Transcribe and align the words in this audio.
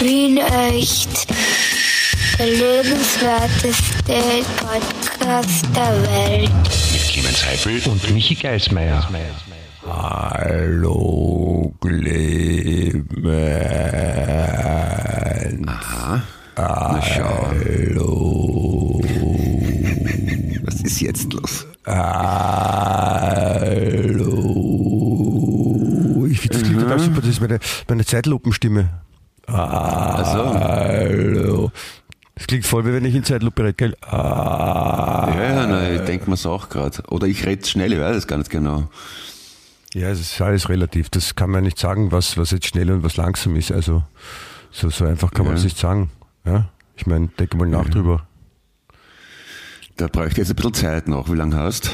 Wien 0.00 0.38
echt. 0.38 1.26
Der 2.38 2.46
lebenswerteste 2.46 4.44
Podcast 4.56 5.66
der 5.76 5.92
Welt. 6.02 6.50
Mit 6.92 7.02
Clemens 7.02 7.44
Heifel 7.44 7.82
und 7.90 8.10
Michi 8.14 8.34
Geismeier. 8.34 9.06
Hallo 9.86 11.74
Clemens. 11.80 13.04
Aha. 15.68 16.22
Na 16.56 17.02
schau. 17.02 17.46
Hallo. 17.48 19.02
Was 20.64 20.80
ist 20.80 21.00
jetzt 21.00 21.30
los? 21.34 21.66
Hallo. 21.84 22.06
Ich 26.26 26.40
finde, 26.40 26.58
das 26.58 26.62
klingt 26.62 26.80
total 26.80 26.98
super. 27.00 27.20
Das 27.20 27.28
ist 27.30 27.40
meine, 27.40 27.58
meine 27.86 28.04
Zeitlupenstimme. 28.06 28.88
Also, 29.52 30.54
Hallo. 30.54 31.72
Das 32.34 32.46
klingt 32.46 32.64
voll, 32.64 32.86
wie 32.86 32.92
wenn 32.92 33.04
ich 33.04 33.14
in 33.14 33.24
Zeitlupe 33.24 33.62
rede, 33.62 33.74
gell? 33.74 33.96
Ah. 34.02 35.28
ja, 35.34 35.42
ja, 35.42 35.66
na, 35.66 35.90
ich 35.90 36.00
denke 36.02 36.28
mir's 36.30 36.46
auch 36.46 36.68
gerade. 36.70 37.02
Oder 37.10 37.26
ich 37.26 37.44
rede 37.44 37.66
schnell, 37.66 37.92
ich 37.92 38.00
weiß 38.00 38.16
es 38.16 38.26
gar 38.26 38.38
nicht 38.38 38.50
genau. 38.50 38.88
Ja, 39.92 40.08
es 40.08 40.20
ist 40.20 40.40
alles 40.40 40.68
relativ. 40.68 41.10
Das 41.10 41.34
kann 41.34 41.50
man 41.50 41.64
nicht 41.64 41.78
sagen, 41.78 42.12
was, 42.12 42.38
was 42.38 42.50
jetzt 42.52 42.66
schnell 42.66 42.90
und 42.92 43.02
was 43.02 43.16
langsam 43.16 43.56
ist. 43.56 43.72
Also 43.72 44.04
so, 44.70 44.88
so 44.88 45.04
einfach 45.04 45.32
kann 45.32 45.44
man 45.44 45.54
Ja. 45.54 45.58
es 45.58 45.64
nicht 45.64 45.76
sagen. 45.78 46.10
Ja? 46.46 46.68
Ich 46.96 47.06
meine, 47.06 47.28
denke 47.38 47.56
mal 47.56 47.68
nach 47.68 47.88
drüber. 47.88 48.26
Da 49.96 50.06
bräuchte 50.06 50.32
ich 50.40 50.48
jetzt 50.48 50.50
ein 50.50 50.56
bisschen 50.56 50.74
Zeit 50.74 51.08
noch. 51.08 51.30
Wie 51.30 51.36
lange 51.36 51.56
hast? 51.56 51.90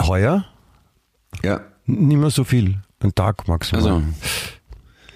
Heuer 0.00 0.44
Ja, 1.42 1.60
nicht 1.86 2.16
mehr 2.18 2.30
so 2.30 2.44
viel. 2.44 2.78
Ein 3.00 3.14
Tag 3.14 3.46
maximal. 3.48 3.82
also, 3.84 4.02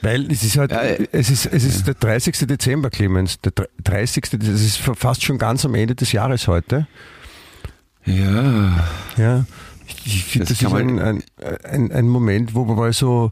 Weil 0.02 0.30
es 0.30 0.42
ist 0.42 0.56
halt, 0.58 0.72
Ja, 0.72 0.80
äh, 0.82 1.06
es 1.12 1.30
ist, 1.30 1.46
es 1.46 1.64
ist 1.64 1.86
der 1.86 1.94
30. 1.94 2.46
Dezember, 2.46 2.90
Clemens. 2.90 3.40
Der 3.40 3.52
dr- 3.52 3.68
30. 3.84 4.24
Es 4.42 4.48
ist 4.62 4.76
fast 4.78 5.24
schon 5.24 5.38
ganz 5.38 5.64
am 5.64 5.74
Ende 5.74 5.94
des 5.94 6.12
Jahres 6.12 6.48
heute. 6.48 6.86
ja, 8.04 8.84
Ja. 9.16 9.46
Ich, 10.04 10.24
finde, 10.24 10.46
Das 10.48 10.58
das, 10.58 10.66
ist 10.68 10.74
ein, 10.74 10.98
ein, 10.98 11.22
ein, 11.64 11.92
ein 11.92 12.08
Moment, 12.08 12.54
wo 12.54 12.64
man 12.64 12.76
mal 12.76 12.92
so 12.92 13.30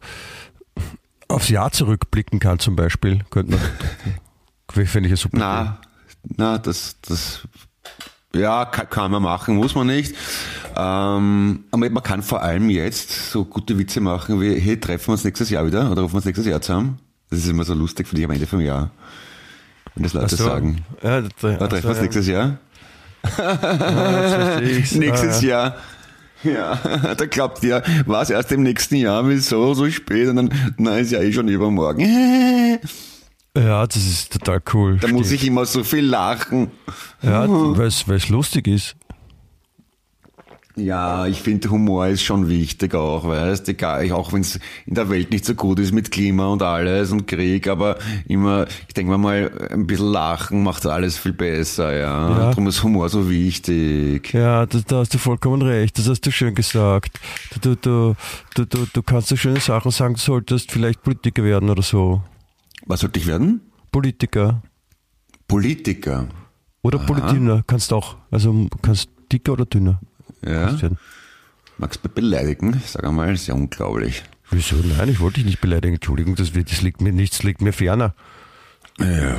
aufs 1.29 1.49
Jahr 1.49 1.73
zurückblicken 1.73 2.39
kann, 2.39 2.59
zum 2.59 2.77
Beispiel. 2.77 3.21
Könnte 3.31 3.57
man. 3.57 4.87
Finde 4.87 5.09
ich 5.09 5.11
ja 5.13 5.17
super. 5.17 5.39
na, 5.39 5.81
na, 6.37 6.59
das, 6.59 6.97
das, 7.03 7.49
ja, 8.35 8.65
kann, 8.65 8.89
kann 8.89 9.11
man 9.11 9.23
machen, 9.23 9.57
muss 9.57 9.75
man 9.75 9.87
nicht. 9.87 10.15
Ähm, 10.77 11.65
aber 11.71 11.91
man 11.91 12.03
kann 12.03 12.23
vor 12.23 12.43
allem 12.43 12.71
jetzt 12.71 13.31
so 13.31 13.45
gute 13.45 13.79
Witze 13.79 14.01
machen 14.01 14.41
wie, 14.41 14.55
hey, 14.55 14.79
treffen 14.79 15.09
wir 15.09 15.13
uns 15.13 15.25
nächstes 15.25 15.51
Jahr 15.51 15.67
wieder 15.67 15.91
oder 15.91 16.03
rufen 16.03 16.15
wir 16.15 16.19
uns 16.19 16.27
nächstes 16.27 16.47
Jahr 16.47 16.61
zusammen. 16.61 16.99
Das 17.29 17.41
ist 17.41 17.49
immer 17.49 17.65
so 17.65 17.75
lustig 17.75 18.09
für 18.09 18.17
dich 18.17 18.25
am 18.25 18.31
Ende 18.31 18.47
vom 18.47 18.61
Jahr. 18.61 18.91
Wenn 19.95 20.05
das 20.05 20.13
Leute 20.13 20.37
so. 20.37 20.45
sagen. 20.45 20.85
Ja, 21.03 21.21
da, 21.21 21.51
Ja, 21.51 21.67
treffen 21.67 21.85
wir 21.85 21.91
uns 21.91 22.01
nächstes 22.01 22.27
Jahr? 22.27 22.59
nächstes 24.61 24.99
Nächstes 24.99 25.43
Jahr. 25.43 25.77
Ja, 26.43 26.77
da 27.17 27.27
glaubt 27.27 27.63
ihr, 27.63 27.83
was 28.07 28.31
erst 28.31 28.53
im 28.53 28.63
nächsten 28.63 28.97
Jahr, 28.97 29.29
wieso 29.29 29.75
so 29.75 29.91
spät? 29.91 30.29
Und 30.29 30.37
dann, 30.37 30.75
na, 30.79 30.99
ist 30.99 31.13
ja 31.13 31.21
eh 31.21 31.33
schon 31.33 31.49
übermorgen. 31.49 32.05
Ja, 33.57 33.87
das 33.87 33.97
ist 33.97 34.33
total 34.33 34.63
cool. 34.73 34.99
Da 35.01 35.09
muss 35.09 35.27
Stimmt. 35.27 35.43
ich 35.43 35.49
immer 35.49 35.67
so 35.67 35.83
viel 35.83 36.05
lachen. 36.05 36.71
Ja, 37.23 37.49
weil 37.49 37.89
es 37.89 38.29
lustig 38.29 38.69
ist. 38.69 38.97
Ja, 40.77 41.27
ich 41.27 41.43
finde 41.43 41.69
Humor 41.69 42.07
ist 42.07 42.23
schon 42.23 42.49
wichtig 42.49 42.95
auch, 42.95 43.27
weißt 43.27 43.69
egal, 43.69 44.11
auch 44.13 44.33
wenn 44.33 44.43
es 44.43 44.59
in 44.87 44.95
der 44.95 45.11
Welt 45.11 45.31
nicht 45.33 45.45
so 45.45 45.55
gut 45.55 45.81
ist 45.81 45.93
mit 45.93 46.13
Klima 46.13 46.47
und 46.47 46.63
alles 46.63 47.11
und 47.11 47.27
Krieg, 47.27 47.67
aber 47.67 47.99
immer, 48.29 48.67
ich 48.87 48.95
denke 48.95 49.11
mir 49.11 49.19
mal, 49.19 49.69
ein 49.71 49.87
bisschen 49.87 50.13
lachen 50.13 50.63
macht 50.63 50.87
alles 50.87 51.19
viel 51.19 51.33
besser, 51.33 51.93
ja. 51.93 52.31
Ja. 52.31 52.39
Darum 52.51 52.69
ist 52.69 52.83
Humor 52.85 53.09
so 53.09 53.29
wichtig. 53.29 54.33
Ja, 54.33 54.65
da, 54.65 54.79
da 54.87 54.99
hast 54.99 55.13
du 55.13 55.19
vollkommen 55.19 55.61
recht. 55.63 55.99
Das 55.99 56.09
hast 56.09 56.23
du 56.23 56.31
schön 56.31 56.55
gesagt. 56.55 57.19
Du, 57.61 57.75
du, 57.75 58.15
du, 58.55 58.65
du, 58.65 58.87
du 58.93 59.03
kannst 59.03 59.29
so 59.29 59.37
schöne 59.37 59.61
Sachen 59.61 59.91
sagen, 59.91 60.15
du 60.15 60.21
solltest 60.21 60.71
vielleicht 60.71 61.03
Politiker 61.03 61.43
werden 61.43 61.69
oder 61.69 61.83
so. 61.83 62.23
Was 62.87 63.01
sollte 63.01 63.19
ich 63.21 63.27
werden? 63.27 63.61
Politiker. 63.93 64.63
Politiker. 65.49 66.29
Oder 66.83 66.99
Politiker 66.99 67.63
kannst 67.67 67.93
auch. 67.93 68.17
Also 68.31 68.69
kannst 68.83 69.11
dicker 69.33 69.53
oder 69.53 69.67
dünner. 69.67 70.01
Ja. 70.45 70.77
Magst 71.79 72.01
du 72.05 72.09
mich 72.09 72.15
beleidigen? 72.15 72.81
Sag 72.87 73.05
einmal, 73.05 73.33
ist 73.35 73.47
ja 73.47 73.55
unglaublich. 73.55 74.23
Wieso? 74.51 74.77
Nein, 74.77 75.09
ich 75.09 75.21
wollte 75.21 75.37
dich 75.37 75.45
nicht 75.45 75.61
beleidigen. 75.61 75.95
Entschuldigung, 75.95 76.35
das, 76.35 76.55
wird- 76.55 76.71
das 76.71 76.83
liegt 76.83 77.01
mir 77.01 77.13
nichts, 77.13 77.43
liegt 77.43 77.61
mir 77.63 77.73
ferner. 77.73 78.15
Ja, 78.99 79.37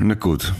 na 0.00 0.14
gut. 0.14 0.54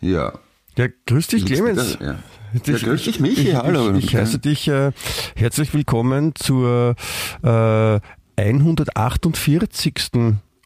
Ja. 0.00 0.32
Ja, 0.76 0.86
grüß 1.06 1.26
dich, 1.28 1.44
Clemens. 1.46 1.98
Ja, 2.00 2.18
ja 2.64 2.78
grüß 2.78 3.04
dich, 3.04 3.20
Michi, 3.20 3.48
ich, 3.48 3.54
hallo. 3.54 3.92
Ich, 3.94 4.04
ich 4.06 4.16
heiße 4.16 4.38
dich 4.38 4.68
äh, 4.68 4.92
herzlich 5.36 5.72
willkommen 5.74 6.34
zur 6.34 6.94
äh, 7.42 8.00
148. 8.36 10.04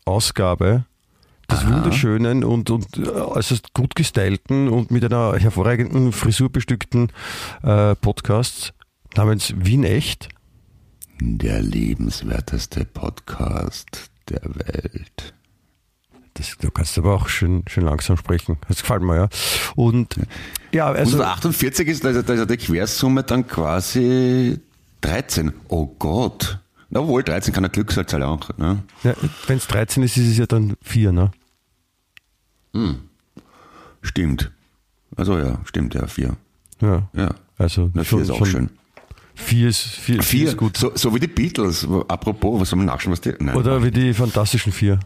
Ausgabe 0.05 0.85
des 1.51 1.61
Aha. 1.61 1.75
wunderschönen 1.75 2.45
und, 2.45 2.71
und 2.71 2.99
äh, 2.99 3.09
äußerst 3.09 3.75
gut 3.75 3.95
gestylten 3.95 4.69
und 4.69 4.91
mit 4.91 5.05
einer 5.05 5.37
hervorragenden 5.39 6.13
Frisur 6.13 6.51
bestückten 6.51 7.11
äh, 7.63 7.95
Podcasts 7.97 8.73
namens 9.17 9.55
Wien 9.57 9.85
Echt. 9.85 10.29
Der 11.21 11.63
liebenswerteste 11.63 12.85
Podcast 12.85 14.11
der 14.29 14.43
Welt. 14.45 15.35
Das, 16.35 16.57
du 16.59 16.71
kannst 16.71 16.99
aber 16.99 17.15
auch 17.15 17.29
schön, 17.29 17.63
schön 17.69 17.85
langsam 17.85 18.17
sprechen. 18.17 18.59
Das 18.67 18.81
gefällt 18.81 19.03
mir, 19.03 19.17
ja. 19.17 19.29
Und 19.77 20.17
ja, 20.73 20.87
also. 20.87 21.19
Und 21.19 21.23
48 21.23 21.87
ist, 21.87 22.05
da 22.05 22.11
ist, 22.11 22.29
da 22.29 22.35
ist 22.35 22.51
die 22.51 22.57
Quersumme 22.57 23.23
dann 23.23 23.47
quasi 23.47 24.59
13. 25.03 25.53
Oh 25.69 25.87
Gott. 25.87 26.59
Na 26.95 27.07
wohl, 27.07 27.23
13 27.25 27.53
kann 27.53 27.65
eine 27.65 27.71
Glückszahl 27.73 28.23
auch. 28.23 28.57
Ne? 28.57 28.83
Ja, 29.03 29.15
Wenn 29.49 29.57
es 29.59 29.67
13 29.67 30.03
ist, 30.05 30.17
ist 30.17 30.29
es 30.29 30.39
ja 30.39 30.47
dann 30.47 30.75
4, 30.81 31.11
ne? 31.13 31.33
Stimmt. 34.03 34.51
Also 35.17 35.39
ja, 35.39 35.61
stimmt, 35.65 35.95
ja, 35.95 36.07
4. 36.07 36.37
Ja. 36.81 37.09
Ja. 37.13 37.35
Also 37.59 37.91
Na, 37.95 38.05
4 38.05 38.19
ist 38.21 38.31
auch 38.31 38.47
schön. 38.47 38.71
4 39.37 39.69
ist, 39.69 39.81
vier, 39.83 40.15
vier 40.17 40.23
4, 40.23 40.49
ist 40.51 40.57
gut. 40.57 40.77
so, 40.77 40.93
so 40.95 41.13
wie 41.15 41.21
die 41.21 41.27
Beatles. 41.27 41.87
Apropos, 42.09 42.61
was 42.61 42.71
soll 42.71 42.77
man 42.79 42.87
nachschauen, 42.87 43.13
was 43.13 43.21
die. 43.21 43.35
Nein, 43.41 43.57
Oder 43.57 43.83
wie 43.83 43.91
die 43.91 44.15
Fantastischen 44.15 44.73
Vier. 44.73 45.01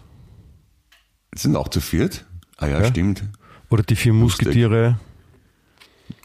sind 1.34 1.56
auch 1.56 1.68
zu 1.68 1.80
viert? 1.80 2.26
Ah 2.58 2.66
ja, 2.66 2.80
Ja. 2.82 2.86
stimmt. 2.86 3.22
Oder 3.70 3.82
die 3.82 3.96
vier. 3.96 4.12
Musketiere, 4.12 4.98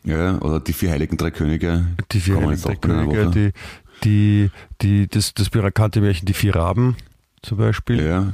Ja, 0.03 0.37
oder 0.41 0.59
die 0.59 0.73
vier 0.73 0.91
heiligen 0.91 1.15
drei 1.15 1.31
Könige. 1.31 1.85
die 2.11 2.19
vier 2.19 2.35
Heiligen 2.37 2.63
einer 2.65 2.75
Könige, 2.75 3.29
die, 3.31 3.51
die, 4.03 4.51
die, 4.81 5.07
das, 5.07 5.33
das 5.33 5.49
bekannte 5.49 6.01
Märchen, 6.01 6.25
die 6.25 6.33
vier 6.33 6.55
Raben 6.55 6.95
zum 7.41 7.57
Beispiel. 7.57 8.03
Ja. 8.03 8.33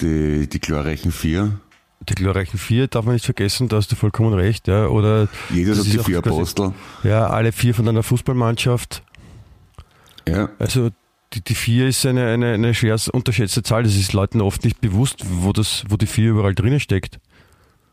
Die, 0.00 0.48
die 0.48 0.60
glorreichen 0.60 1.12
vier. 1.12 1.60
Die 2.08 2.14
glorreichen 2.14 2.58
vier 2.58 2.86
darf 2.86 3.04
man 3.04 3.14
nicht 3.14 3.24
vergessen, 3.24 3.68
da 3.68 3.76
hast 3.76 3.90
du 3.90 3.96
vollkommen 3.96 4.34
recht. 4.34 4.68
Ja. 4.68 4.88
Oder 4.88 5.28
das 5.50 5.78
und 5.78 5.92
die 5.92 5.98
vier 5.98 6.20
quasi- 6.22 6.36
Apostel. 6.36 6.72
Ja, 7.02 7.28
alle 7.28 7.52
vier 7.52 7.74
von 7.74 7.88
einer 7.88 8.02
Fußballmannschaft. 8.02 9.02
Ja. 10.28 10.50
Also 10.58 10.90
die, 11.32 11.40
die 11.42 11.54
vier 11.54 11.88
ist 11.88 12.04
eine, 12.06 12.26
eine, 12.26 12.52
eine 12.52 12.74
schwer 12.74 12.98
unterschätzte 13.12 13.62
Zahl. 13.62 13.82
Das 13.82 13.96
ist 13.96 14.12
Leuten 14.12 14.40
oft 14.40 14.64
nicht 14.64 14.80
bewusst, 14.80 15.24
wo, 15.26 15.52
das, 15.52 15.84
wo 15.88 15.96
die 15.96 16.06
vier 16.06 16.30
überall 16.30 16.54
drinnen 16.54 16.80
steckt. 16.80 17.18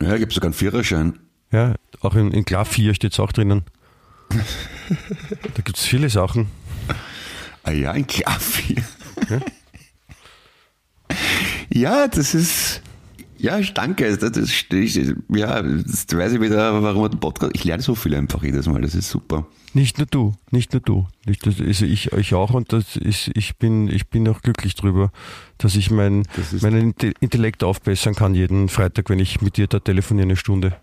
Ja, 0.02 0.10
habe 0.10 0.32
sogar 0.32 0.48
einen 0.48 0.54
Viererschein. 0.54 1.20
Ja, 1.52 1.76
auch 2.02 2.16
in, 2.16 2.32
in 2.32 2.46
Klar 2.46 2.66
4 2.66 2.94
steht 2.94 3.14
es 3.14 3.20
auch 3.20 3.32
drinnen. 3.32 3.64
da 4.30 5.62
gibt 5.64 5.78
es 5.78 5.86
viele 5.86 6.10
Sachen. 6.10 6.48
Ah 7.66 7.72
ja, 7.72 7.92
ein 7.92 8.06
Klavier. 8.06 8.84
Ja, 11.70 12.08
das 12.08 12.34
ist. 12.34 12.82
Ja, 13.38 13.60
danke. 13.60 14.16
Das 14.18 14.38
ist, 14.38 14.66
ja, 15.30 15.62
das 15.62 16.06
weiß 16.10 16.34
ich 16.34 16.42
wieder, 16.42 16.82
warum 16.82 17.02
man 17.02 17.12
den 17.12 17.20
Podcast. 17.20 17.52
Ich 17.56 17.64
lerne 17.64 17.84
so 17.84 17.96
viel 17.96 18.16
einfach 18.16 18.42
jedes 18.44 18.68
Mal. 18.68 18.82
Das 18.82 18.96
ist 18.96 19.10
super. 19.10 19.48
Nicht 19.74 19.98
nur 19.98 20.08
du, 20.08 20.36
nicht 20.52 20.72
nur 20.74 20.82
du. 20.82 21.08
Nicht, 21.26 21.46
das 21.46 21.60
ist 21.60 21.82
ich, 21.82 22.12
ich 22.14 22.34
auch 22.36 22.52
und 22.52 22.72
das 22.72 22.96
ist, 22.96 23.32
ich 23.34 23.58
bin, 23.58 23.88
ich 23.88 24.08
bin 24.08 24.28
auch 24.30 24.42
glücklich 24.42 24.76
drüber, 24.76 25.12
dass 25.58 25.76
ich 25.76 25.90
mein, 25.90 26.24
meinen 26.62 26.94
Inte- 26.94 27.14
Intellekt 27.20 27.64
aufbessern 27.64 28.14
kann 28.14 28.36
jeden 28.36 28.70
Freitag, 28.70 29.10
wenn 29.10 29.20
ich 29.20 29.42
mit 29.42 29.58
dir 29.58 29.68
da 29.68 29.80
telefoniere 29.80 30.26
eine 30.28 30.36
Stunde. 30.36 30.76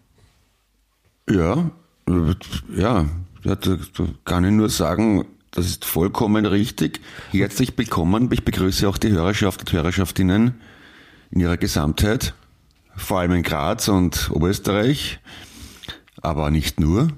Ja, 1.31 1.71
äh, 2.09 2.35
ja, 2.77 3.07
ja, 3.45 3.55
da 3.55 3.79
kann 4.25 4.45
ich 4.45 4.51
nur 4.53 4.69
sagen, 4.69 5.25
das 5.51 5.67
ist 5.67 5.85
vollkommen 5.85 6.47
richtig. 6.47 7.01
Herzlich 7.33 7.73
willkommen. 7.77 8.29
Ich 8.33 8.45
begrüße 8.45 8.89
auch 8.89 8.99
die 8.99 9.11
Hörerschaft 9.11 9.61
und 9.61 9.73
Hörerschaftinnen 9.73 10.55
in 11.31 11.41
ihrer 11.41 11.57
Gesamtheit, 11.57 12.35
vor 12.97 13.21
allem 13.21 13.33
in 13.33 13.43
Graz 13.43 13.89
und 13.89 14.31
Oberösterreich, 14.33 15.21
aber 16.23 16.51
nicht 16.51 16.81
nur, 16.81 17.09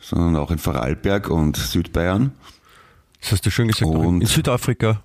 sondern 0.00 0.36
auch 0.36 0.50
in 0.50 0.58
Vorarlberg 0.58 1.28
und 1.28 1.56
Südbayern. 1.56 2.32
Das 3.20 3.32
hast 3.32 3.46
du 3.46 3.50
schön 3.50 3.68
gesagt. 3.68 3.90
Und- 3.90 4.20
in 4.22 4.26
Südafrika 4.26 5.02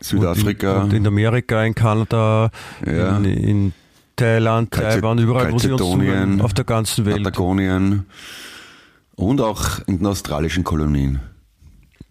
Südafrika. 0.00 0.78
Und 0.78 0.78
in, 0.78 0.90
und 0.90 0.94
in 0.96 1.06
Amerika, 1.06 1.62
in 1.64 1.74
Kanada, 1.76 2.50
Ja. 2.84 3.16
in, 3.18 3.24
in 3.24 3.72
Thailand, 4.16 4.70
Kalze- 4.72 4.96
Taiwan, 5.00 5.18
überall, 5.18 5.52
wo 5.52 5.58
sie 5.58 5.70
uns 5.70 5.80
zuhören, 5.80 6.40
auf 6.40 6.52
der 6.54 6.64
ganzen 6.64 7.06
Welt. 7.06 7.22
Patagonien 7.22 8.04
und 9.14 9.40
auch 9.40 9.78
in 9.86 9.98
den 9.98 10.06
australischen 10.06 10.64
Kolonien. 10.64 11.20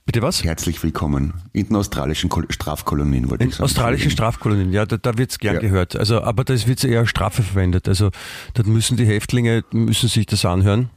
Bitte 0.05 0.21
was? 0.21 0.43
Herzlich 0.43 0.81
willkommen. 0.83 1.33
In 1.53 1.67
den 1.67 1.75
australischen 1.75 2.29
Kol 2.29 2.45
Strafkolonien, 2.49 3.29
wollte 3.29 3.43
In 3.43 3.49
ich 3.49 3.55
sagen. 3.55 3.65
australischen 3.65 4.11
Strafkolonien, 4.11 4.73
ja, 4.73 4.85
da, 4.85 4.97
da 4.97 5.17
wird's 5.17 5.37
gern 5.37 5.55
Ja. 5.55 5.61
gehört. 5.61 5.95
Also, 5.95 6.21
aber 6.23 6.43
da 6.43 6.53
wird 6.67 6.83
eher 6.83 7.05
Strafe 7.05 7.43
verwendet. 7.43 7.87
Also, 7.87 8.09
da 8.55 8.63
müssen 8.63 8.97
die 8.97 9.05
Häftlinge 9.05 9.63
müssen 9.71 10.09
sich 10.09 10.25
das 10.25 10.43
anhören, 10.43 10.89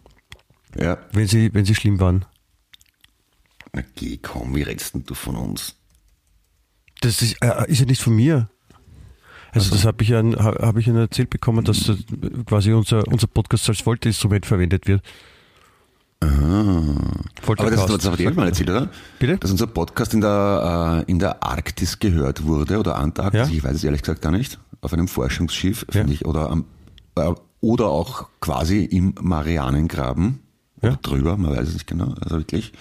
Ja. 0.80 0.98
wenn 1.12 1.28
sie, 1.28 1.52
wenn 1.52 1.64
sie 1.64 1.74
schlimm 1.74 2.00
waren. 2.00 2.24
Na 3.72 3.82
geh, 3.94 4.16
komm, 4.16 4.54
wie 4.56 4.62
redest 4.62 4.94
denn 4.94 5.04
du 5.04 5.14
von 5.14 5.36
uns? 5.36 5.76
Das 7.00 7.20
ist, 7.20 7.36
äh, 7.42 7.70
ist 7.70 7.80
ja 7.80 7.86
nicht 7.86 8.00
von 8.00 8.16
mir. 8.16 8.48
Also, 9.52 9.70
das 9.70 9.84
habe 9.84 10.02
ich 10.02 10.08
ja, 10.08 10.22
habe 10.22 10.80
ich 10.80 10.86
ja 10.86 10.98
erzählt 10.98 11.30
bekommen, 11.30 11.64
dass 11.64 11.92
quasi 12.46 12.72
unser, 12.72 13.06
unser 13.06 13.26
Podcast 13.28 13.68
als 13.68 13.82
Folterinstrument 13.82 14.46
verwendet 14.46 14.86
wird. 14.88 15.02
Aber 16.24 17.70
das 17.70 17.86
du 17.86 17.96
das 17.96 18.06
aber 18.06 18.16
dir 18.16 18.30
mal 18.32 18.46
erzählt, 18.48 18.70
oder? 18.70 18.88
Bitte? 19.18 19.36
Dass 19.38 19.50
unser 19.50 19.66
Podcast 19.66 20.14
in 20.14 20.20
der, 20.20 21.04
äh, 21.06 21.10
in 21.10 21.18
der 21.18 21.42
Arktis 21.42 21.98
gehört 21.98 22.44
wurde 22.44 22.78
oder 22.78 22.96
Antarktis, 22.96 23.48
Ja. 23.48 23.54
ich 23.54 23.62
weiß 23.64 23.76
es 23.76 23.84
ehrlich 23.84 24.02
gesagt 24.02 24.22
gar 24.22 24.32
nicht, 24.32 24.58
auf 24.80 24.92
einem 24.92 25.08
Forschungsschiff, 25.08 25.84
Ja. 25.88 25.92
finde 26.00 26.12
ich, 26.12 26.24
oder, 26.26 26.50
am, 26.50 26.64
äh, 27.16 27.32
oder 27.60 27.86
auch 27.88 28.28
quasi 28.40 28.84
im 28.84 29.14
Marianengraben 29.20 30.40
oder 30.80 30.90
Ja. 30.92 30.98
drüber, 31.02 31.36
man 31.36 31.56
weiß 31.56 31.68
es 31.68 31.74
nicht 31.74 31.86
genau, 31.86 32.14
also 32.20 32.36
wirklich. 32.36 32.72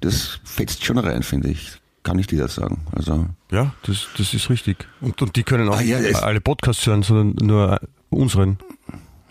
Das 0.00 0.38
fetzt 0.44 0.84
schon 0.84 0.98
rein, 0.98 1.22
finde 1.22 1.48
ich. 1.48 1.72
Kann 2.04 2.18
ich 2.18 2.26
dir 2.28 2.38
das 2.38 2.54
sagen. 2.54 2.86
Also, 2.92 3.26
Ja, 3.50 3.74
das, 3.82 4.06
das 4.16 4.32
ist 4.32 4.48
richtig. 4.48 4.86
Und, 5.00 5.20
und 5.20 5.34
die 5.36 5.42
können 5.42 5.68
auch 5.68 5.78
Ah, 5.78 5.82
ja, 5.82 5.98
alle 6.20 6.40
Podcasts 6.40 6.86
hören, 6.86 7.02
sondern 7.02 7.46
nur 7.46 7.80
unseren. 8.10 8.58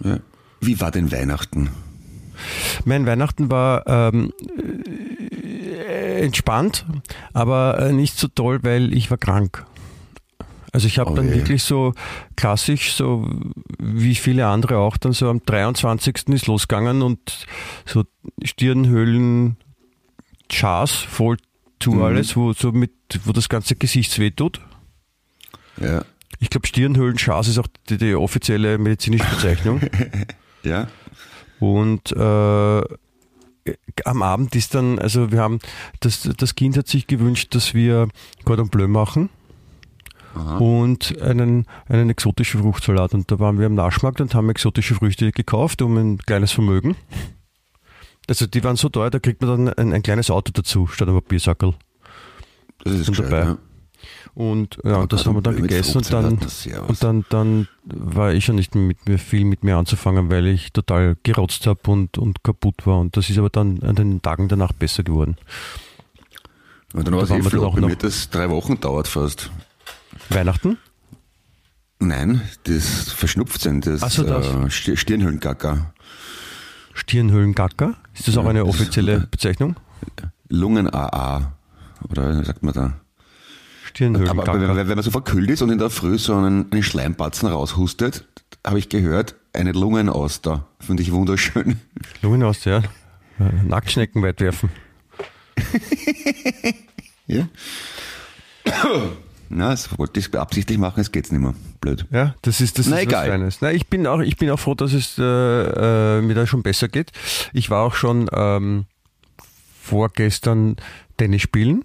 ja. 0.04 0.20
Wie 0.60 0.80
war 0.82 0.92
denn 0.92 1.12
Weihnachten? 1.12 1.70
Mein 2.86 3.06
Weihnachten 3.06 3.50
war 3.52 3.86
ähm, 3.88 4.32
äh, 5.88 6.22
entspannt, 6.24 6.86
aber 7.34 7.80
äh, 7.80 7.94
nicht 7.94 8.18
so 8.18 8.28
toll, 8.28 8.60
weil 8.64 8.94
ich 8.94 9.10
war 9.12 9.18
krank. 9.18 9.66
Also 10.74 10.88
ich 10.88 11.00
habe 11.00 11.12
Oh 11.12 11.16
dann 11.16 11.30
je. 11.30 11.36
wirklich 11.36 11.64
so 11.64 11.94
klassisch, 12.36 12.94
so 12.94 13.28
wie 13.80 14.16
viele 14.16 14.48
andere 14.48 14.78
auch, 14.78 14.98
dann 14.98 15.14
so 15.14 15.30
am 15.30 15.42
23. 15.44 16.28
ist 16.30 16.48
losgegangen 16.48 17.02
und 17.02 17.48
so 17.86 18.04
Stirnhöhlen, 18.44 19.58
Chars 20.50 20.92
voll 20.92 21.38
zu 21.80 21.92
Mhm. 21.94 22.02
alles, 22.04 22.36
wo 22.36 22.54
so 22.54 22.72
mit, 22.72 22.92
wo 23.26 23.32
das 23.32 23.50
ganze 23.50 23.76
Gesicht 23.76 24.18
weh 24.20 24.32
tut. 24.32 24.60
Ja. 25.80 26.04
Ich 26.40 26.50
glaube, 26.50 26.68
Stirnhöhlen-Chars 26.68 27.48
ist 27.48 27.58
auch 27.58 27.68
die, 27.90 27.98
die 27.98 28.14
offizielle 28.16 28.78
medizinische 28.78 29.26
Bezeichnung. 29.26 29.82
Ja? 30.64 30.88
Und 31.60 32.12
äh, 32.12 32.82
am 34.06 34.22
Abend 34.22 34.56
ist 34.56 34.76
dann, 34.76 35.00
also 35.00 35.32
wir 35.32 35.42
haben, 35.42 35.60
das, 36.00 36.30
das 36.38 36.56
Kind 36.56 36.78
hat 36.78 36.88
sich 36.88 37.08
gewünscht, 37.08 37.54
dass 37.56 37.74
wir 37.74 38.08
Cordon 38.46 38.70
Bleu 38.70 38.88
machen 38.88 39.30
und 40.60 41.20
einen, 41.22 41.66
einen 41.88 42.10
exotischen 42.10 42.62
Fruchtsalat. 42.62 43.14
Und 43.14 43.32
da 43.32 43.40
waren 43.40 43.60
wir 43.60 43.66
am 43.66 43.76
Naschmarkt 43.76 44.22
und 44.22 44.36
haben 44.36 44.50
exotische 44.50 44.96
Früchte 44.96 45.32
gekauft 45.32 45.82
um 45.82 45.98
ein 45.98 46.18
kleines 46.20 46.52
Vermögen. 46.52 46.96
Also 48.30 48.46
die 48.46 48.64
waren 48.64 48.76
so 48.76 48.90
teuer, 48.90 49.10
da 49.10 49.20
kriegt 49.20 49.42
man 49.42 49.66
dann 49.66 49.74
ein, 49.74 49.94
ein 49.94 50.04
kleines 50.04 50.30
Auto 50.30 50.52
dazu, 50.54 50.88
statt 50.88 51.08
einem 51.08 51.18
Papiersackel. 51.22 51.74
Das 52.84 52.94
ist 52.94 53.08
gescheit, 53.08 53.32
dabei. 53.32 53.46
ja. 53.46 53.58
Und 54.38 54.78
ja, 54.84 54.98
und 54.98 55.12
das 55.14 55.26
haben 55.26 55.34
wir 55.36 55.42
dann 55.42 55.56
gegessen 55.56 55.98
und 55.98 56.14
dann, 56.14 56.38
und 56.88 57.04
dann, 57.04 57.26
dann 57.32 57.68
war 57.86 58.34
ich 58.36 58.46
schon 58.46 58.56
nicht 58.58 58.76
mit 58.76 59.08
mir 59.10 59.18
viel 59.18 59.46
mit 59.46 59.64
mir 59.64 59.78
anzufangen, 59.78 60.30
weil 60.30 60.46
ich 60.46 60.72
total 60.72 61.18
gerotzt 61.24 61.66
habe 61.66 61.80
und, 61.90 62.20
und 62.20 62.44
kaputt 62.44 62.86
war. 62.86 63.00
Und 63.00 63.18
das 63.18 63.32
ist 63.32 63.40
aber 63.40 63.50
dann 63.50 63.82
an 63.82 63.96
den 63.96 64.22
Tagen 64.22 64.48
danach 64.48 64.74
besser 64.74 65.02
geworden. 65.02 65.38
Und 66.94 67.08
dann 67.08 67.16
war 67.16 67.24
es 67.24 67.32
eh 67.32 67.42
flott, 67.42 67.74
bei 67.74 67.82
mir 67.82 67.96
das 67.96 68.30
drei 68.30 68.48
Wochen 68.52 68.80
dauert 68.80 69.08
fast. 69.08 69.50
Weihnachten? 70.30 70.78
Nein, 71.98 72.42
das 72.66 73.12
Verschnupfsein, 73.12 73.82
das, 73.82 74.04
Ach 74.04 74.12
so, 74.12 74.22
das. 74.24 74.46
Äh, 74.46 74.70
Sti- 74.70 74.98
Stirnhöhlengacker, 74.98 75.94
Stirnhöhlengacker? 76.94 77.96
Ist 78.14 78.28
das 78.28 78.38
auch 78.38 78.44
Ja, 78.44 78.52
eine 78.52 78.66
offizielle 78.66 79.22
Bezeichnung? 79.32 79.78
Lungen-AA, 80.50 81.54
oder 82.08 82.40
wie 82.40 82.46
sagt 82.46 82.62
man 82.62 82.74
da? 82.76 82.94
Aber, 84.06 84.16
Stirnhöhlengacker. 84.24 84.52
aber 84.52 84.76
wenn, 84.78 84.88
wenn 84.90 84.96
man 84.96 85.04
so 85.04 85.12
verkühlt 85.12 85.50
ist 85.50 85.62
und 85.62 85.70
in 85.72 85.78
der 85.80 85.90
Früh 85.90 86.18
so 86.18 86.36
einen, 86.36 86.72
einen 86.72 86.84
Schleimpatzen 86.84 87.50
raushustet, 87.50 88.26
habe 88.66 88.80
ich 88.80 88.90
gehört, 88.90 89.36
eine 89.54 89.72
Lungenauster. 89.72 90.68
Finde 90.80 91.04
ich 91.04 91.12
wunderschön. 91.12 91.80
Lungen 92.22 92.44
aus, 92.44 92.66
ja. 92.66 92.84
Nacktschnecken 93.68 94.22
weit 94.24 94.40
werfen. 94.42 94.70
Ja? 97.30 97.46
Na, 99.50 99.70
das 99.72 99.98
wollte 99.98 100.20
ich 100.20 100.32
beabsichtigt 100.32 100.80
machen, 100.80 101.00
es 101.02 101.12
geht's 101.12 101.32
nicht 101.32 101.42
mehr. 101.42 101.54
Blöd. 101.82 102.06
Ja, 102.10 102.36
das 102.42 102.62
ist 102.62 102.80
das 102.80 102.88
Na, 102.88 102.98
ist 102.98 103.04
egal. 103.04 103.46
was. 103.46 103.62
Na, 103.62 103.72
ich 103.72 103.88
bin 103.88 104.08
auch, 104.08 104.20
ich 104.20 104.38
bin 104.38 104.50
auch 104.50 104.60
froh, 104.60 104.76
dass 104.76 104.94
es 104.94 105.18
äh, 105.18 105.24
äh, 105.24 106.22
mir 106.22 106.34
da 106.36 106.48
schon 106.48 106.64
besser 106.64 106.88
geht. 106.88 107.12
Ich 107.54 107.70
war 107.70 107.84
auch 107.84 107.96
schon 107.96 108.30
ähm, 108.32 108.86
vorgestern 109.82 110.78
Tennis 111.18 111.42
spielen, 111.42 111.84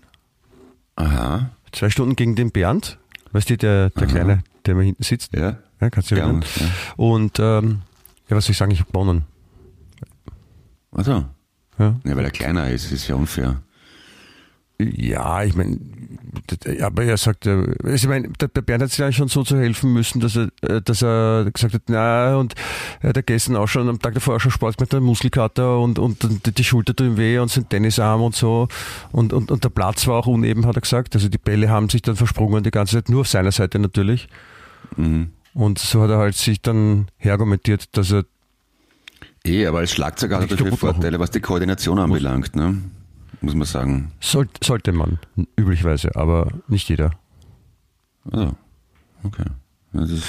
Aha, 0.97 1.51
zwei 1.73 1.91
Stunden 1.91 2.17
gegen 2.17 2.35
den 2.37 2.51
Bernd. 2.51 2.99
Weißt 3.33 3.49
du, 3.51 3.57
der, 3.57 3.91
der 3.91 4.07
Kleine, 4.07 4.45
der 4.67 4.75
mir 4.75 4.83
hinten 4.83 5.03
sitzt. 5.03 5.35
ja. 5.35 5.59
Ja, 5.81 5.91
kannst 5.91 6.11
du 6.11 6.15
dich 6.15 6.23
Ja, 6.23 6.29
erinnern. 6.29 6.45
ja. 6.61 6.67
Und 6.97 7.39
ähm, 7.41 7.81
ja, 8.29 8.37
was 8.37 8.45
soll 8.45 8.53
ich 8.53 8.59
sagen, 8.59 8.71
ich 8.71 8.79
habe 8.81 8.93
gewonnen. 8.93 9.25
Also, 10.93 11.25
Ja, 11.79 11.97
ja, 12.05 12.17
weil 12.17 12.25
er 12.25 12.31
kleiner 12.31 12.71
ist, 12.71 12.93
ist 12.93 13.09
ja 13.09 13.15
unfair. 13.17 13.63
Ja 14.97 15.43
ich 15.45 15.55
meine, 15.55 15.79
aber 16.81 17.05
er 17.05 17.17
sagt, 17.17 17.47
äh, 17.47 17.75
also 17.83 17.95
ich 17.95 18.07
meine, 18.07 18.29
der, 18.29 18.49
Bernd 18.49 18.83
hat 18.83 18.91
sich 18.91 19.03
eigentlich 19.03 19.17
schon 19.17 19.29
so 19.29 19.43
zu 19.43 19.59
helfen 19.59 19.93
müssen, 19.93 20.21
dass 20.21 20.37
er, 20.37 20.49
äh, 20.63 20.81
dass 20.81 21.03
er 21.03 21.51
gesagt 21.53 21.75
hat, 21.75 21.83
na, 21.89 22.37
und 22.37 22.55
er 23.01 23.11
hat 23.11 23.17
ja 23.17 23.23
gestern 23.23 23.57
auch 23.57 23.69
schon 23.69 23.89
am 23.89 23.99
Tag 23.99 24.15
davor 24.15 24.37
auch 24.37 24.41
schon 24.41 24.51
Sport 24.51 24.81
mit 24.81 24.93
der 24.93 25.01
Muskelkater 25.01 25.79
und, 25.79 25.99
und, 25.99 26.25
und 26.25 26.59
die 26.59 26.65
Schulter 26.65 26.95
tut 26.95 27.07
ihm 27.07 27.17
weh 27.17 27.39
und 27.39 27.51
sein 27.51 27.69
Tennisarm 27.69 28.23
und 28.23 28.35
so. 28.35 28.69
Und, 29.13 29.33
und, 29.33 29.51
und 29.51 29.65
der 29.65 29.71
Platz 29.71 30.07
war 30.07 30.17
auch 30.17 30.27
uneben, 30.27 30.67
hat 30.67 30.77
er 30.77 30.83
gesagt. 30.83 31.15
Also 31.15 31.29
die 31.29 31.39
Bälle 31.39 31.69
haben 31.69 31.89
sich 31.89 32.03
dann 32.03 32.17
versprungen 32.17 32.63
die 32.63 32.71
ganze 32.71 32.97
Zeit, 32.97 33.09
nur 33.09 33.23
auf 33.23 33.29
seiner 33.29 33.53
Seite 33.53 33.79
natürlich. 33.79 34.29
Mhm. 34.97 35.31
Und 35.55 35.79
so 35.79 36.03
hat 36.03 36.11
er 36.11 36.19
halt 36.19 36.35
sich 36.35 36.63
dann 36.63 37.09
herargumentiert, 37.19 37.97
dass 37.97 38.13
er 38.13 38.25
Eh, 39.45 39.67
aber 39.67 39.79
als 39.81 39.93
Schlagzeuger 39.93 40.41
hat 40.41 40.53
er 40.53 40.61
machen. 40.61 40.77
Vorteile, 40.77 41.19
was 41.19 41.33
die 41.33 41.41
Koordination 41.41 41.99
anbelangt, 41.99 42.55
ne? 42.55 42.77
Muss 43.43 43.55
man 43.55 43.67
sagen. 43.67 44.13
soll, 44.21 44.49
sollte 44.63 44.93
man 44.93 45.19
üblicherweise, 45.59 46.15
aber 46.17 46.49
nicht 46.69 46.89
jeder. 46.89 47.11
Also, 48.31 48.55
okay. 49.25 49.45
Das 49.93 50.11
ist, 50.11 50.25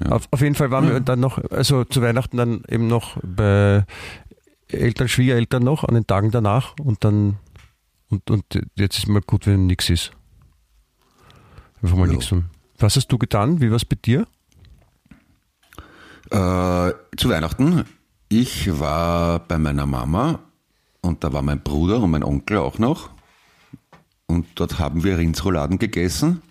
ja. 0.00 0.10
Auf, 0.12 0.28
auf 0.30 0.40
jeden 0.40 0.54
Fall 0.54 0.70
waren 0.70 0.88
wir 0.88 1.00
dann 1.00 1.20
noch, 1.20 1.38
also 1.50 1.84
zu 1.84 2.00
Weihnachten 2.00 2.36
dann 2.36 2.62
eben 2.68 2.86
noch 2.86 3.18
bei 3.22 3.84
Eltern, 4.68 5.08
Schwiegereltern 5.08 5.62
noch 5.62 5.84
an 5.84 5.94
den 5.94 6.06
Tagen 6.06 6.30
danach 6.30 6.74
und 6.78 7.04
dann 7.04 7.36
und, 8.08 8.30
und 8.30 8.44
jetzt 8.76 8.98
ist 8.98 9.08
mal 9.08 9.20
gut, 9.22 9.46
wenn 9.46 9.66
nichts 9.66 9.90
ist. 9.90 10.12
Einfach 11.82 11.96
mal 11.96 12.06
Ja. 12.06 12.12
nichts 12.14 12.28
tun. 12.28 12.44
Was 12.78 12.96
hast 12.96 13.08
du 13.08 13.18
getan? 13.18 13.60
Wie 13.60 13.70
war 13.70 13.76
es 13.76 13.84
bei 13.84 13.96
dir? 13.96 14.26
Äh, 16.30 16.92
zu 17.16 17.28
Weihnachten, 17.28 17.84
ich 18.28 18.78
war 18.80 19.40
bei 19.40 19.58
meiner 19.58 19.86
Mama 19.86 20.40
und 21.04 21.22
da 21.22 21.32
war 21.32 21.42
mein 21.42 21.60
Bruder 21.60 22.00
und 22.00 22.10
mein 22.10 22.24
Onkel 22.24 22.58
auch 22.58 22.78
noch. 22.78 23.10
Und 24.26 24.46
dort 24.54 24.78
haben 24.78 25.04
wir 25.04 25.18
Rindsrouladen 25.18 25.78
gegessen. 25.78 26.42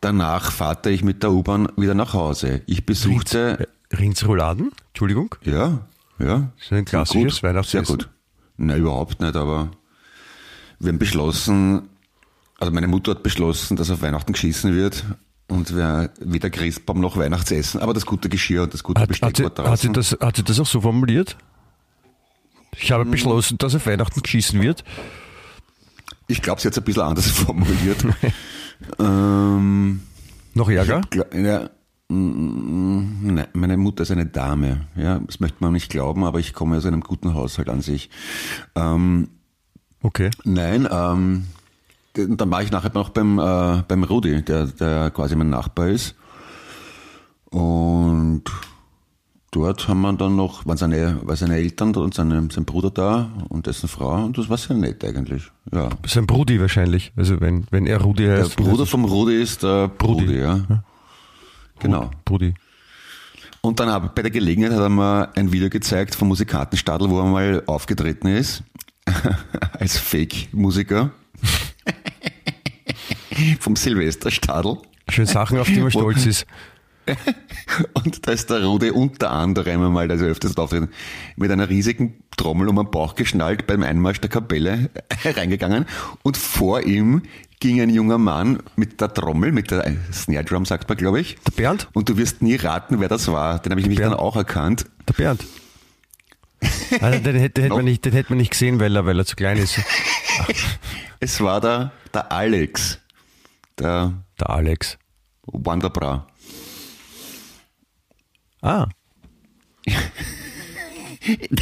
Danach 0.00 0.52
fahre 0.52 0.90
ich 0.90 1.02
mit 1.02 1.22
der 1.22 1.32
U-Bahn 1.32 1.68
wieder 1.76 1.94
nach 1.94 2.12
Hause. 2.12 2.62
Ich 2.66 2.86
besuchte, 2.86 3.68
Rindsrouladen? 3.92 4.70
Entschuldigung? 4.88 5.34
ja, 5.42 5.80
ja. 6.18 6.52
Das 6.56 6.66
ist 6.66 6.72
ein 6.72 6.84
klassisches 6.84 7.36
gut, 7.36 7.42
Weihnachtsessen. 7.42 7.86
Sehr 7.86 7.96
gut. 7.96 8.08
Nein, 8.58 8.80
überhaupt 8.80 9.20
nicht, 9.20 9.34
aber 9.34 9.70
wir 10.78 10.90
haben 10.90 10.98
beschlossen, 10.98 11.88
also 12.58 12.72
meine 12.72 12.86
Mutter 12.86 13.12
hat 13.12 13.22
beschlossen, 13.22 13.76
dass 13.76 13.90
auf 13.90 14.02
Weihnachten 14.02 14.34
geschissen 14.34 14.74
wird 14.74 15.04
und 15.48 15.74
wir 15.74 16.10
weder 16.20 16.50
Christbaum 16.50 17.00
noch 17.00 17.16
Weihnachtsessen, 17.16 17.80
aber 17.80 17.94
das 17.94 18.04
gute 18.04 18.28
Geschirr 18.28 18.64
und 18.64 18.74
das 18.74 18.82
gute 18.82 19.00
Hat, 19.00 19.08
Besteck 19.08 19.42
hat, 19.42 19.58
war 19.58 19.70
hat, 19.70 19.80
sie 19.80 19.88
draußen. 19.88 19.94
das, 19.94 20.18
hat 20.20 20.36
sie 20.36 20.44
das 20.44 20.60
auch 20.60 20.66
so 20.66 20.82
formuliert? 20.82 21.36
Ich 22.76 22.92
habe 22.92 23.04
beschlossen, 23.04 23.58
dass 23.58 23.74
auf 23.74 23.86
Weihnachten 23.86 24.20
geschissen 24.22 24.60
wird. 24.62 24.84
Ich 26.28 26.42
glaube, 26.42 26.60
sie 26.60 26.68
hat 26.68 26.72
es 26.74 26.78
ein 26.78 26.84
bisschen 26.84 27.02
anders 27.02 27.26
formuliert. 27.30 28.04
ähm, 28.98 30.00
Noch 30.54 30.68
Ärger? 30.68 31.00
ja, 31.34 31.68
mm, 32.08 33.34
nein, 33.34 33.46
meine 33.52 33.76
Mutter 33.76 34.02
ist 34.02 34.10
eine 34.12 34.26
Dame. 34.26 34.86
Ja, 34.96 35.18
das 35.18 35.40
möchte 35.40 35.58
man 35.60 35.72
nicht 35.72 35.90
glauben, 35.90 36.24
aber 36.24 36.38
ich 36.38 36.52
komme 36.52 36.76
aus 36.76 36.86
einem 36.86 37.00
guten 37.00 37.34
Haushalt 37.34 37.68
an 37.68 37.80
sich. 37.80 38.10
Ähm, 38.74 39.28
Okay. 40.02 40.30
nein, 40.44 40.88
ähm, 40.90 41.44
dann 42.14 42.50
war 42.50 42.62
ich 42.62 42.70
nachher 42.70 42.90
noch 42.94 43.10
beim, 43.10 43.38
äh, 43.38 43.82
beim 43.86 44.02
Rudi, 44.02 44.42
der, 44.42 44.66
der 44.66 45.10
quasi 45.10 45.36
mein 45.36 45.50
Nachbar 45.50 45.88
ist. 45.88 46.14
Und 47.50 48.44
dort 49.50 49.88
haben 49.88 50.00
wir 50.02 50.12
dann 50.12 50.36
noch, 50.36 50.66
waren 50.66 50.76
seine, 50.76 51.20
waren 51.22 51.36
seine 51.36 51.56
Eltern 51.56 51.94
und 51.94 52.14
seine, 52.14 52.48
sein 52.50 52.64
Bruder 52.64 52.90
da 52.90 53.30
und 53.48 53.66
dessen 53.66 53.88
Frau 53.88 54.24
und 54.24 54.38
das 54.38 54.48
war 54.48 54.58
sehr 54.58 54.76
nett 54.76 55.04
eigentlich. 55.04 55.50
Ja. 55.72 55.90
Sein 56.06 56.26
Brudi 56.26 56.60
wahrscheinlich. 56.60 57.12
Also 57.16 57.40
wenn, 57.40 57.66
wenn 57.70 57.86
er 57.86 58.00
Rudi 58.00 58.24
Der 58.24 58.38
heißt. 58.38 58.56
Bruder 58.56 58.86
vom 58.86 59.04
Rudi 59.04 59.40
ist 59.40 59.62
der 59.62 59.88
Brudi. 59.88 60.26
Brudi, 60.26 60.40
ja. 60.40 60.82
Genau. 61.78 62.10
Brudi. 62.24 62.54
Und 63.62 63.78
dann 63.78 63.90
hab, 63.90 64.14
bei 64.14 64.22
der 64.22 64.30
Gelegenheit 64.30 64.72
hat 64.72 64.80
er 64.80 64.88
mir 64.88 65.28
ein 65.36 65.52
Video 65.52 65.68
gezeigt 65.68 66.14
vom 66.14 66.28
Musikantenstadel, 66.28 67.10
wo 67.10 67.18
er 67.18 67.26
mal 67.26 67.62
aufgetreten 67.66 68.28
ist. 68.28 68.62
als 69.78 69.98
Fake-Musiker. 69.98 71.10
vom 73.60 73.76
Silvesterstadel. 73.76 74.78
Schön 75.08 75.26
Sachen, 75.26 75.58
auf 75.58 75.66
die 75.66 75.80
man 75.80 75.90
stolz 75.90 76.26
ist. 76.26 76.46
Und 77.94 78.26
da 78.26 78.32
ist 78.32 78.50
der 78.50 78.64
Rudi 78.64 78.90
unter 78.90 79.30
anderem 79.30 79.82
einmal, 79.82 80.10
also 80.10 80.24
öfters 80.26 80.56
auftreten, 80.56 80.88
mit 81.36 81.50
einer 81.50 81.68
riesigen 81.68 82.22
Trommel 82.36 82.68
um 82.68 82.76
den 82.76 82.90
Bauch 82.90 83.14
geschnallt 83.14 83.66
beim 83.66 83.82
Einmarsch 83.82 84.20
der 84.20 84.30
Kapelle 84.30 84.90
reingegangen. 85.24 85.86
Und 86.22 86.36
vor 86.36 86.82
ihm 86.82 87.22
ging 87.58 87.80
ein 87.80 87.90
junger 87.90 88.18
Mann 88.18 88.62
mit 88.76 89.00
der 89.00 89.12
Trommel, 89.12 89.52
mit 89.52 89.70
der 89.70 89.84
Snare 90.12 90.44
Drum, 90.44 90.64
sagt 90.64 90.88
man, 90.88 90.96
glaube 90.98 91.20
ich. 91.20 91.36
Der 91.46 91.52
Bernd? 91.52 91.88
Und 91.92 92.08
du 92.08 92.16
wirst 92.16 92.42
nie 92.42 92.56
raten, 92.56 93.00
wer 93.00 93.08
das 93.08 93.28
war. 93.28 93.58
Den 93.60 93.72
habe 93.72 93.80
ich 93.80 93.86
nämlich 93.86 93.98
Bernd. 93.98 94.14
dann 94.14 94.20
auch 94.20 94.36
erkannt. 94.36 94.86
Der 95.08 95.14
Bernd. 95.14 95.44
Also 97.00 97.18
den, 97.20 97.36
hätte- 97.36 97.54
den, 97.62 97.64
hätte 97.64 97.74
man 97.76 97.84
nicht, 97.84 98.04
den 98.04 98.12
hätte 98.12 98.30
man 98.30 98.38
nicht 98.38 98.50
gesehen, 98.50 98.80
weil 98.80 98.94
er, 98.96 99.06
weil 99.06 99.18
er 99.18 99.24
zu 99.24 99.36
klein 99.36 99.56
ist. 99.58 99.80
Es 101.20 101.40
war 101.40 101.60
der, 101.60 101.92
der 102.12 102.32
Alex, 102.32 102.98
der 103.78 104.12
Der 104.38 104.50
Alex. 104.50 104.98
Wanderbra. 105.46 106.26
Ah, 108.62 108.86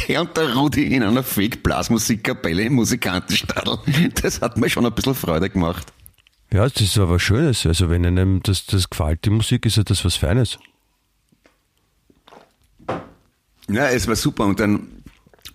Der 0.07 0.21
und 0.21 0.35
der 0.37 0.53
Rudi 0.55 0.83
in 0.95 1.03
einer 1.03 1.23
Fake-Blasmusikkapelle 1.23 2.63
im 2.63 2.73
Musikantenstadel. 2.73 3.77
Das 4.21 4.41
hat 4.41 4.57
mir 4.57 4.69
schon 4.69 4.85
ein 4.85 4.93
bisschen 4.93 5.15
Freude 5.15 5.49
gemacht. 5.49 5.91
ja, 6.51 6.67
das 6.67 6.81
ist 6.81 6.97
aber 6.97 7.11
was 7.15 7.21
Schönes. 7.21 7.65
Also 7.65 7.89
wenn 7.89 8.05
einem 8.05 8.41
das, 8.43 8.65
das 8.65 8.89
gefällt, 8.89 9.25
die 9.25 9.29
Musik, 9.31 9.65
ist 9.65 9.77
ja 9.77 9.83
das 9.83 10.05
was 10.05 10.15
Feines. 10.15 10.59
Ja, 13.69 13.87
es 13.89 14.07
war 14.07 14.15
super. 14.15 14.45
Und 14.45 14.59
dann 14.59 14.87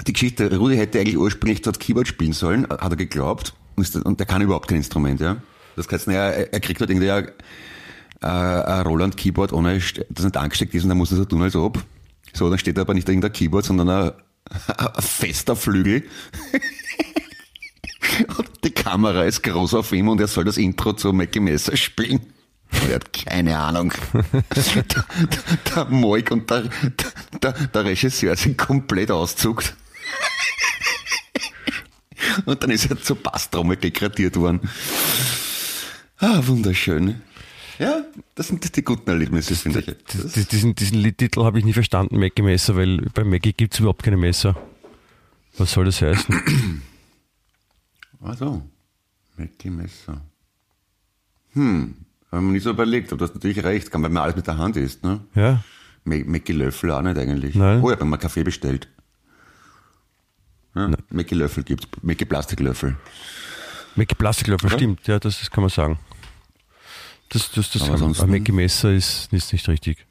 die 0.07 0.13
Geschichte, 0.13 0.55
Rudi 0.57 0.77
hätte 0.77 1.01
eigentlich 1.01 1.19
ursprünglich 1.19 1.63
dort 1.63 1.81
Keyboard 1.81 2.07
spielen 2.09 2.33
sollen, 2.33 2.69
hat 2.69 2.93
er 2.93 2.97
geglaubt. 2.97 3.55
Und 3.77 4.21
der 4.21 4.27
kann 4.27 4.43
überhaupt 4.43 4.69
kein 4.69 4.79
Instrument, 4.79 5.21
ja. 5.21 5.37
Das 5.77 5.89
heißt, 5.91 6.07
naja, 6.07 6.31
er 6.31 6.61
kriegt 6.61 6.81
dort 6.81 6.91
irgendwie 6.91 7.11
äh, 8.23 8.27
ein 8.27 8.87
Roland 8.87 9.17
Keyboard 9.17 9.53
ohne, 9.53 9.81
das 10.09 10.25
nicht 10.25 10.37
angesteckt 10.37 10.75
ist 10.75 10.85
und 10.85 10.91
dann 10.91 10.99
muss 10.99 11.11
er 11.11 11.19
so 11.19 11.25
tun, 11.25 11.43
als 11.43 11.57
ob. 11.57 11.83
So, 12.33 12.49
dann 12.51 12.59
steht 12.59 12.79
aber 12.79 12.95
nicht 12.95 13.09
irgendein 13.09 13.33
Keyboard, 13.33 13.65
sondern 13.65 13.89
ein, 13.89 14.13
ein 14.77 15.03
fester 15.03 15.57
Flügel. 15.57 16.05
Und 18.37 18.49
die 18.63 18.71
Kamera 18.71 19.25
ist 19.25 19.43
groß 19.43 19.75
auf 19.75 19.93
ihm 19.93 20.09
und 20.09 20.21
er 20.21 20.29
soll 20.29 20.45
das 20.45 20.57
Intro 20.57 20.93
zu 20.93 21.13
Mackie 21.13 21.41
Messer 21.41 21.77
spielen. 21.77 22.21
Und 22.71 22.89
er 22.89 22.97
hat 22.97 23.13
keine 23.13 23.59
Ahnung. 23.59 23.93
der, 24.13 24.23
der, 24.83 25.05
der 25.75 25.85
Moik 25.87 26.31
und 26.31 26.51
der, 26.51 26.71
der, 27.43 27.53
der 27.53 27.85
Regisseur 27.85 28.37
sind 28.37 28.59
komplett 28.59 29.11
auszuckt. 29.11 29.75
Und 32.47 32.63
dann 32.63 32.71
ist 32.71 32.91
er 32.91 33.01
zur 33.01 33.17
Basstrommel 33.17 33.77
degradiert 33.77 34.37
worden. 34.37 34.61
Ah, 36.19 36.41
wunderschön. 36.45 37.23
Ja, 37.79 38.05
das 38.35 38.49
sind 38.49 38.77
die 38.77 38.83
guten 38.85 39.09
Erlebnisse, 39.11 39.55
finde 39.57 39.81
ich. 39.81 39.87
Das, 39.87 40.33
Dies- 40.33 40.49
Diesen, 40.49 40.75
diesen 40.75 40.99
Liedtitel 40.99 41.43
habe 41.45 41.59
ich 41.59 41.65
nie 41.65 41.73
verstanden, 41.73 42.19
Mackie 42.19 42.43
Messer, 42.43 42.77
weil 42.77 42.99
bei 43.15 43.25
Mackie 43.25 43.53
gibt 43.53 43.75
es 43.75 43.81
überhaupt 43.81 44.03
keine 44.03 44.17
Messer. 44.17 44.57
Was 45.59 45.73
soll 45.73 45.85
das 45.87 46.01
heißen? 46.03 46.83
also, 48.21 48.63
Mackie 49.37 49.71
Messer. 49.71 50.21
Hm, 51.55 51.95
haben 52.33 52.47
wir 52.47 52.53
nicht 52.53 52.63
so 52.65 52.71
überlegt, 52.71 53.09
aber 53.13 53.19
du 53.19 53.25
hast 53.25 53.35
natürlich 53.35 53.63
recht, 53.65 53.91
kann, 53.91 54.03
weil 54.03 54.11
man 54.11 54.23
alles 54.25 54.37
mit 54.37 54.47
der 54.47 54.59
Hand 54.59 54.77
isst, 54.77 55.03
ne? 55.05 55.21
Ja, 55.35 55.63
Ma- 56.05 56.23
Mackie 56.27 56.53
Löffel 56.53 56.91
auch 56.91 57.03
nicht 57.03 57.17
eigentlich. 57.17 57.55
Nein. 57.55 57.81
Oh, 57.83 57.89
ich 57.91 57.97
habe 57.97 58.05
mal 58.05 58.17
Kaffee 58.19 58.43
bestellt. 58.45 58.89
Ja, 60.75 60.91
Mackie 61.11 61.35
Löffel 61.37 61.63
gibt's, 61.63 61.87
Mackie 62.03 62.25
Plastiklöffel. 62.25 62.97
Mackie 63.95 64.15
Plastiklöffel, 64.17 64.71
Ja. 64.71 64.77
stimmt, 64.77 65.07
ja, 65.07 65.19
das, 65.21 65.39
das 65.41 65.51
kann 65.51 65.63
man 65.63 65.71
sagen. 65.71 65.99
Das, 67.29 67.51
das, 67.53 67.71
das 67.71 67.83
Aber 67.83 68.05
Aber 68.05 68.27
Mackie 68.27 68.53
Messer 68.53 68.93
ist, 68.93 69.33
ist 69.33 69.53
nicht 69.53 69.69
richtig. 69.69 70.07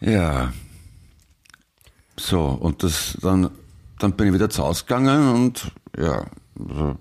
Ja. 0.00 0.52
So, 2.16 2.46
und 2.46 2.82
das, 2.82 3.18
dann, 3.20 3.50
dann 3.98 4.12
bin 4.12 4.28
ich 4.28 4.34
wieder 4.34 4.50
zu 4.50 4.62
Hause 4.62 4.84
gegangen 4.84 5.34
und 5.34 5.72
ja, 5.98 6.26
so, 6.56 6.98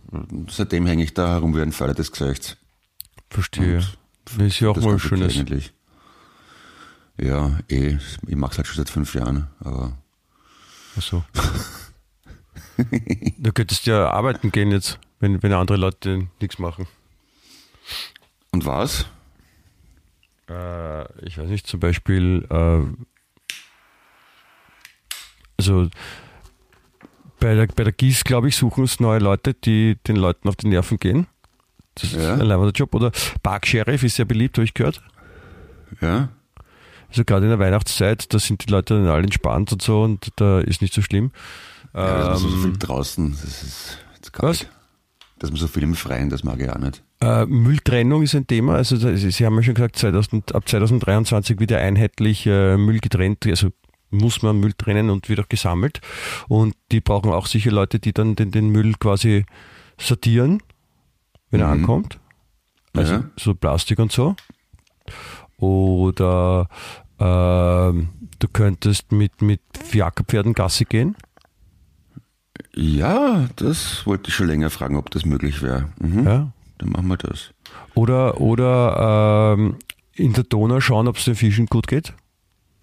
seitdem 0.49 0.85
hänge 0.85 1.03
ich 1.03 1.13
da 1.13 1.29
herum 1.29 1.55
wie 1.55 1.61
ein 1.61 1.71
Pfeiler 1.71 1.93
des 1.93 2.11
Gesichts. 2.11 2.57
Verstehe. 3.29 3.77
Und 3.77 3.97
Das 4.25 4.37
ist 4.37 4.59
ja 4.59 4.69
auch 4.69 4.77
mal 4.77 4.99
schönes. 4.99 5.37
Eigentlich. 5.37 5.73
Ja, 7.17 7.59
eh, 7.67 7.97
ich 8.27 8.35
mache 8.35 8.51
es 8.51 8.57
halt 8.57 8.67
schon 8.67 8.77
seit 8.77 8.89
fünf 8.89 9.13
Jahren, 9.13 9.47
aber 9.59 9.97
Ach 10.97 11.01
so. 11.01 11.23
du 13.37 13.51
könntest 13.51 13.85
ja 13.85 14.09
arbeiten 14.09 14.51
gehen 14.51 14.71
jetzt, 14.71 14.99
wenn, 15.19 15.41
wenn 15.43 15.53
andere 15.53 15.77
Leute 15.77 16.27
nichts 16.39 16.59
machen. 16.59 16.87
Und 18.51 18.65
was? 18.65 19.05
Äh, 20.49 21.25
ich 21.25 21.37
weiß 21.37 21.49
nicht, 21.49 21.67
zum 21.67 21.79
Beispiel, 21.79 22.45
äh, 22.49 22.81
also 25.57 25.89
bei 27.39 27.55
der, 27.55 27.67
bei 27.67 27.83
der 27.83 27.93
GIS, 27.93 28.23
glaube 28.23 28.49
ich, 28.49 28.55
suchen 28.55 28.83
es 28.83 28.99
neue 28.99 29.19
Leute, 29.19 29.53
die 29.53 29.95
den 30.07 30.15
Leuten 30.15 30.49
auf 30.49 30.55
die 30.55 30.67
Nerven 30.67 30.97
gehen. 30.97 31.27
Das 31.95 32.11
Ja. 32.11 32.19
ist 32.35 32.41
ein 32.41 32.47
leibender 32.47 32.71
Job. 32.71 32.93
Oder 32.95 33.11
Park 33.43 33.67
Sheriff 33.67 34.03
ist 34.03 34.15
sehr 34.15 34.25
beliebt, 34.25 34.57
habe 34.57 34.65
ich 34.65 34.73
gehört. 34.73 35.01
Ja? 36.01 36.29
Also 37.09 37.23
gerade 37.25 37.45
in 37.45 37.49
der 37.49 37.59
Weihnachtszeit, 37.59 38.31
da 38.33 38.39
sind 38.39 38.65
die 38.67 38.71
Leute 38.71 38.93
dann 38.95 39.07
alle 39.07 39.23
entspannt 39.23 39.71
und 39.71 39.81
so 39.81 40.03
und 40.03 40.29
da 40.35 40.59
ist 40.59 40.81
nicht 40.81 40.93
so 40.93 41.01
schlimm. 41.01 41.31
ja 41.93 42.29
das 42.29 42.41
ist 42.43 42.49
so 42.49 42.55
Ähm, 42.55 42.61
viel 42.63 42.77
draußen, 42.77 43.31
das 43.31 43.63
ist 43.63 43.97
jetzt 44.15 44.31
was? 44.37 44.67
Dass 45.39 45.49
man 45.49 45.59
so 45.59 45.67
viel 45.67 45.83
im 45.83 45.95
Freien, 45.95 46.29
das 46.29 46.43
mag 46.43 46.59
ich 46.59 46.69
auch 46.69 46.77
nicht. 46.77 47.01
Äh, 47.21 47.45
Mülltrennung 47.47 48.23
ist 48.23 48.35
ein 48.35 48.47
Thema. 48.47 48.75
Also 48.75 48.95
Sie 48.95 49.45
haben 49.45 49.55
ja 49.57 49.63
schon 49.63 49.73
gesagt, 49.73 49.97
2000, 49.97 50.55
ab 50.55 50.67
2023 50.69 51.59
wieder 51.59 51.79
einheitlich 51.79 52.45
äh, 52.47 52.77
Müll 52.77 52.99
getrennt. 52.99 53.45
Also 53.45 53.69
muss 54.09 54.41
man 54.41 54.59
Müll 54.59 54.73
trennen 54.73 55.09
und 55.09 55.27
wird 55.29 55.39
auch 55.41 55.49
gesammelt. 55.49 55.99
Und 56.47 56.75
die 56.91 57.01
brauchen 57.01 57.31
auch 57.31 57.45
sicher 57.45 57.71
Leute, 57.71 57.99
die 57.99 58.13
dann 58.13 58.35
den, 58.35 58.51
den 58.51 58.69
Müll 58.69 58.93
quasi 58.99 59.45
sortieren, 59.99 60.63
wenn 61.51 61.59
er 61.61 61.67
Mhm. 61.67 61.73
ankommt. 61.81 62.19
Also 62.95 63.13
Ja. 63.15 63.23
so 63.37 63.53
Plastik 63.53 63.99
und 63.99 64.11
so. 64.11 64.35
Oder 65.57 66.69
ähm, 67.19 68.09
du 68.39 68.47
könntest 68.47 69.11
mit, 69.11 69.41
mit 69.41 69.61
Fiakerpferden 69.83 70.53
Gassi 70.53 70.85
gehen. 70.85 71.15
Ja, 72.73 73.47
das 73.57 74.05
wollte 74.05 74.29
ich 74.29 74.35
schon 74.35 74.47
länger 74.47 74.69
fragen, 74.69 74.95
ob 74.95 75.11
das 75.11 75.25
möglich 75.25 75.61
wäre. 75.61 75.89
Mhm. 75.99 76.25
Ja. 76.25 76.53
Dann 76.79 76.89
machen 76.89 77.07
wir 77.07 77.17
das. 77.17 77.51
Oder, 77.93 78.41
oder 78.41 79.55
ähm, 79.57 79.75
in 80.15 80.33
der 80.33 80.43
Donau 80.43 80.79
schauen, 80.79 81.07
ob 81.07 81.17
es 81.17 81.25
den 81.25 81.35
Fischen 81.35 81.67
gut 81.67 81.87
geht. 81.87 82.13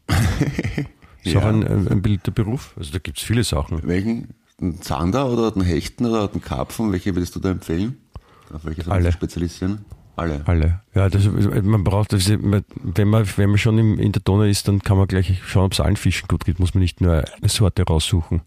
Ist 0.09 0.87
Ja. 1.35 1.41
auch 1.41 1.47
ein, 1.47 1.67
ein, 1.67 2.03
beliebter 2.03 2.31
Beruf. 2.31 2.73
Also 2.77 2.93
da 2.93 2.99
gibt 2.99 3.19
es 3.19 3.25
viele 3.25 3.43
Sachen. 3.43 3.81
Welchen? 3.83 4.35
Den 4.61 4.81
Zander 4.81 5.31
oder 5.31 5.51
den 5.51 5.63
Hechten 5.63 6.07
oder 6.07 6.29
den 6.29 6.41
Karpfen? 6.41 6.93
Welche 6.93 7.15
würdest 7.17 7.35
du 7.35 7.41
da 7.41 7.51
empfehlen? 7.51 7.99
Auf 8.53 8.65
welche 8.65 8.85
soll 8.85 9.03
man 9.03 9.13
spezialisieren? 9.13 9.85
Alle. 10.15 10.43
Alle. 10.47 10.81
Ja, 10.95 11.11
das, 11.11 11.25
man 11.27 11.85
braucht, 11.85 12.13
das, 12.15 12.31
wenn 12.31 12.49
man, 13.09 13.27
wenn 13.37 13.51
man 13.51 13.59
schon 13.59 13.77
im, 13.77 13.99
in 13.99 14.13
der 14.13 14.23
Donau 14.23 14.45
ist, 14.45 14.67
dann 14.67 14.81
kann 14.81 14.97
man 14.97 15.09
gleich 15.09 15.43
schauen, 15.47 15.67
ob 15.67 15.73
es 15.73 15.81
allen 15.81 15.97
Fischen 15.97 16.27
gut 16.29 16.47
geht. 16.47 16.59
Muss 16.59 16.73
man 16.73 16.81
nicht 16.81 17.03
nur 17.03 17.13
eine 17.13 17.49
Sorte 17.49 17.83
raussuchen. 17.83 18.41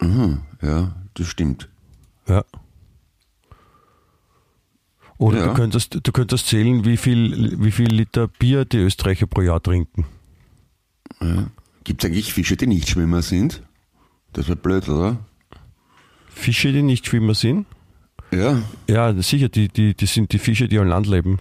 Mhm, 0.00 0.40
ja, 0.62 0.92
das 1.14 1.26
stimmt. 1.26 1.68
Ja. 2.26 2.44
Oder 5.22 5.38
Ja. 5.38 5.46
du, 5.46 5.54
könntest, 5.54 5.98
du 6.02 6.12
könntest 6.12 6.48
zählen, 6.48 6.84
wie 6.84 6.96
viel, 6.96 7.56
wie 7.62 7.70
viel 7.70 7.88
Liter 7.92 8.26
Bier 8.26 8.64
die 8.64 8.78
Österreicher 8.78 9.26
pro 9.26 9.40
Jahr 9.42 9.62
trinken. 9.62 10.04
Ja. 11.20 11.46
Gibt 11.84 12.02
es 12.02 12.10
eigentlich 12.10 12.32
Fische, 12.34 12.56
die 12.56 12.66
nicht 12.66 12.88
Schwimmer 12.88 13.22
sind? 13.22 13.62
Das 14.32 14.48
wäre 14.48 14.56
blöd, 14.56 14.88
oder? 14.88 15.18
Fische, 16.28 16.72
die 16.72 16.82
nicht 16.82 17.06
Schwimmer 17.06 17.34
sind? 17.34 17.66
Ja. 18.32 18.62
Ja, 18.88 19.14
sicher, 19.22 19.48
die, 19.48 19.68
die, 19.68 19.94
die 19.94 20.06
sind 20.06 20.32
die 20.32 20.38
Fische, 20.38 20.66
die 20.66 20.78
am 20.78 20.88
Land 20.88 21.06
leben. 21.06 21.38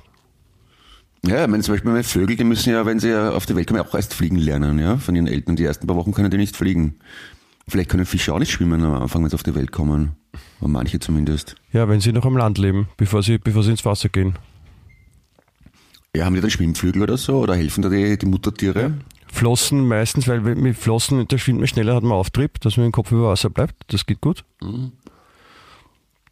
Ja, 1.26 1.44
ich 1.44 1.50
meine, 1.50 1.64
zum 1.64 1.74
Beispiel 1.74 1.92
meine 1.92 2.04
Vögel, 2.04 2.36
die 2.36 2.44
müssen 2.44 2.72
ja, 2.72 2.86
wenn 2.86 3.00
sie 3.00 3.16
auf 3.16 3.46
die 3.46 3.56
Welt 3.56 3.68
kommen, 3.68 3.80
auch 3.80 3.96
erst 3.96 4.14
fliegen 4.14 4.38
lernen, 4.38 4.78
ja. 4.78 4.98
Von 4.98 5.16
ihren 5.16 5.28
Eltern. 5.28 5.56
Die 5.56 5.64
ersten 5.64 5.88
paar 5.88 5.96
Wochen 5.96 6.12
können 6.14 6.30
die 6.30 6.38
nicht 6.38 6.56
fliegen. 6.56 6.96
Vielleicht 7.68 7.89
können 7.89 8.06
Fische 8.06 8.34
auch 8.34 8.39
nicht 8.39 8.51
schwimmen 8.51 8.84
am 8.84 8.94
Anfang, 8.94 9.24
wenn 9.24 9.30
sie 9.30 9.36
auf 9.36 9.44
die 9.44 9.56
Welt 9.56 9.72
kommen. 9.72 10.15
Aber 10.60 10.70
manche 10.70 11.00
zumindest. 11.00 11.56
Ja, 11.72 11.88
wenn 11.88 12.01
sie 12.01 12.12
noch 12.12 12.25
am 12.25 12.38
Land 12.38 12.58
leben, 12.58 12.88
bevor 12.98 13.24
sie, 13.24 13.38
bevor 13.38 13.63
sie 13.63 13.72
ins 13.72 13.86
Wasser 13.86 14.10
gehen. 14.10 14.36
Ja, 16.15 16.25
haben 16.25 16.36
die 16.36 16.41
dann 16.41 16.50
Schwimmflügel 16.50 17.03
oder 17.03 17.18
so? 17.18 17.39
Oder 17.39 17.56
helfen 17.56 17.82
da 17.82 17.89
die, 17.89 18.18
die 18.18 18.25
Muttertiere? 18.25 18.94
Flossen 19.32 19.88
meistens, 19.88 20.27
weil 20.27 20.41
mit 20.41 20.77
Flossen, 20.77 21.25
da 21.27 21.38
schwimmt 21.38 21.60
man 21.60 21.68
schneller, 21.68 21.96
hat 21.96 22.03
man 22.03 22.12
Auftrieb, 22.12 22.60
dass 22.60 22.75
man 22.75 22.88
den 22.88 22.91
Kopf 22.91 23.12
über 23.12 23.30
Wasser 23.30 23.50
bleibt. 23.50 23.75
Das 23.88 24.06
geht 24.06 24.20
gut. 24.20 24.44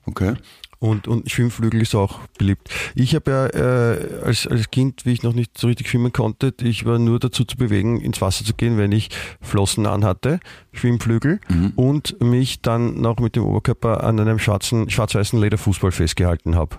Okay. 0.05 0.33
Und, 0.81 1.09
und 1.09 1.29
Schwimmflügel 1.29 1.81
ist 1.81 1.93
auch 1.93 2.19
beliebt. 2.37 2.69
Ich 2.95 3.13
habe 3.13 3.29
ja 3.31 3.45
äh, 3.47 4.23
als, 4.23 4.47
als 4.47 4.71
Kind, 4.71 5.05
wie 5.05 5.11
ich 5.11 5.23
noch 5.23 5.33
nicht 5.33 5.57
so 5.57 5.67
richtig 5.67 5.89
schwimmen 5.89 6.13
konnte, 6.13 6.53
ich 6.61 6.85
war 6.85 6.97
nur 6.99 7.19
dazu 7.19 7.43
zu 7.43 7.57
bewegen, 7.57 7.99
ins 7.99 8.21
Wasser 8.21 8.45
zu 8.45 8.53
gehen, 8.53 8.77
wenn 8.77 8.93
ich 8.93 9.09
Flossen 9.41 9.85
anhatte, 9.85 10.39
Schwimmflügel 10.71 11.41
und 11.75 12.21
mich 12.21 12.61
dann 12.61 13.01
noch 13.01 13.19
mit 13.19 13.35
dem 13.35 13.43
Oberkörper 13.43 14.05
an 14.05 14.21
einem 14.21 14.39
schwarzen, 14.39 14.89
schwarz-weißen 14.89 15.39
Lederfußball 15.41 15.91
festgehalten 15.91 16.55
habe. 16.55 16.77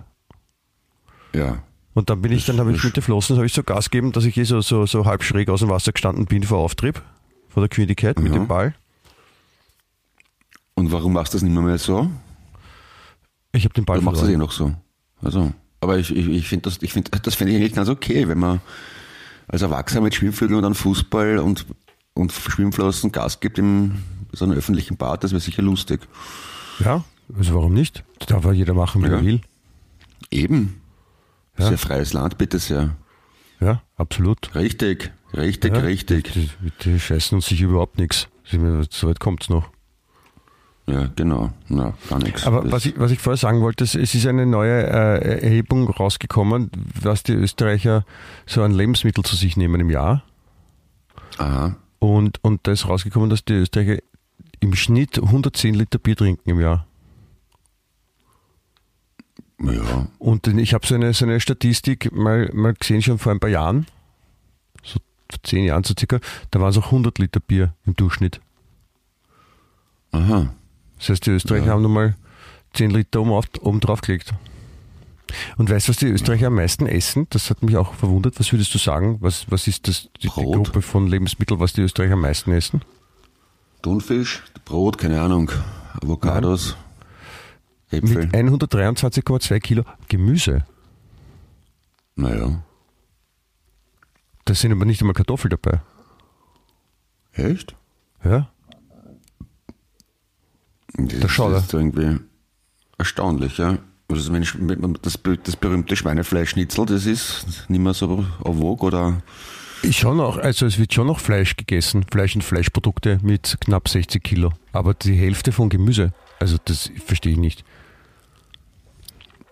Ja. 1.35 1.62
Und 1.92 2.09
dann 2.09 2.23
bin 2.23 2.33
ich, 2.33 2.47
dann 2.47 2.59
habe 2.59 2.73
ich 2.73 2.83
mit 2.83 2.97
den 2.97 3.02
Flossen 3.02 3.37
habe 3.37 3.45
ich 3.45 3.52
so 3.52 3.62
Gas 3.62 3.90
gegeben, 3.90 4.12
dass 4.12 4.25
ich 4.25 4.35
eh 4.38 4.45
so, 4.45 4.62
so, 4.62 4.87
so 4.87 5.04
halb 5.04 5.23
schräg 5.23 5.50
aus 5.50 5.61
dem 5.61 5.69
Wasser 5.69 5.92
gestanden 5.92 6.25
bin 6.25 6.42
vor 6.45 6.59
Auftrieb, 6.61 7.02
vor 7.50 7.61
der 7.62 7.69
Geschwindigkeit 7.69 8.19
mit 8.19 8.33
Ja. 8.33 8.38
dem 8.38 8.47
Ball. 8.49 8.75
Und 10.75 10.90
warum 10.90 11.12
machst 11.12 11.35
du 11.35 11.37
das 11.37 11.42
nicht 11.42 11.52
mehr, 11.52 11.62
mehr 11.62 11.76
so? 11.76 12.09
Ich 13.52 13.64
habe 13.64 13.75
den 13.75 13.85
Ball 13.85 13.99
Du 13.99 14.04
machst 14.04 14.23
das 14.23 14.28
eh 14.28 14.37
noch 14.37 14.52
so. 14.52 14.75
Also, 15.23 15.52
aber 15.80 15.99
ich, 15.99 16.14
ich, 16.14 16.28
ich 16.28 16.49
finde 16.49 16.71
das, 16.71 16.78
ich 16.83 16.92
finde, 16.92 17.11
das 17.11 17.35
finde 17.35 17.52
ich 17.52 17.59
eigentlich 17.59 17.75
ganz 17.75 17.88
okay, 17.88 18.28
wenn 18.28 18.38
man 18.38 18.61
als 19.49 19.62
Erwachsener 19.62 20.02
mit 20.02 20.14
Schwimmflügeln 20.14 20.57
und 20.57 20.62
dann 20.62 20.75
Fußball 20.75 21.38
und, 21.38 21.66
und 22.14 22.33
Schwimmflossen 22.33 23.12
Gas 23.12 23.40
gibt 23.40 23.59
im 23.59 24.02
so 24.33 24.45
einem 24.45 24.57
öffentlichen 24.57 24.97
Bad, 24.97 25.25
das 25.25 25.33
wäre 25.33 25.40
sicher 25.40 25.62
lustig. 25.62 26.00
Ja, 26.78 27.04
also 27.37 27.54
warum 27.54 27.75
nicht? 27.75 28.04
Das 28.21 28.28
darf 28.28 28.45
ja 28.45 28.52
jeder 28.52 28.75
machen, 28.75 29.02
wie 29.02 29.09
Ja. 29.09 29.14
er 29.14 29.25
will. 29.25 29.40
Eben. 30.30 30.80
Ja. 31.59 31.69
Sehr 31.69 31.78
freies 31.78 32.12
Land, 32.12 32.38
bitte 32.38 32.59
sehr. 32.61 32.97
Ja, 33.59 33.83
absolut. 33.97 34.54
Richtig, 34.54 35.11
richtig, 35.35 35.75
Ja, 35.75 35.80
richtig. 35.80 36.33
Die, 36.33 36.49
die, 36.62 36.73
die 36.85 37.00
scheißen 37.00 37.37
uns 37.37 37.47
sicher 37.47 37.64
überhaupt 37.66 37.99
nichts. 37.99 38.28
So 38.90 39.09
weit 39.09 39.21
kommt's 39.21 39.49
noch. 39.49 39.71
Ja, 40.90 41.09
genau. 41.14 41.52
Na, 41.68 41.94
gar 42.09 42.18
nichts. 42.18 42.47
Aber 42.47 42.62
Das- 42.62 42.73
was 42.73 42.87
ich, 42.87 42.99
was 42.99 43.11
ich 43.11 43.18
vorher 43.20 43.37
sagen 43.37 43.61
wollte, 43.61 43.85
es 43.85 43.94
ist 43.94 44.26
eine 44.26 44.47
neue 44.47 44.82
äh, 44.87 45.40
Erhebung 45.42 45.88
rausgekommen, 45.88 46.70
was 47.00 47.23
die 47.23 47.32
Österreicher 47.32 48.04
so 48.47 48.62
an 48.62 48.73
Lebensmittel 48.73 49.23
zu 49.25 49.37
sich 49.37 49.56
nehmen 49.56 49.80
im 49.80 49.90
Jahr. 49.90 50.23
Aha. 51.38 51.76
Und, 51.99 52.42
und 52.42 52.66
da 52.66 52.73
ist 52.73 52.88
rausgekommen, 52.88 53.30
dass 53.30 53.44
die 53.44 53.52
Österreicher 53.54 53.99
im 54.61 54.75
Schnitt 54.75 55.18
110 55.23 55.75
Liter 55.75 55.99
Bier 55.99 56.16
trinken 56.16 56.49
im 56.50 56.61
Jahr. 56.61 56.87
Ja. 59.62 60.06
Und 60.18 60.47
ich 60.47 60.73
habe 60.75 60.87
so 60.87 60.94
eine, 60.94 61.12
so 61.12 61.25
eine 61.26 61.38
Statistik 61.40 62.11
mal, 62.12 62.50
mal 62.54 62.73
gesehen, 62.75 63.02
schon 63.02 63.18
vor 63.18 63.32
ein 63.32 63.40
paar 63.40 63.50
Jahren, 63.50 63.87
so 64.82 64.99
zehn 65.42 65.64
Jahren 65.64 65.85
so 65.85 65.94
circa, 65.99 66.18
da 66.50 66.61
waren 66.61 66.70
es 66.70 66.78
auch 66.78 66.87
100 66.87 67.18
Liter 67.18 67.40
Bier 67.40 67.75
im 67.85 67.94
Durchschnitt. 67.94 68.40
Aha. 70.12 70.49
Das 71.00 71.09
heißt, 71.09 71.26
die 71.26 71.30
Österreicher 71.30 71.66
Ja. 71.66 71.73
haben 71.73 71.83
nochmal 71.83 72.14
10 72.75 72.90
Liter 72.90 73.21
oben, 73.23 73.33
auf, 73.33 73.47
oben 73.61 73.80
drauf 73.80 74.00
gelegt. 74.02 74.33
Und 75.57 75.71
weißt 75.71 75.88
du, 75.88 75.90
was 75.90 75.97
die 75.97 76.07
Österreicher 76.07 76.49
am 76.49 76.54
meisten 76.57 76.87
essen? 76.87 77.26
Das 77.30 77.50
hat 77.50 77.62
mich 77.62 77.76
auch 77.76 77.95
verwundert. 77.95 78.38
Was 78.38 78.52
würdest 78.52 78.73
du 78.75 78.78
sagen? 78.78 79.16
Was, 79.21 79.50
was 79.50 79.66
ist 79.66 79.88
das, 79.88 80.09
die, 80.23 80.28
die. 80.28 80.28
Gruppe 80.28 80.83
von 80.83 81.07
Lebensmitteln, 81.07 81.59
was 81.61 81.73
die 81.73 81.83
Österreicher 81.83 82.14
am 82.14 82.21
meisten 82.21 82.52
essen? 82.52 82.83
Thunfisch, 83.83 84.42
Brot, 84.64 84.99
keine 84.99 85.21
Ahnung. 85.21 85.50
Avocados, 86.02 86.76
Äpfel. 87.90 88.26
Mit 88.26 88.35
123,2 88.35 89.59
Kilo 89.61 89.85
Gemüse. 90.09 90.64
Naja. 92.14 92.62
Da 94.45 94.54
sind 94.54 94.73
aber 94.73 94.85
nicht 94.85 95.00
einmal 95.00 95.14
Kartoffeln 95.14 95.50
dabei. 95.50 95.80
Echt? 97.32 97.75
Ja? 98.25 98.50
Das 101.08 101.30
schau 101.30 101.50
da. 101.50 101.58
ist 101.58 101.73
irgendwie 101.73 102.19
erstaunlich, 102.99 103.58
ja. 103.58 103.78
Also 104.08 104.32
wenn 104.32 104.43
ich, 104.43 104.52
das, 105.02 105.19
das 105.45 105.56
berühmte 105.56 105.95
Schweinefleischschnitzel, 105.95 106.86
das 106.86 107.06
ist 107.06 107.47
nicht 107.69 107.80
mehr 107.80 107.95
so 107.95 108.25
vogue 108.43 108.86
oder 108.86 109.23
schon 109.89 110.17
noch, 110.17 110.36
also 110.36 110.67
es 110.67 110.78
wird 110.78 110.93
schon 110.93 111.06
noch 111.06 111.21
Fleisch 111.21 111.56
gegessen, 111.56 112.04
Fleisch 112.10 112.34
und 112.34 112.43
Fleischprodukte 112.43 113.19
mit 113.23 113.56
knapp 113.60 113.89
60 113.89 114.23
Kilo. 114.23 114.52
Aber 114.73 114.95
die 114.95 115.15
Hälfte 115.15 115.52
von 115.52 115.69
Gemüse, 115.69 116.13
also 116.39 116.56
das 116.65 116.91
verstehe 117.04 117.32
ich 117.32 117.39
nicht. 117.39 117.65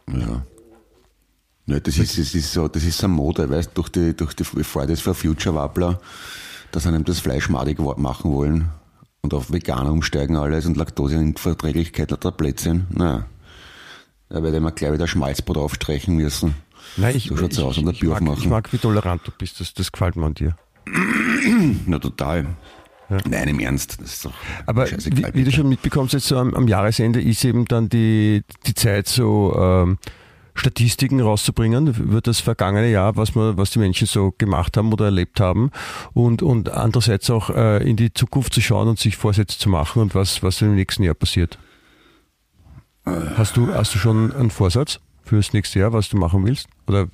ja. 0.09 0.43
Ja, 1.67 1.79
das 1.81 1.99
ist, 1.99 2.17
das 2.17 2.35
ist 2.35 2.51
so, 2.51 2.67
das 2.67 2.83
ist 2.83 2.97
so 2.97 3.09
Mode, 3.09 3.51
weißt 3.51 3.73
durch 3.75 3.91
die, 3.91 4.17
durch 4.17 4.33
die 4.33 4.45
Fridays 4.45 5.03
for 5.03 5.15
Future 5.15 5.55
Wappler, 5.55 6.01
dass 6.73 6.87
einem 6.87 7.05
das 7.05 7.21
Fleisch 7.21 7.51
madig 7.51 7.79
machen 7.79 8.33
wollen 8.33 8.71
und 9.29 9.35
auf 9.35 9.53
Veganer 9.53 9.93
umsteigen 9.93 10.37
alles 10.37 10.65
und 10.65 10.79
Laktoseunverträglichkeit 10.79 12.25
der 12.25 12.31
Blödsinn. 12.31 12.87
Naja. 12.89 13.27
Da 14.31 14.43
werde 14.43 14.57
ich 14.57 14.63
mir 14.63 14.73
gleich 14.73 14.93
wieder 14.93 15.07
Schmalzbrot 15.07 15.59
aufstreichen 15.59 16.17
müssen. 16.17 16.55
Nein, 16.97 17.15
ich, 17.15 17.25
So 17.29 17.37
schaut's 17.37 17.59
ich, 17.59 17.63
aus, 17.65 17.77
und 17.77 17.85
der 17.85 17.93
ich, 17.93 18.01
Bier 18.01 18.11
mag, 18.11 18.21
aufmachen. 18.23 18.43
ich 18.43 18.49
mag, 18.49 18.73
wie 18.73 18.79
tolerant 18.79 19.21
du 19.27 19.31
bist, 19.37 19.61
das, 19.61 19.75
das 19.75 19.93
gefällt 19.93 20.17
mir 20.17 20.25
an 20.25 20.35
dir. 20.35 20.57
Na 21.87 21.99
total. 21.99 22.47
Nein, 23.29 23.49
im 23.49 23.61
Ernst. 23.61 24.01
Das 24.01 24.15
ist 24.15 24.25
doch 24.25 24.33
Aber 24.65 24.91
wie, 24.91 25.35
wie 25.35 25.45
du 25.45 25.53
schon 25.53 25.69
mitbekommst, 25.69 26.15
jetzt 26.15 26.27
so 26.29 26.39
am, 26.39 26.55
am 26.55 26.67
Jahresende 26.67 27.21
ist 27.21 27.45
eben 27.45 27.67
dann 27.67 27.91
die, 27.91 28.45
die 28.67 28.75
Zeit, 28.75 29.09
so 29.09 29.55
ähm, 29.59 29.99
Statistiken 30.59 31.21
rauszubringen 31.21 31.87
über 31.87 32.21
das 32.21 32.41
vergangene 32.41 32.91
Jahr, 32.91 33.17
was 33.17 33.35
man, 33.35 33.57
was 33.57 33.71
die 33.71 33.79
Menschen 33.79 34.07
so 34.07 34.33
gemacht 34.37 34.77
haben 34.77 34.93
oder 34.93 35.07
erlebt 35.07 35.41
haben 35.41 35.71
und, 36.15 36.43
und 36.43 36.71
andererseits 36.71 37.31
auch 37.31 37.51
äh, 37.51 37.89
in 37.89 37.97
die 37.97 38.13
Zukunft 38.13 38.55
zu 38.55 38.61
schauen 38.61 38.89
und 38.89 38.99
sich 38.99 39.17
Vorsätze 39.17 39.59
zu 39.59 39.69
machen 39.69 40.03
und 40.03 40.15
was, 40.15 40.43
was 40.43 40.61
im 40.63 40.75
nächsten 40.75 41.03
Jahr 41.03 41.15
passiert. 41.15 41.59
Hast 43.37 43.57
du, 43.57 43.73
hast 43.73 43.95
du 43.95 43.99
schon 43.99 44.33
einen 44.35 44.51
Vorsatz 44.51 45.01
für 45.23 45.37
das 45.37 45.53
nächste 45.53 45.79
Jahr, 45.79 45.93
was 45.93 46.09
du 46.09 46.17
machen 46.17 46.45
willst? 46.45 46.67
Oder 46.87 47.09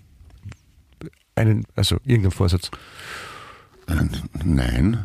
einen, 1.37 1.65
also 1.77 1.97
irgendeinen 2.05 2.33
Vorsatz? 2.33 2.71
Nein, 4.45 5.05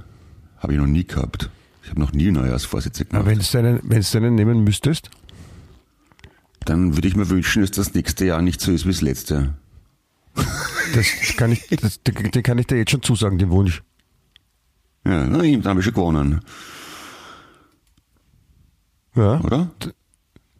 habe 0.57 0.73
ich 0.73 0.79
noch 0.79 0.87
nie 0.87 1.05
gehabt. 1.05 1.49
Ich 1.83 1.89
habe 1.89 1.99
noch 1.99 2.11
nie 2.11 2.31
Neujahrsvorsätze 2.31 3.05
gemacht. 3.05 3.21
Aber 3.21 3.31
wenn 3.31 3.39
du 3.39 3.57
einen, 3.57 3.79
wenn 3.83 4.01
du 4.01 4.17
einen 4.17 4.35
nehmen 4.35 4.63
müsstest, 4.63 5.09
Dann 6.69 6.95
würde 6.95 7.07
ich 7.07 7.15
mir 7.15 7.27
wünschen, 7.31 7.63
dass 7.63 7.71
das 7.71 7.95
nächste 7.95 8.25
Jahr 8.25 8.43
nicht 8.43 8.61
so 8.61 8.71
ist 8.71 8.85
wie 8.85 8.91
das 8.91 9.01
letzte. 9.01 9.55
das 10.93 11.07
kann 11.35 11.51
ich, 11.51 11.65
das, 11.65 11.99
den 12.03 12.43
kann 12.43 12.59
ich 12.59 12.67
dir 12.67 12.77
jetzt 12.77 12.91
schon 12.91 13.01
zusagen, 13.01 13.39
den 13.39 13.49
Wunsch. 13.49 13.81
Ja, 15.03 15.25
na, 15.25 15.39
dann 15.39 15.63
habe 15.65 15.79
ich 15.79 15.85
schon 15.85 15.95
gewonnen, 15.95 16.41
Ja. 19.15 19.41
oder? 19.41 19.71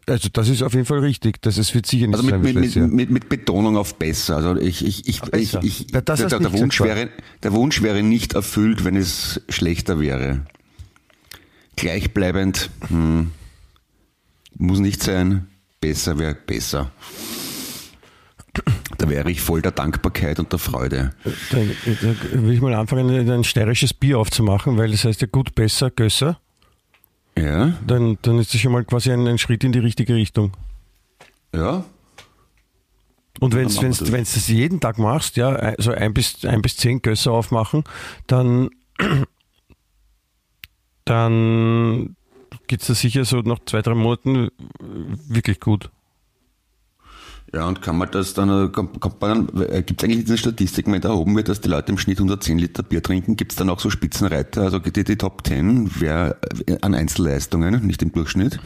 Also 0.08 0.28
das 0.32 0.48
ist 0.48 0.64
auf 0.64 0.74
jeden 0.74 0.86
Fall 0.86 0.98
richtig. 0.98 1.40
Das 1.42 1.56
ist 1.56 1.72
wird 1.76 1.86
sicher 1.86 2.08
nicht 2.08 2.16
Also 2.16 2.26
mit, 2.26 2.42
sein 2.42 2.42
mit, 2.42 2.74
mit, 2.74 2.92
mit, 2.92 3.10
mit 3.10 3.28
Betonung 3.28 3.76
auf 3.76 3.94
besser. 3.94 4.38
Also 4.38 4.56
ich, 4.56 4.84
ich, 4.84 5.06
ich, 5.06 5.22
ich, 5.22 5.30
Besser. 5.30 5.62
ich 5.62 5.92
Ja, 5.92 6.00
der, 6.00 6.16
der, 6.16 6.52
Wunsch 6.52 6.80
wäre, 6.80 7.08
der 7.44 7.52
Wunsch 7.52 7.82
wäre 7.82 8.02
nicht 8.02 8.32
erfüllt, 8.32 8.84
wenn 8.84 8.96
es 8.96 9.42
schlechter 9.48 10.00
wäre. 10.00 10.44
Gleichbleibend 11.76 12.68
hm, 12.88 13.30
muss 14.58 14.80
nicht 14.80 15.04
sein. 15.04 15.46
Besser 15.80 16.18
wäre 16.18 16.34
besser. 16.34 16.90
Da 18.98 19.08
wäre 19.08 19.30
ich 19.30 19.40
voll 19.40 19.62
der 19.62 19.72
Dankbarkeit 19.72 20.38
und 20.38 20.52
der 20.52 20.58
Freude. 20.58 21.14
Dann, 21.52 21.70
dann 22.02 22.16
will 22.46 22.52
ich 22.54 22.60
mal 22.60 22.74
anfangen, 22.74 23.30
ein, 23.30 23.44
steirisches 23.44 23.94
Bier 23.94 24.18
aufzumachen, 24.18 24.76
weil 24.76 24.90
das 24.90 25.04
heißt 25.04 25.22
ja 25.22 25.28
gut, 25.30 25.54
besser, 25.54 25.90
gösser. 25.90 26.40
Ja, 27.38 27.72
Dann, 27.86 28.18
dann 28.22 28.38
ist 28.38 28.52
das 28.52 28.60
schon 28.60 28.72
mal 28.72 28.84
quasi 28.84 29.12
ein, 29.12 29.26
ein 29.26 29.38
Schritt 29.38 29.64
in 29.64 29.72
die 29.72 29.78
richtige 29.78 30.14
Richtung. 30.14 30.52
ja, 31.54 31.84
Und 33.38 33.54
wenn 33.54 33.68
du 33.68 33.80
das. 33.80 33.98
das 34.34 34.48
jeden 34.48 34.80
Tag 34.80 34.98
machst, 34.98 35.36
ja, 35.36 35.50
also 35.50 35.92
ein 35.92 36.12
bis, 36.12 36.44
ein 36.44 36.60
bis 36.60 36.76
zehn 36.76 37.00
Gösser 37.00 37.30
aufmachen, 37.32 37.84
dann, 38.26 38.68
dann 41.04 42.16
geht 42.70 42.82
es 42.82 42.86
da 42.86 42.94
sicher 42.94 43.24
so 43.24 43.40
nach 43.40 43.58
zwei, 43.66 43.82
drei 43.82 43.94
Monaten 43.94 44.48
wirklich 45.28 45.58
gut. 45.58 45.90
Ja, 47.52 47.66
und 47.66 47.82
kann 47.82 47.98
man 47.98 48.08
das 48.12 48.32
dann, 48.32 48.48
äh, 48.48 48.70
dann, 48.70 49.46
gibt 49.84 50.00
es 50.00 50.04
eigentlich 50.04 50.20
diese 50.24 50.38
Statistiken, 50.38 50.92
wenn 50.92 51.00
da 51.00 51.08
erhoben 51.08 51.34
wird, 51.34 51.48
dass 51.48 51.60
die 51.60 51.68
Leute 51.68 51.90
im 51.90 51.98
Schnitt 51.98 52.18
110 52.18 52.60
Liter 52.60 52.84
Bier 52.84 53.02
trinken, 53.02 53.34
gibt 53.34 53.50
es 53.50 53.56
dann 53.56 53.68
auch 53.70 53.80
so 53.80 53.90
Spitzenreiter, 53.90 54.62
also 54.62 54.78
die, 54.78 55.02
die 55.02 55.16
Top 55.16 55.44
10, 55.44 55.90
wer 55.98 56.36
äh, 56.68 56.76
an 56.80 56.94
Einzelleistungen, 56.94 57.84
nicht 57.84 58.02
im 58.02 58.12
Durchschnitt. 58.12 58.60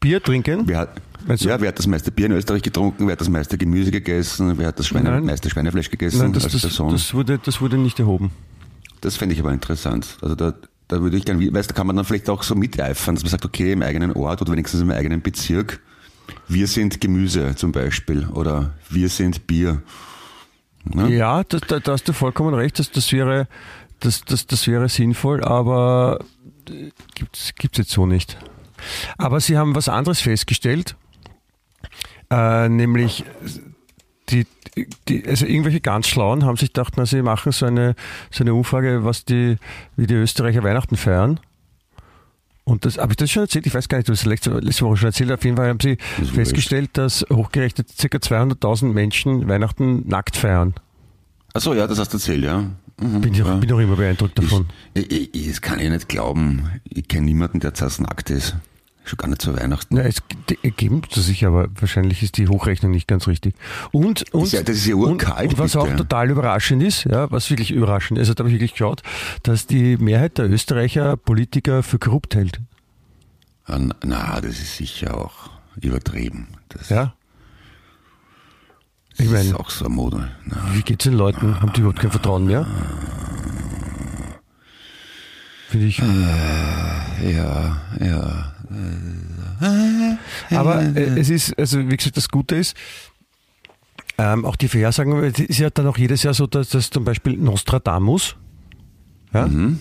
Bier 0.00 0.22
trinken? 0.22 0.62
Wer 0.64 0.78
hat, 0.78 1.02
du- 1.28 1.34
ja, 1.46 1.60
wer 1.60 1.68
hat 1.68 1.78
das 1.78 1.86
meiste 1.86 2.10
Bier 2.10 2.24
in 2.26 2.32
Österreich 2.32 2.62
getrunken, 2.62 3.06
wer 3.06 3.12
hat 3.12 3.20
das 3.20 3.28
meiste 3.28 3.58
Gemüse 3.58 3.90
gegessen, 3.90 4.56
wer 4.56 4.68
hat 4.68 4.78
das 4.78 4.86
Schweine, 4.86 5.10
Nein. 5.10 5.26
meiste 5.26 5.50
Schweinefleisch 5.50 5.90
gegessen 5.90 6.20
Nein, 6.20 6.32
das, 6.32 6.44
als 6.44 6.54
das, 6.54 6.62
Person. 6.62 6.92
das, 6.92 7.12
wurde, 7.12 7.38
das 7.38 7.60
wurde 7.60 7.76
nicht 7.76 7.98
erhoben. 7.98 8.30
Das 9.02 9.16
fände 9.16 9.34
ich 9.34 9.40
aber 9.42 9.52
interessant. 9.52 10.16
Also 10.22 10.34
da, 10.36 10.54
da 10.90 11.00
würde 11.00 11.16
ich 11.16 11.24
gerne, 11.24 11.52
weißt 11.52 11.70
du, 11.70 11.74
kann 11.74 11.86
man 11.86 11.96
dann 11.96 12.04
vielleicht 12.04 12.28
auch 12.28 12.42
so 12.42 12.54
miteifern, 12.54 13.14
dass 13.14 13.22
man 13.22 13.30
sagt, 13.30 13.44
okay, 13.44 13.72
im 13.72 13.82
eigenen 13.82 14.12
Ort 14.12 14.42
oder 14.42 14.52
wenigstens 14.52 14.80
im 14.80 14.90
eigenen 14.90 15.22
Bezirk, 15.22 15.80
wir 16.48 16.66
sind 16.66 17.00
Gemüse 17.00 17.54
zum 17.54 17.70
Beispiel 17.70 18.26
oder 18.28 18.74
wir 18.88 19.08
sind 19.08 19.46
Bier. 19.46 19.82
Ne? 20.84 21.14
Ja, 21.14 21.44
da, 21.44 21.58
da, 21.58 21.78
da, 21.78 21.92
hast 21.92 22.08
du 22.08 22.12
vollkommen 22.12 22.54
recht, 22.54 22.78
das, 22.78 22.90
das, 22.90 23.12
wäre, 23.12 23.46
das, 24.00 24.24
das, 24.24 24.46
das 24.46 24.66
wäre 24.66 24.88
sinnvoll, 24.88 25.44
aber 25.44 26.24
gibt 27.14 27.36
es 27.36 27.76
jetzt 27.76 27.90
so 27.90 28.06
nicht. 28.06 28.36
Aber 29.16 29.40
sie 29.40 29.56
haben 29.56 29.76
was 29.76 29.88
anderes 29.88 30.20
festgestellt, 30.20 30.96
äh, 32.30 32.68
nämlich 32.68 33.24
die, 34.30 34.46
die, 35.08 35.26
also 35.26 35.46
irgendwelche 35.46 35.80
ganz 35.80 36.06
Schlauen 36.06 36.44
haben 36.44 36.56
sich 36.56 36.72
gedacht, 36.72 36.94
na, 36.96 37.06
sie 37.06 37.22
machen 37.22 37.52
so 37.52 37.66
eine, 37.66 37.94
so 38.30 38.44
eine 38.44 38.54
Umfrage, 38.54 39.04
was 39.04 39.24
die, 39.24 39.56
wie 39.96 40.06
die 40.06 40.14
Österreicher 40.14 40.62
Weihnachten 40.62 40.96
feiern. 40.96 41.40
Und 42.64 42.84
das 42.84 42.98
habe 42.98 43.12
ich 43.12 43.16
das 43.16 43.30
schon 43.30 43.42
erzählt, 43.42 43.66
ich 43.66 43.74
weiß 43.74 43.88
gar 43.88 43.98
nicht, 43.98 44.08
du 44.08 44.12
hast 44.12 44.24
letzte, 44.26 44.50
letzte 44.50 44.84
Woche 44.84 44.98
schon 44.98 45.06
erzählt, 45.08 45.32
auf 45.32 45.44
jeden 45.44 45.56
Fall 45.56 45.68
haben 45.68 45.80
sie 45.80 45.98
das 46.18 46.30
festgestellt, 46.30 46.90
dass 46.92 47.26
hochgerechnet 47.32 47.88
ca. 47.98 48.18
200.000 48.18 48.92
Menschen 48.92 49.48
Weihnachten 49.48 50.06
nackt 50.06 50.36
feiern. 50.36 50.74
Achso, 51.52 51.74
ja, 51.74 51.86
das 51.86 51.98
hast 51.98 52.12
du 52.12 52.18
erzählt, 52.18 52.44
ja. 52.44 52.66
Mhm, 53.00 53.20
bin, 53.22 53.32
ich, 53.32 53.38
ja. 53.38 53.56
bin 53.56 53.72
auch 53.72 53.78
immer 53.78 53.96
beeindruckt 53.96 54.38
davon. 54.38 54.66
Ich, 54.94 55.10
ich, 55.10 55.34
ich, 55.34 55.48
das 55.48 55.60
kann 55.62 55.80
ich 55.80 55.90
nicht 55.90 56.08
glauben. 56.08 56.70
Ich 56.84 57.08
kenne 57.08 57.26
niemanden, 57.26 57.60
der 57.60 57.74
zuerst 57.74 58.00
nackt 58.00 58.30
ist. 58.30 58.56
Schon 59.04 59.16
gar 59.16 59.28
nicht 59.28 59.42
zu 59.42 59.56
Weihnachten. 59.56 59.96
Ja, 59.96 60.02
es 60.02 60.22
gibt 60.76 61.16
es 61.16 61.26
sicher, 61.26 61.48
aber 61.48 61.68
wahrscheinlich 61.74 62.22
ist 62.22 62.36
die 62.36 62.48
Hochrechnung 62.48 62.92
nicht 62.92 63.08
ganz 63.08 63.26
richtig. 63.26 63.54
Und, 63.92 64.32
und, 64.32 64.44
ist 64.44 64.52
ja, 64.52 64.62
das 64.62 64.76
ist 64.76 64.86
ja 64.86 64.94
urkalt, 64.94 65.54
und, 65.54 65.58
was 65.58 65.74
auch 65.74 65.88
total 65.96 66.30
überraschend 66.30 66.82
ist, 66.82 67.04
ja, 67.04 67.30
was 67.30 67.50
wirklich 67.50 67.70
überraschend 67.70 68.18
ist, 68.18 68.28
also 68.28 68.34
da 68.34 68.42
habe 68.42 68.50
ich 68.50 68.54
wirklich 68.54 68.72
geschaut, 68.72 69.02
dass 69.42 69.66
die 69.66 69.96
Mehrheit 69.96 70.38
der 70.38 70.50
Österreicher 70.50 71.16
Politiker 71.16 71.82
für 71.82 71.98
korrupt 71.98 72.34
hält. 72.34 72.60
Na, 73.66 74.40
das 74.40 74.60
ist 74.60 74.76
sicher 74.76 75.16
auch 75.16 75.50
übertrieben. 75.80 76.48
Das 76.68 76.88
ja. 76.88 77.14
Ich 79.16 79.30
meine, 79.30 79.50
ist 79.50 79.54
auch 79.54 79.70
so 79.70 79.84
eine 79.84 79.94
Mode. 79.94 80.30
Na. 80.44 80.56
Wie 80.72 80.82
geht's 80.82 81.04
den 81.04 81.14
Leuten? 81.14 81.60
Haben 81.60 81.72
die 81.72 81.80
überhaupt 81.80 82.00
kein 82.00 82.10
Vertrauen 82.10 82.46
mehr? 82.46 82.66
Finde 85.68 85.86
ich. 85.86 86.00
Äh, 86.00 87.32
ja, 87.32 87.80
ja. 88.00 88.52
Aber 90.50 90.82
äh, 90.82 91.18
es 91.18 91.30
ist, 91.30 91.58
also 91.58 91.78
wie 91.88 91.96
gesagt, 91.96 92.16
das 92.16 92.28
Gute 92.28 92.56
ist, 92.56 92.76
ähm, 94.18 94.44
auch 94.44 94.56
die 94.56 94.68
Vorhersagen, 94.68 95.12
es 95.24 95.38
ist 95.38 95.58
ja 95.58 95.70
dann 95.70 95.86
auch 95.86 95.96
jedes 95.96 96.22
Jahr 96.22 96.34
so, 96.34 96.46
dass, 96.46 96.68
dass 96.70 96.90
zum 96.90 97.04
Beispiel 97.04 97.36
Nostradamus, 97.36 98.36
ja, 99.32 99.46
mhm. 99.46 99.78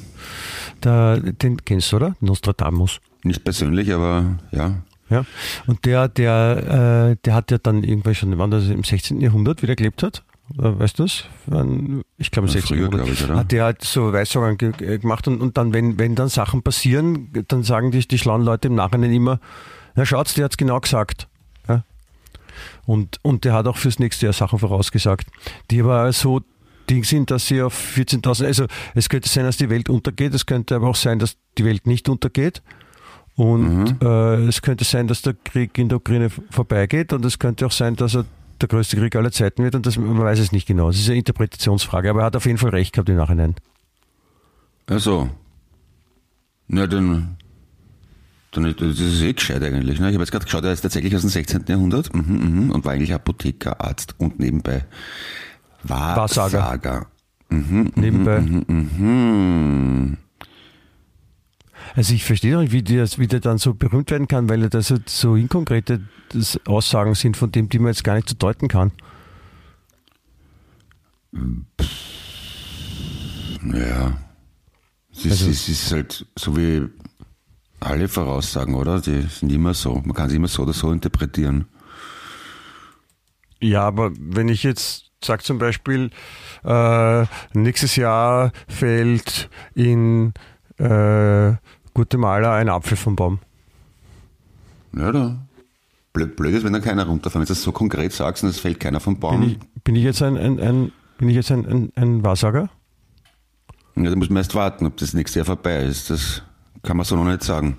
da, 0.81 1.17
den 1.17 1.63
kennst 1.65 1.91
du, 1.91 1.97
oder? 1.97 2.15
Nostradamus. 2.21 2.99
Nicht 3.23 3.43
persönlich, 3.43 3.93
aber 3.93 4.37
ja. 4.51 4.75
Ja, 5.09 5.25
und 5.65 5.85
der, 5.85 6.07
der, 6.07 7.11
äh, 7.11 7.17
der 7.25 7.33
hat 7.33 7.49
ja 7.49 7.57
dann 7.57 7.83
irgendwann 7.83 8.13
schon, 8.13 8.37
wann 8.37 8.51
das 8.51 8.69
im 8.69 8.83
16. 8.83 9.21
Jahrhundert 9.21 9.63
wieder 9.63 9.75
gelebt 9.75 10.03
hat, 10.03 10.23
weißt 10.55 10.99
du 10.99 11.03
das? 11.03 11.25
Ich 12.17 12.31
glaube, 12.31 12.47
im 12.47 12.51
16. 12.51 12.77
Jahrhundert 12.77 13.07
ich, 13.07 13.27
hat 13.27 13.51
der 13.51 13.63
halt 13.63 13.83
so 13.83 14.11
Weissagen 14.11 14.57
gemacht 14.57 15.27
und, 15.27 15.41
und 15.41 15.57
dann, 15.57 15.73
wenn, 15.73 15.99
wenn 15.99 16.15
dann 16.15 16.29
Sachen 16.29 16.63
passieren, 16.63 17.29
dann 17.47 17.63
sagen 17.63 17.91
die, 17.91 18.07
die 18.07 18.17
schlauen 18.17 18.43
Leute 18.43 18.67
im 18.67 18.75
Nachhinein 18.75 19.13
immer, 19.13 19.39
na 19.95 20.05
schaut's, 20.05 20.33
der 20.33 20.45
hat's 20.45 20.57
genau 20.57 20.79
gesagt. 20.79 21.27
Ja? 21.67 21.83
Und, 22.85 23.17
und 23.21 23.45
der 23.45 23.53
hat 23.53 23.67
auch 23.67 23.77
fürs 23.77 23.99
nächste 23.99 24.25
Jahr 24.25 24.33
Sachen 24.33 24.59
vorausgesagt, 24.59 25.27
die 25.69 25.81
aber 25.81 26.11
so 26.13 26.41
Ding 26.89 27.03
sind, 27.03 27.29
dass 27.29 27.47
sie 27.47 27.61
auf 27.61 27.75
14.000, 27.95 28.45
also 28.45 28.65
es 28.95 29.09
könnte 29.09 29.29
sein, 29.29 29.45
dass 29.45 29.57
die 29.57 29.69
Welt 29.69 29.89
untergeht, 29.89 30.33
es 30.33 30.45
könnte 30.45 30.75
aber 30.75 30.87
auch 30.87 30.95
sein, 30.95 31.19
dass 31.19 31.37
die 31.57 31.65
Welt 31.65 31.85
nicht 31.85 32.09
untergeht. 32.09 32.63
Und 33.35 33.85
mhm. 33.85 33.97
äh, 34.01 34.47
es 34.47 34.61
könnte 34.61 34.83
sein, 34.83 35.07
dass 35.07 35.21
der 35.21 35.33
Krieg 35.33 35.77
in 35.77 35.87
der 35.87 35.99
Ukraine 35.99 36.29
vorbeigeht 36.49 37.13
und 37.13 37.23
es 37.23 37.39
könnte 37.39 37.65
auch 37.65 37.71
sein, 37.71 37.95
dass 37.95 38.15
er 38.15 38.25
der 38.61 38.69
größte 38.69 38.97
Krieg 38.97 39.15
aller 39.15 39.31
Zeiten 39.31 39.63
wird 39.63 39.75
und 39.75 39.85
das, 39.85 39.97
man 39.97 40.17
weiß 40.17 40.39
es 40.39 40.51
nicht 40.51 40.67
genau. 40.67 40.89
Es 40.89 40.99
ist 40.99 41.07
eine 41.07 41.17
Interpretationsfrage, 41.17 42.09
aber 42.09 42.21
er 42.21 42.25
hat 42.25 42.35
auf 42.35 42.45
jeden 42.45 42.57
Fall 42.57 42.71
recht 42.71 42.93
gehabt 42.93 43.09
im 43.09 43.15
Nachhinein. 43.15 43.55
Also, 44.87 45.29
na 46.67 46.87
dann, 46.87 47.37
dann 48.51 48.75
das 48.77 48.99
ist 48.99 49.21
eh 49.21 49.33
gescheit 49.33 49.63
eigentlich. 49.63 49.99
Ne? 49.99 50.07
Ich 50.09 50.13
habe 50.15 50.23
jetzt 50.23 50.31
gerade 50.31 50.45
geschaut, 50.45 50.63
er 50.63 50.73
ist 50.73 50.81
tatsächlich 50.81 51.15
aus 51.15 51.21
dem 51.21 51.29
16. 51.29 51.65
Jahrhundert 51.67 52.13
mhm, 52.15 52.67
mh, 52.67 52.73
und 52.73 52.85
war 52.85 52.93
eigentlich 52.93 53.13
Apotheker, 53.13 53.79
Arzt 53.81 54.15
und 54.17 54.39
nebenbei 54.39 54.85
Wahrsager. 55.83 56.59
Wahrsager. 56.59 57.07
Mhm, 57.49 57.91
nebenbei. 57.95 58.41
Also 61.95 62.13
ich 62.13 62.23
verstehe 62.23 62.57
nicht, 62.57 62.71
wie, 62.71 62.83
die, 62.83 62.99
wie 63.17 63.27
der 63.27 63.39
dann 63.39 63.57
so 63.57 63.73
berühmt 63.73 64.11
werden 64.11 64.27
kann, 64.27 64.49
weil 64.49 64.69
das 64.69 64.93
so 65.05 65.35
inkonkrete 65.35 66.01
Aussagen 66.65 67.15
sind, 67.15 67.37
von 67.37 67.51
dem, 67.51 67.69
die 67.69 67.79
man 67.79 67.87
jetzt 67.87 68.03
gar 68.03 68.15
nicht 68.15 68.29
so 68.29 68.35
deuten 68.35 68.67
kann. 68.67 68.91
Ja. 73.63 74.17
Es 75.11 75.25
ist, 75.25 75.31
also, 75.31 75.49
es 75.49 75.69
ist 75.69 75.91
halt 75.91 76.25
so 76.37 76.55
wie 76.55 76.87
alle 77.79 78.07
Voraussagen, 78.07 78.75
oder? 78.75 79.01
Die 79.01 79.21
sind 79.21 79.51
immer 79.51 79.73
so. 79.73 79.95
Man 79.95 80.13
kann 80.13 80.29
sie 80.29 80.37
immer 80.37 80.47
so 80.47 80.63
oder 80.63 80.73
so 80.73 80.91
interpretieren. 80.91 81.65
Ja, 83.61 83.83
aber 83.83 84.11
wenn 84.17 84.47
ich 84.47 84.63
jetzt 84.63 85.09
sage 85.23 85.43
zum 85.43 85.57
Beispiel, 85.57 86.11
äh, 86.63 87.25
nächstes 87.53 87.95
Jahr 87.95 88.51
fällt 88.67 89.49
in 89.75 90.33
äh, 90.77 91.53
Guatemala 91.93 92.55
ein 92.55 92.69
Apfel 92.69 92.97
vom 92.97 93.15
Baum. 93.15 93.39
Ja, 94.95 95.11
da. 95.11 95.37
Blöd, 96.13 96.35
blöd 96.35 96.55
ist, 96.55 96.63
wenn 96.63 96.73
dann 96.73 96.81
keiner 96.81 97.05
runterfällt. 97.05 97.41
Wenn 97.41 97.45
du 97.45 97.53
das 97.53 97.61
so 97.61 97.71
konkret 97.71 98.13
sagst 98.13 98.43
und 98.43 98.49
es 98.49 98.59
fällt 98.59 98.79
keiner 98.79 98.99
vom 98.99 99.19
Baum. 99.19 99.41
Bin 99.41 99.49
ich, 99.49 99.83
bin 99.83 99.95
ich 99.95 100.03
jetzt 100.03 100.21
ein, 100.21 100.37
ein, 100.37 100.59
ein, 100.59 100.91
bin 101.17 101.29
ich 101.29 101.35
jetzt 101.35 101.51
ein, 101.51 101.65
ein, 101.65 101.91
ein 101.95 102.23
Wahrsager? 102.23 102.69
Ja, 103.95 104.09
da 104.09 104.15
muss 104.15 104.29
man 104.29 104.37
erst 104.37 104.55
warten, 104.55 104.85
ob 104.85 104.97
das 104.97 105.13
nächste 105.13 105.39
Jahr 105.39 105.45
vorbei 105.45 105.83
ist. 105.83 106.09
Das 106.09 106.41
kann 106.83 106.97
man 106.97 107.05
so 107.05 107.15
noch 107.15 107.25
nicht 107.25 107.43
sagen. 107.43 107.77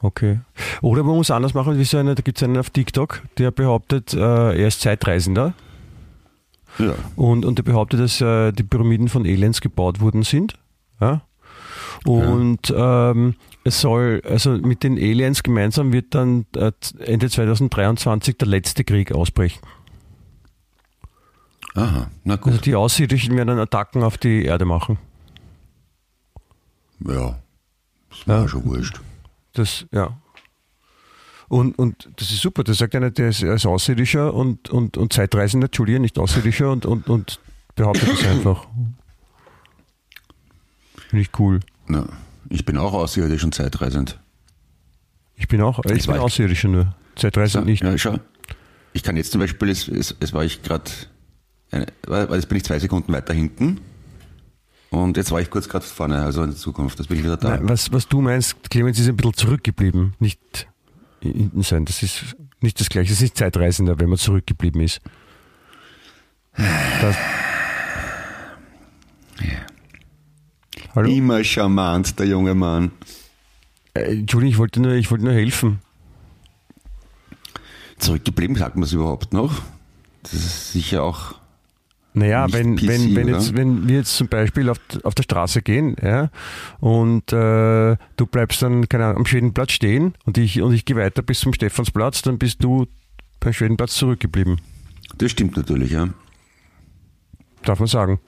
Okay. 0.00 0.40
Oder 0.82 1.02
man 1.02 1.16
muss 1.16 1.30
anders 1.30 1.54
machen, 1.54 1.78
wie 1.78 1.84
so 1.84 1.96
einer, 1.96 2.14
da 2.14 2.22
gibt 2.22 2.38
es 2.38 2.42
einen 2.42 2.58
auf 2.58 2.70
TikTok, 2.70 3.22
der 3.38 3.50
behauptet, 3.50 4.12
äh, 4.12 4.18
er 4.18 4.68
ist 4.68 4.80
Zeitreisender. 4.80 5.54
Ja. 6.78 6.94
Und, 7.16 7.44
und 7.44 7.58
der 7.58 7.62
behauptet, 7.62 8.00
dass 8.00 8.20
äh, 8.20 8.52
die 8.52 8.64
Pyramiden 8.64 9.08
von 9.08 9.22
Aliens 9.22 9.60
gebaut 9.60 10.00
worden 10.00 10.22
sind. 10.22 10.54
Ja? 11.00 11.22
Und 12.04 12.68
ja. 12.68 13.10
ähm, 13.10 13.36
es 13.64 13.80
soll, 13.80 14.22
also 14.28 14.50
mit 14.50 14.82
den 14.82 14.96
Aliens 14.96 15.42
gemeinsam 15.42 15.92
wird 15.92 16.14
dann 16.14 16.46
äh, 16.56 16.72
Ende 16.98 17.30
2023 17.30 18.36
der 18.36 18.48
letzte 18.48 18.84
Krieg 18.84 19.12
ausbrechen. 19.12 19.60
Aha, 21.74 22.10
na 22.22 22.36
gut. 22.36 22.52
Also 22.52 22.60
die 22.62 22.74
Außerirdischen 22.74 23.36
werden 23.36 23.48
dann 23.48 23.58
Attacken 23.58 24.02
auf 24.02 24.18
die 24.18 24.44
Erde 24.44 24.64
machen. 24.64 24.98
Ja, 27.00 27.38
das 28.10 28.28
war 28.28 28.42
ja. 28.42 28.48
schon 28.48 28.64
wurscht. 28.64 29.00
Das, 29.54 29.86
ja. 29.92 30.16
Und, 31.48 31.78
und 31.78 32.08
das 32.16 32.30
ist 32.30 32.40
super, 32.40 32.64
das 32.64 32.78
sagt 32.78 32.94
einer, 32.94 33.10
der 33.10 33.28
ist 33.28 33.42
als 33.44 33.66
Außerirdischer 33.66 34.32
und, 34.32 34.70
und, 34.70 34.96
und 34.96 35.12
Zeitreisender, 35.12 35.66
Entschuldigung, 35.66 36.02
nicht 36.02 36.18
Außerirdischer 36.18 36.70
und, 36.70 36.86
und, 36.86 37.08
und 37.08 37.40
behauptet 37.76 38.08
das 38.08 38.26
einfach. 38.26 38.66
Finde 41.08 41.22
ich 41.22 41.38
cool. 41.38 41.60
Ja, 41.88 42.06
ich 42.48 42.64
bin 42.64 42.76
auch 42.78 42.92
außerirdisch 42.92 43.44
und 43.44 43.54
zeitreisend. 43.54 44.18
Ich 45.36 45.48
bin 45.48 45.60
auch, 45.60 45.84
ich 45.84 46.06
bin 46.06 46.16
außerirdischer 46.16 46.68
nur. 46.68 46.94
Zeitreisend 47.16 47.64
so, 47.64 47.70
nicht. 47.70 47.82
Ja, 47.82 47.96
schau. 47.98 48.18
Ich 48.92 49.02
kann 49.02 49.16
jetzt 49.16 49.32
zum 49.32 49.40
Beispiel, 49.40 49.68
es, 49.68 49.88
es, 49.88 50.14
es 50.20 50.32
war 50.32 50.44
ich 50.44 50.62
gerade, 50.62 50.90
jetzt 51.72 52.48
bin 52.48 52.56
ich 52.56 52.64
zwei 52.64 52.78
Sekunden 52.78 53.12
weiter 53.12 53.34
hinten. 53.34 53.80
Und 54.90 55.16
jetzt 55.16 55.32
war 55.32 55.40
ich 55.40 55.50
kurz 55.50 55.68
gerade 55.68 55.84
vorne, 55.84 56.22
also 56.22 56.44
in 56.44 56.50
der 56.50 56.58
Zukunft. 56.58 57.00
Das 57.00 57.08
bin 57.08 57.18
ich 57.18 57.24
wieder 57.24 57.36
da. 57.36 57.50
Nein, 57.50 57.68
was, 57.68 57.92
was 57.92 58.06
du 58.06 58.20
meinst, 58.20 58.70
Clemens 58.70 59.00
ist 59.00 59.08
ein 59.08 59.16
bisschen 59.16 59.34
zurückgeblieben, 59.34 60.14
nicht 60.20 60.68
hinten 61.20 61.62
sein. 61.62 61.84
Das 61.84 62.02
ist 62.04 62.36
nicht 62.60 62.78
das 62.78 62.88
Gleiche. 62.88 63.12
Es 63.12 63.20
ist 63.20 63.36
Zeitreisender, 63.36 63.98
wenn 63.98 64.08
man 64.08 64.18
zurückgeblieben 64.18 64.80
ist. 64.80 65.00
Das, 66.56 67.16
ja. 69.40 69.73
Hallo? 70.94 71.10
Immer 71.10 71.42
charmant, 71.42 72.18
der 72.18 72.26
junge 72.26 72.54
Mann. 72.54 72.92
Äh, 73.94 74.18
Entschuldigung, 74.18 74.52
ich 74.52 74.58
wollte, 74.58 74.80
nur, 74.80 74.92
ich 74.92 75.10
wollte 75.10 75.24
nur 75.24 75.34
helfen. 75.34 75.80
Zurückgeblieben, 77.98 78.56
sagt 78.56 78.76
man 78.76 78.84
es 78.84 78.92
überhaupt 78.92 79.32
noch? 79.32 79.62
Das 80.22 80.34
ist 80.34 80.72
sicher 80.72 81.02
auch. 81.02 81.34
Naja, 82.12 82.46
wenn, 82.52 82.76
PC, 82.76 82.86
wenn, 82.86 83.16
wenn, 83.16 83.28
jetzt, 83.28 83.56
wenn 83.56 83.88
wir 83.88 83.96
jetzt 83.96 84.16
zum 84.16 84.28
Beispiel 84.28 84.68
auf, 84.68 84.78
auf 85.02 85.16
der 85.16 85.24
Straße 85.24 85.62
gehen 85.62 85.96
ja, 86.00 86.30
und 86.78 87.32
äh, 87.32 87.96
du 88.16 88.26
bleibst 88.30 88.62
dann 88.62 88.88
keine 88.88 89.06
Ahnung, 89.06 89.18
am 89.18 89.26
Schwedenplatz 89.26 89.72
stehen 89.72 90.14
und 90.24 90.38
ich, 90.38 90.62
und 90.62 90.72
ich 90.72 90.84
gehe 90.84 90.94
weiter 90.94 91.22
bis 91.22 91.40
zum 91.40 91.52
Stephansplatz, 91.52 92.22
dann 92.22 92.38
bist 92.38 92.62
du 92.62 92.86
beim 93.40 93.52
Schwedenplatz 93.52 93.94
zurückgeblieben. 93.94 94.60
Das 95.18 95.32
stimmt 95.32 95.56
natürlich, 95.56 95.90
ja. 95.90 96.08
Darf 97.64 97.80
man 97.80 97.88
sagen. 97.88 98.20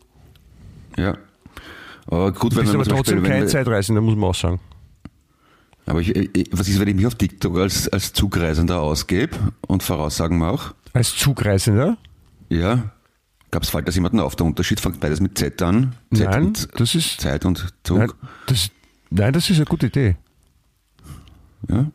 Ja. 0.96 1.16
Aber 2.06 2.32
gut, 2.32 2.52
Du 2.52 2.56
wenn 2.56 2.62
bist 2.64 2.74
man 2.74 2.82
aber 2.82 2.90
trotzdem 2.96 3.16
Beispiel, 3.16 3.30
kein 3.32 3.42
wenn, 3.42 3.48
Zeitreisender, 3.48 4.00
muss 4.00 4.14
man 4.16 4.30
auch 4.30 4.34
sagen. 4.34 4.60
aber 5.86 6.00
ich, 6.00 6.14
ich, 6.14 6.48
was 6.52 6.68
ist, 6.68 6.78
wenn 6.80 6.88
ich 6.88 6.94
mich 6.94 7.06
auf 7.06 7.14
TikTok 7.16 7.58
als, 7.58 7.88
als 7.88 8.12
Zugreisender 8.12 8.80
ausgebe 8.80 9.36
und 9.66 9.82
Voraussagen 9.82 10.38
mache? 10.38 10.74
Als 10.92 11.14
Zugreisender? 11.16 11.96
Ja. 12.48 12.90
Gab 13.50 13.62
es 13.62 13.70
fällt 13.70 13.86
das 13.88 13.94
jemanden 13.94 14.20
auf? 14.20 14.36
Der 14.36 14.46
Unterschied 14.46 14.80
fängt 14.80 15.00
beides 15.00 15.20
mit 15.20 15.36
Z 15.38 15.60
an. 15.62 15.94
Z 16.14 16.28
Nein, 16.28 16.44
und 16.46 16.68
das 16.80 16.94
ist- 16.94 17.20
Zeit 17.20 17.44
und 17.44 17.72
Zug. 17.84 17.98
Nein 17.98 18.10
das, 18.46 18.70
nein, 19.10 19.32
das 19.32 19.50
ist 19.50 19.56
eine 19.56 19.64
gute 19.66 19.86
Idee. 19.86 20.16
Ja. 21.68 21.86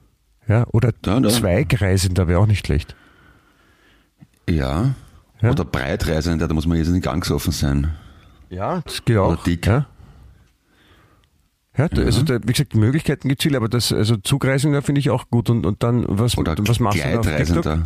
Ja, 0.47 0.65
oder 0.71 0.91
da. 1.01 1.21
Zweigreisender 1.29 2.27
wäre 2.27 2.39
auch 2.39 2.47
nicht 2.47 2.65
schlecht. 2.65 2.95
Ja. 4.49 4.93
Ja. 5.41 5.51
Oder 5.51 5.65
Breitreisender, 5.65 6.47
da 6.47 6.53
muss 6.53 6.67
man 6.67 6.77
jetzt 6.77 6.89
nicht 6.89 7.03
ganz 7.03 7.29
offen 7.31 7.51
sein. 7.51 7.93
Ja, 8.49 8.81
das 8.81 9.03
geht 9.05 9.17
auch. 9.17 9.33
Oder 9.33 9.41
dick. 9.45 9.65
Ja. 9.65 9.85
Ja, 11.77 11.87
da- 11.87 12.01
also 12.01 12.23
da, 12.23 12.39
wie 12.43 12.51
gesagt, 12.51 12.73
die 12.73 12.77
Möglichkeiten 12.77 13.29
gibt 13.29 13.41
es 13.41 13.43
viele, 13.43 13.57
aber 13.57 13.69
das, 13.69 13.93
also 13.93 14.17
Zugreisender 14.17 14.81
finde 14.81 14.99
ich 14.99 15.09
auch 15.09 15.29
gut. 15.29 15.49
Und, 15.49 15.65
und 15.65 15.83
dann, 15.83 16.05
was, 16.07 16.37
Oder 16.37 16.55
was 16.59 16.79
machst 16.79 16.99
du 16.99 17.09
da 17.11 17.19
auf 17.19 17.25
TikTok? 17.27 17.77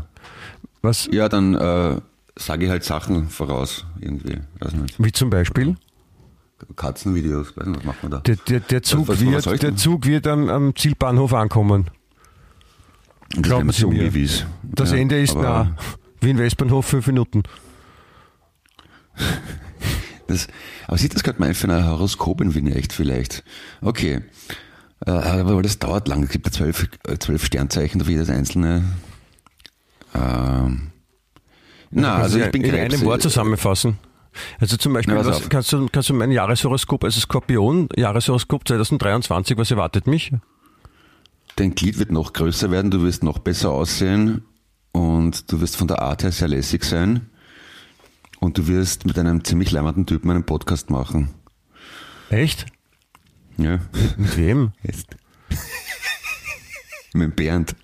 Was, 0.82 1.08
Ja, 1.12 1.30
dann 1.30 1.54
äh, 1.56 2.00
sage 2.36 2.66
ich 2.66 2.70
halt 2.72 2.84
Sachen 2.84 3.30
voraus 3.30 3.86
irgendwie. 4.02 4.40
Wie 4.98 5.12
zum 5.12 5.30
Beispiel? 5.30 5.76
Katzenvideos, 6.76 7.56
weiß 7.56 7.68
nicht, 7.68 7.80
was 7.80 7.86
macht 7.86 8.02
man 8.04 8.12
da? 8.14 8.20
Der, 8.22 8.36
der, 8.38 8.60
der, 8.62 8.82
Zug, 8.82 9.08
was- 9.08 9.24
was 9.24 9.46
wird, 9.46 9.62
der? 9.64 9.76
Zug 9.76 10.06
wird 10.06 10.26
am, 10.28 10.50
am 10.50 10.76
Zielbahnhof 10.76 11.34
ankommen. 11.34 11.86
Das 13.32 13.42
glauben 13.44 13.72
Sie 13.72 13.82
so 13.82 13.90
mir. 13.90 14.00
ungewiss. 14.06 14.46
Das 14.64 14.92
Ja, 14.92 14.98
Ende 14.98 15.22
ist 15.22 15.36
nah. 15.36 15.76
Wien 16.22 16.38
Westbahnhof, 16.38 16.86
fünf 16.86 17.06
Minuten. 17.08 17.44
Das, 20.28 20.48
aber 20.88 20.98
sieht, 20.98 21.14
das 21.14 21.24
könnte 21.24 21.42
man 21.42 21.54
für 21.54 21.70
ein 21.70 21.88
Horoskop 21.88 22.42
in 22.42 22.56
Wien 22.56 22.72
echt 22.72 22.94
vielleicht. 22.94 23.44
Okay. 23.82 24.22
Äh, 25.06 25.12
aber 25.12 25.62
das 25.62 25.80
dauert 25.80 26.08
lang. 26.08 26.24
Es 26.24 26.30
gibt 26.30 26.48
ja 26.48 26.52
zwölf, 26.52 26.88
äh, 27.08 27.18
zwölf 27.18 27.46
Sternzeichen 27.46 28.02
für 28.02 28.12
jedes 28.12 28.30
einzelne. 28.30 28.84
Ähm, 30.14 30.92
na, 31.92 32.16
also 32.16 32.40
ich 32.40 32.52
bin 32.52 32.64
in 32.64 32.72
Krebs. 32.72 32.96
einem 32.96 33.06
Wort 33.06 33.22
zusammenfassen. 33.22 33.98
Also 34.60 34.76
zum 34.78 34.94
Beispiel, 34.94 35.14
Na, 35.14 35.26
was, 35.26 35.38
auf. 35.38 35.50
kannst, 35.50 35.72
du, 35.72 35.88
kannst 35.90 36.10
du 36.10 36.14
mein 36.14 36.32
Jahreshoroskop, 36.32 37.06
also 37.06 37.20
Skorpion, 37.22 37.88
Jahreshoroskop 37.96 38.68
2023, 38.68 39.58
was 39.58 39.72
erwartet 39.72 40.08
mich? 40.08 40.34
Dein 41.56 41.74
Glied 41.74 42.00
wird 42.00 42.12
noch 42.12 42.34
größer 42.34 42.70
werden, 42.70 42.92
du 42.92 43.02
wirst 43.02 43.24
noch 43.24 43.40
besser 43.40 43.72
aussehen 43.72 44.44
und 44.92 45.50
du 45.52 45.62
wirst 45.62 45.78
von 45.78 45.88
der 45.88 46.02
Art 46.02 46.24
her 46.24 46.34
sehr 46.34 46.50
lässig 46.50 46.84
sein 46.84 47.30
und 48.46 48.58
du 48.58 48.68
wirst 48.68 49.06
mit 49.06 49.18
einem 49.18 49.44
ziemlich 49.44 49.72
leimenden 49.72 50.06
Typen 50.06 50.30
einen 50.30 50.46
Podcast 50.46 50.90
machen. 50.90 51.34
Echt? 52.30 52.68
Ja, 53.58 53.80
Mit 54.18 54.38
wem? 54.38 54.72
jetzt. 54.84 55.16
mit 57.14 57.36
Bernd. 57.36 57.76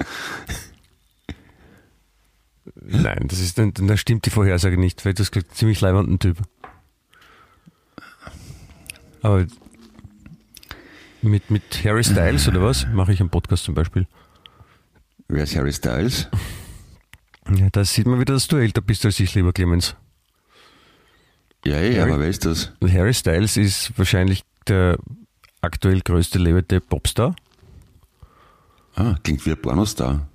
Nein, 2.75 3.25
das 3.27 3.39
ist, 3.39 3.57
dann 3.57 3.97
stimmt 3.97 4.25
die 4.25 4.29
Vorhersage 4.29 4.77
nicht, 4.77 5.05
weil 5.05 5.13
das 5.13 5.29
ist 5.29 5.35
ein 5.35 5.43
ziemlich 5.53 5.81
leibenden 5.81 6.19
Typ. 6.19 6.37
Aber 9.21 9.45
mit, 11.21 11.49
mit 11.49 11.63
Harry 11.83 12.03
Styles 12.03 12.47
oder 12.47 12.61
was 12.61 12.87
mache 12.93 13.13
ich 13.13 13.19
einen 13.19 13.29
Podcast 13.29 13.63
zum 13.63 13.75
Beispiel. 13.75 14.07
Wer 15.27 15.43
ist 15.43 15.55
Harry 15.55 15.71
Styles? 15.71 16.27
Ja, 17.55 17.69
da 17.71 17.85
sieht 17.85 18.07
man 18.07 18.19
wieder, 18.19 18.33
dass 18.33 18.47
du 18.47 18.57
älter 18.57 18.81
bist 18.81 19.05
als 19.05 19.19
ich, 19.19 19.33
lieber 19.35 19.53
Clemens. 19.53 19.95
Ja, 21.65 21.79
ja, 21.79 22.01
Harry- 22.01 22.11
aber 22.11 22.19
wer 22.21 22.29
ist 22.29 22.45
das? 22.45 22.71
Harry 22.81 23.13
Styles 23.13 23.57
ist 23.57 23.91
wahrscheinlich 23.97 24.43
der 24.67 24.97
aktuell 25.61 26.01
größte 26.01 26.39
lebende 26.39 26.81
Popstar. 26.81 27.35
Ah, 28.95 29.15
klingt 29.23 29.45
wie 29.45 29.51
ein 29.51 29.61
Pornostar. 29.61 30.27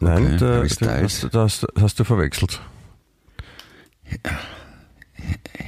Nein, 0.00 0.24
Okay, 0.26 0.36
der, 0.38 0.54
Harry 0.56 0.68
Styles. 0.70 1.20
das, 1.30 1.60
das 1.60 1.82
hast 1.82 2.00
du 2.00 2.04
verwechselt. 2.04 2.60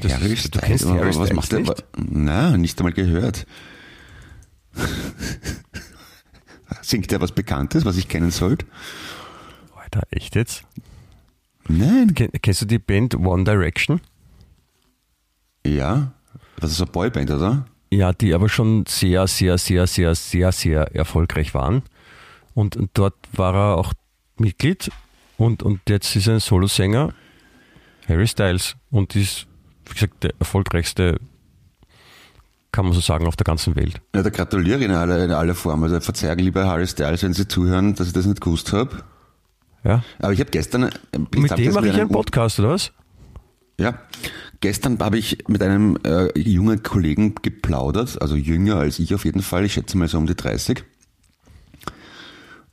Das 0.02 0.12
Harry 0.14 0.32
ist- 0.32 0.52
du 0.54 0.58
Styles, 0.58 0.84
aber 0.84 0.94
Harry 1.00 1.06
was 1.08 1.14
Styles 1.14 1.32
macht 1.34 1.52
der? 1.52 1.60
nicht? 1.60 1.84
Nein, 1.96 2.60
nicht 2.60 2.78
einmal 2.80 2.92
gehört. 2.92 3.46
Singt 6.82 7.12
er 7.12 7.20
was 7.20 7.32
Bekanntes, 7.32 7.84
was 7.84 7.96
ich 7.96 8.08
kennen 8.08 8.30
sollte? 8.32 8.66
Alter, 9.76 10.02
echt 10.10 10.34
jetzt? 10.34 10.64
Nein. 11.68 12.14
Ken, 12.14 12.30
kennst 12.42 12.62
du 12.62 12.66
die 12.66 12.78
Band 12.78 13.14
One 13.14 13.44
Direction? 13.44 14.00
Ja. 15.66 16.12
Das 16.60 16.70
ist 16.70 16.80
eine 16.80 16.90
Boyband, 16.90 17.30
oder? 17.30 17.66
Ja, 17.90 18.12
die 18.12 18.34
aber 18.34 18.48
schon 18.48 18.84
sehr, 18.86 19.26
sehr, 19.26 19.58
sehr, 19.58 19.86
sehr, 19.86 20.14
sehr, 20.14 20.52
sehr 20.52 20.94
erfolgreich 20.94 21.54
waren. 21.54 21.82
Und, 22.54 22.76
und 22.76 22.90
dort 22.94 23.14
war 23.32 23.54
er 23.54 23.76
auch 23.76 23.92
Mitglied 24.36 24.90
und, 25.36 25.62
und 25.62 25.80
jetzt 25.88 26.14
ist 26.16 26.26
er 26.26 26.34
ein 26.34 26.40
Solosänger, 26.40 27.12
Harry 28.08 28.26
Styles, 28.26 28.76
und 28.90 29.16
ist, 29.16 29.46
wie 29.86 29.94
gesagt, 29.94 30.22
der 30.22 30.32
erfolgreichste, 30.38 31.18
kann 32.72 32.86
man 32.86 32.94
so 32.94 33.00
sagen, 33.00 33.26
auf 33.26 33.36
der 33.36 33.44
ganzen 33.44 33.76
Welt. 33.76 34.00
Ja, 34.14 34.22
da 34.22 34.30
gratuliere 34.30 34.78
ich 34.78 34.84
in 34.84 34.90
aller, 34.90 35.24
in 35.24 35.30
aller 35.30 35.54
Form. 35.54 35.82
Also 35.84 36.00
verzeihen, 36.00 36.38
lieber 36.38 36.66
Harry 36.66 36.86
Styles, 36.86 37.22
wenn 37.22 37.32
Sie 37.32 37.46
zuhören, 37.46 37.94
dass 37.94 38.08
ich 38.08 38.12
das 38.12 38.26
nicht 38.26 38.40
gewusst 38.40 38.72
habe. 38.72 39.04
Ja? 39.84 40.02
Aber 40.18 40.32
ich 40.32 40.40
habe 40.40 40.50
gestern... 40.50 40.90
Mit 41.12 41.34
dem 41.34 41.72
mache 41.72 41.88
ich 41.88 41.94
einen 41.94 42.08
Podcast, 42.08 42.58
oder 42.58 42.70
was? 42.70 42.92
Ja, 43.78 43.98
gestern 44.60 44.98
habe 45.00 45.18
ich 45.18 45.48
mit 45.48 45.62
einem 45.62 45.98
äh, 46.04 46.38
jungen 46.38 46.82
Kollegen 46.82 47.34
geplaudert, 47.42 48.20
also 48.22 48.36
jünger 48.36 48.76
als 48.76 48.98
ich 48.98 49.14
auf 49.14 49.24
jeden 49.24 49.42
Fall, 49.42 49.64
ich 49.64 49.72
schätze 49.74 49.98
mal 49.98 50.08
so 50.08 50.16
um 50.16 50.26
die 50.26 50.36
30. 50.36 50.84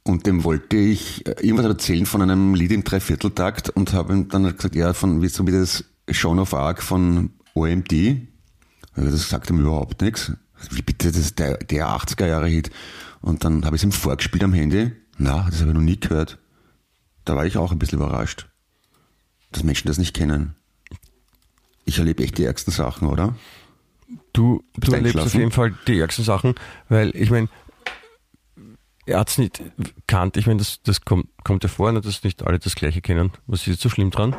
Und 0.04 0.26
dem 0.26 0.44
wollte 0.44 0.78
ich 0.78 1.26
äh, 1.28 1.32
irgendwas 1.42 1.66
erzählen 1.66 2.06
von 2.06 2.22
einem 2.22 2.56
Lied 2.56 2.72
im 2.72 2.84
Dreivierteltakt 2.84 3.70
und 3.70 3.94
habe 3.94 4.14
ihm 4.14 4.30
dann 4.30 4.44
gesagt, 4.44 4.76
ja, 4.76 4.94
von 4.94 5.22
wie 5.22 5.28
so 5.28 5.46
wie 5.46 5.52
das 5.52 5.84
Sean 6.10 6.40
of 6.40 6.54
Arc 6.54 6.82
von 6.82 7.32
OMD. 7.54 7.94
Also 8.96 9.12
Das 9.12 9.30
sagt 9.30 9.50
ihm 9.50 9.60
überhaupt 9.60 10.02
nichts. 10.02 10.32
Wie 10.72 10.82
bitte, 10.82 11.12
das 11.12 11.20
ist 11.20 11.40
der, 11.40 11.58
der 11.58 11.88
80er 11.88 12.28
Jahre 12.28 12.48
Hit. 12.48 12.72
Und 13.22 13.44
dann 13.44 13.66
habe 13.66 13.76
ich 13.76 13.82
es 13.82 13.86
ihm 13.86 13.92
vorgespielt 13.92 14.44
am 14.44 14.54
Handy. 14.54 14.92
Na, 15.18 15.48
das 15.50 15.62
habe 15.62 15.72
ich 15.72 15.76
noch 15.76 15.82
nie 15.82 16.00
gehört. 16.00 16.40
Da 17.26 17.36
war 17.36 17.46
ich 17.46 17.58
auch 17.58 17.72
ein 17.72 17.80
bisschen 17.80 18.00
überrascht, 18.00 18.48
dass 19.52 19.64
Menschen 19.64 19.88
das 19.88 19.98
nicht 19.98 20.16
kennen. 20.16 20.56
Ich 21.86 22.00
erlebe 22.00 22.24
echt 22.24 22.38
die 22.38 22.46
ärgsten 22.46 22.74
Sachen, 22.74 23.08
oder? 23.08 23.36
Du, 24.34 24.64
du 24.78 24.92
erlebst 24.92 25.20
auf 25.20 25.34
jeden 25.34 25.52
Fall 25.52 25.74
die 25.88 26.00
ärgsten 26.00 26.24
Sachen, 26.24 26.56
weil 26.90 27.16
ich 27.16 27.30
meine, 27.30 27.50
er 29.06 29.20
hat 29.20 29.30
es 29.30 29.38
nicht 29.38 29.62
kannt. 30.08 30.38
Ich 30.38 30.48
meine, 30.48 30.60
das, 30.60 30.82
das 30.84 31.02
kommt, 31.02 31.28
kommt 31.44 31.64
ja 31.64 31.70
vor, 31.70 31.92
ne, 31.92 32.02
dass 32.02 32.24
nicht 32.24 32.44
alle 32.44 32.60
das 32.60 32.76
Gleiche 32.76 33.02
kennen. 33.02 33.32
Was 33.48 33.62
ist 33.62 33.68
jetzt 33.68 33.82
so 33.82 33.90
schlimm 33.90 34.12
dran? 34.12 34.36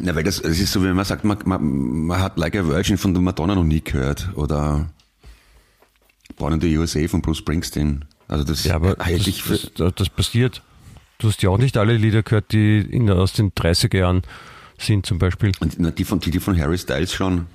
Na, 0.00 0.14
weil 0.14 0.24
das, 0.24 0.38
es 0.38 0.60
ist 0.60 0.72
so, 0.72 0.82
wie 0.84 0.92
man 0.92 1.04
sagt, 1.04 1.24
man, 1.24 1.38
man, 1.44 1.62
man 2.06 2.20
hat 2.20 2.38
Like 2.38 2.56
a 2.56 2.66
Virgin 2.66 2.98
von 2.98 3.14
der 3.14 3.22
Madonna 3.22 3.54
noch 3.54 3.64
nie 3.64 3.80
gehört 3.80 4.28
oder 4.34 4.90
Born 6.36 6.54
in 6.54 6.60
the 6.60 6.76
USA 6.78 7.06
von 7.08 7.22
Bruce 7.22 7.38
Springsteen. 7.38 8.04
Also 8.28 8.44
das 8.44 8.64
Ja, 8.64 8.76
aber 8.76 8.94
das, 8.94 9.26
ich 9.26 9.42
für, 9.42 9.58
das, 9.76 9.94
das 9.94 10.08
passiert. 10.10 10.62
Du 11.18 11.28
hast 11.28 11.42
ja 11.42 11.50
auch 11.50 11.58
nicht 11.58 11.76
alle 11.76 11.96
Lieder 11.96 12.22
gehört, 12.22 12.52
die 12.52 12.78
in, 12.78 13.10
aus 13.10 13.32
den 13.32 13.50
30er 13.52 13.96
Jahren 13.96 14.22
sind, 14.78 15.04
zum 15.04 15.18
Beispiel. 15.18 15.50
und, 15.60 15.98
die, 15.98 16.04
von, 16.04 16.20
die, 16.20 16.30
die 16.30 16.38
von 16.40 16.58
Harry 16.58 16.78
Styles 16.78 17.12
schon. 17.12 17.46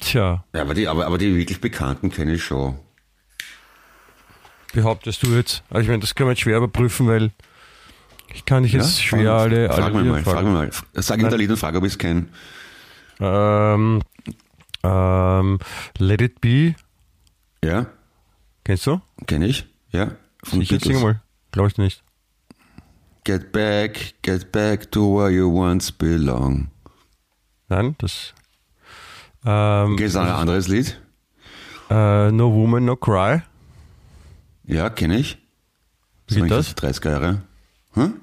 Tja, 0.00 0.44
Ja, 0.54 0.60
aber 0.60 0.74
die, 0.74 0.86
aber, 0.86 1.06
aber 1.06 1.16
die 1.16 1.34
wirklich 1.34 1.60
Bekannten 1.62 2.10
kenne 2.10 2.34
ich 2.34 2.44
schon. 2.44 2.78
behauptest 4.74 5.22
du 5.22 5.28
jetzt? 5.34 5.62
Aber 5.70 5.80
ich 5.80 5.88
meine, 5.88 6.00
das 6.00 6.14
kann 6.14 6.26
man 6.26 6.32
jetzt 6.34 6.42
schwer 6.42 6.58
überprüfen, 6.58 7.06
weil 7.06 7.30
ich 8.34 8.44
kann 8.44 8.62
nicht 8.64 8.74
jetzt 8.74 9.02
schwer 9.02 9.30
frag, 9.30 9.40
alle, 9.40 9.70
alle 9.70 9.82
frag 9.82 9.94
mir 9.94 10.00
Lieder 10.02 10.12
mal, 10.12 10.22
frag 10.24 10.44
mir 10.44 10.50
mal. 10.50 10.70
Sag 10.94 11.20
ihm 11.22 11.28
der 11.30 11.38
Lied 11.38 11.48
und 11.50 11.56
frag, 11.56 11.74
ob 11.76 11.84
ich 11.84 11.92
es 11.92 11.98
kenne. 11.98 12.26
Ähm, 13.20 14.02
ähm, 14.82 15.58
Let 15.98 16.20
It 16.20 16.40
Be, 16.42 16.74
Ja, 17.64 17.86
kennst 18.64 18.86
du? 18.86 19.00
kenne 19.26 19.46
ich. 19.46 19.64
Ja, 19.92 20.16
von 20.42 20.60
Ich 20.60 20.68
Beatles. 20.68 21.00
mal. 21.00 21.22
Glaube 21.54 21.68
ich 21.68 21.78
nicht. 21.78 22.02
Get 23.22 23.52
back, 23.52 24.14
get 24.24 24.50
back 24.50 24.90
to 24.90 25.16
where 25.16 25.30
you 25.30 25.48
once 25.48 25.92
belong. 25.92 26.66
Nein, 27.68 27.94
das. 27.98 28.34
Ähm, 29.46 29.96
Geht 29.96 30.08
es 30.08 30.16
ein 30.16 30.26
anderes 30.26 30.66
Lied? 30.66 31.00
äh, 31.90 32.32
no 32.32 32.52
Woman, 32.52 32.84
No 32.84 32.96
Cry. 32.96 33.42
Ja, 34.64 34.90
kenne 34.90 35.20
ich. 35.20 35.38
Wie 36.26 36.40
geht 36.40 36.50
das? 36.50 36.76
30er 36.76 37.10
Jahre. 37.10 37.42
Hm? 37.92 38.14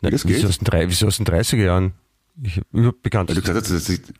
Nein, 0.00 0.12
das 0.12 0.24
wieso 0.24 0.28
geht? 0.28 0.46
aus 0.46 0.58
den, 0.58 0.64
drei, 0.64 0.88
wieso 0.88 1.08
aus 1.08 1.16
den 1.16 1.26
30er 1.26 1.56
Jahren? 1.56 1.94
Ich, 2.40 2.60
bekannt. 3.02 3.30
Weil 3.30 3.34
du 3.34 3.40
gesagt 3.40 3.58
hast, 3.58 3.70
das 3.72 3.88
ist. 3.88 4.14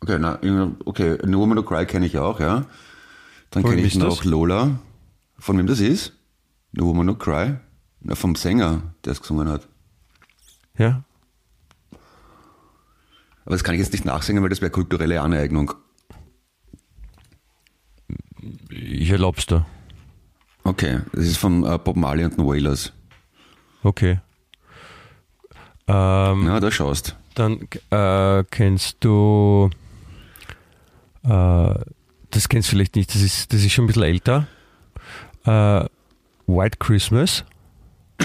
Okay, 0.00 0.16
na, 0.18 0.38
okay, 0.86 1.18
No 1.26 1.40
Woman 1.40 1.56
No 1.56 1.62
Cry 1.62 1.84
kenne 1.84 2.06
ich 2.06 2.16
auch, 2.16 2.40
ja. 2.40 2.64
Dann 3.50 3.64
kenne 3.64 3.82
ich 3.82 3.96
noch 3.96 4.16
das? 4.16 4.24
Lola. 4.24 4.80
Von 5.38 5.58
wem 5.58 5.66
das 5.66 5.80
ist? 5.80 6.14
No 6.72 6.86
Woman 6.86 7.06
No 7.06 7.14
Cry. 7.14 7.56
Na, 8.00 8.14
vom 8.14 8.34
Sänger, 8.34 8.82
der 9.04 9.12
es 9.12 9.20
gesungen 9.20 9.48
hat. 9.48 9.68
Ja. 10.78 11.02
Aber 13.44 13.54
das 13.54 13.64
kann 13.64 13.74
ich 13.74 13.80
jetzt 13.80 13.92
nicht 13.92 14.04
nachsingen, 14.04 14.42
weil 14.42 14.50
das 14.50 14.60
wäre 14.60 14.70
kulturelle 14.70 15.20
Aneignung. 15.20 15.72
Ich 18.70 19.10
erlaub's 19.10 19.46
dir. 19.46 19.66
Okay, 20.64 21.00
das 21.12 21.24
ist 21.24 21.36
von 21.38 21.64
äh, 21.64 21.78
Bob 21.78 21.96
Marley 21.96 22.24
und 22.24 22.36
den 22.38 22.46
Wailers. 22.46 22.92
Okay. 23.82 24.20
Ähm, 25.88 26.46
Ja, 26.46 26.60
da 26.60 26.70
schaust. 26.70 27.16
Dann 27.34 27.66
äh, 27.90 28.44
kennst 28.50 28.98
du, 29.00 29.70
äh, 31.24 31.74
das 32.30 32.48
kennst 32.48 32.68
du 32.68 32.70
vielleicht 32.70 32.96
nicht, 32.96 33.14
das 33.14 33.22
ist, 33.22 33.52
das 33.52 33.62
ist 33.62 33.72
schon 33.72 33.84
ein 33.84 33.88
bisschen 33.88 34.02
älter. 34.02 34.46
Äh, 35.44 35.86
White 36.50 36.78
Christmas. 36.78 37.44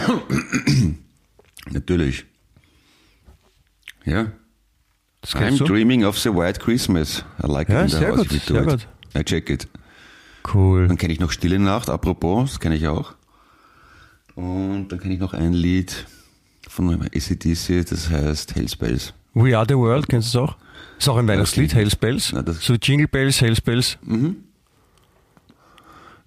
Natürlich. 1.72 2.26
Ja. 4.06 4.32
Das 5.22 5.36
I'm 5.36 5.58
du? 5.58 5.66
dreaming 5.66 6.04
of 6.06 6.18
the 6.20 6.30
white 6.30 6.60
Christmas. 6.60 7.24
I 7.44 7.48
like 7.48 7.70
Ja, 7.70 7.80
it 7.80 7.84
in 7.86 7.90
the 7.90 7.98
sehr 7.98 8.10
house. 8.16 8.28
gut, 8.28 8.42
sehr 8.42 8.62
it. 8.62 8.68
gut. 8.70 8.88
I 9.16 9.24
check 9.24 9.50
it. 9.50 9.68
Cool. 10.54 10.88
Dann 10.88 10.98
kenne 10.98 11.14
ich 11.14 11.20
noch 11.20 11.32
Stille 11.32 11.58
Nacht, 11.58 11.90
apropos, 11.90 12.52
das 12.52 12.60
kenne 12.60 12.76
ich 12.76 12.88
auch. 12.88 13.16
Und 14.36 14.90
dann 14.90 15.00
kenne 15.00 15.16
ich 15.16 15.20
noch 15.20 15.34
ein 15.34 15.54
Lied 15.54 16.06
von 16.68 17.02
ACDC, 17.02 17.84
das 17.90 18.10
heißt 18.10 18.54
Hellspells. 18.56 19.14
We 19.34 19.58
Are 19.58 19.66
the 19.68 19.76
World, 19.76 20.08
kennst 20.08 20.34
du 20.36 20.40
es 20.44 20.50
auch? 20.50 20.56
Ist 21.00 21.10
auch 21.10 21.18
ein 21.18 21.28
Weihnachtslied, 21.28 21.72
Okay. 21.72 21.80
Hells 21.80 21.96
Bells. 21.96 22.32
Na, 22.34 22.42
das- 22.44 22.64
so 22.64 22.76
Jingle 22.76 23.08
Bells, 23.08 23.42
Hells 23.42 23.60
Bells. 23.62 23.98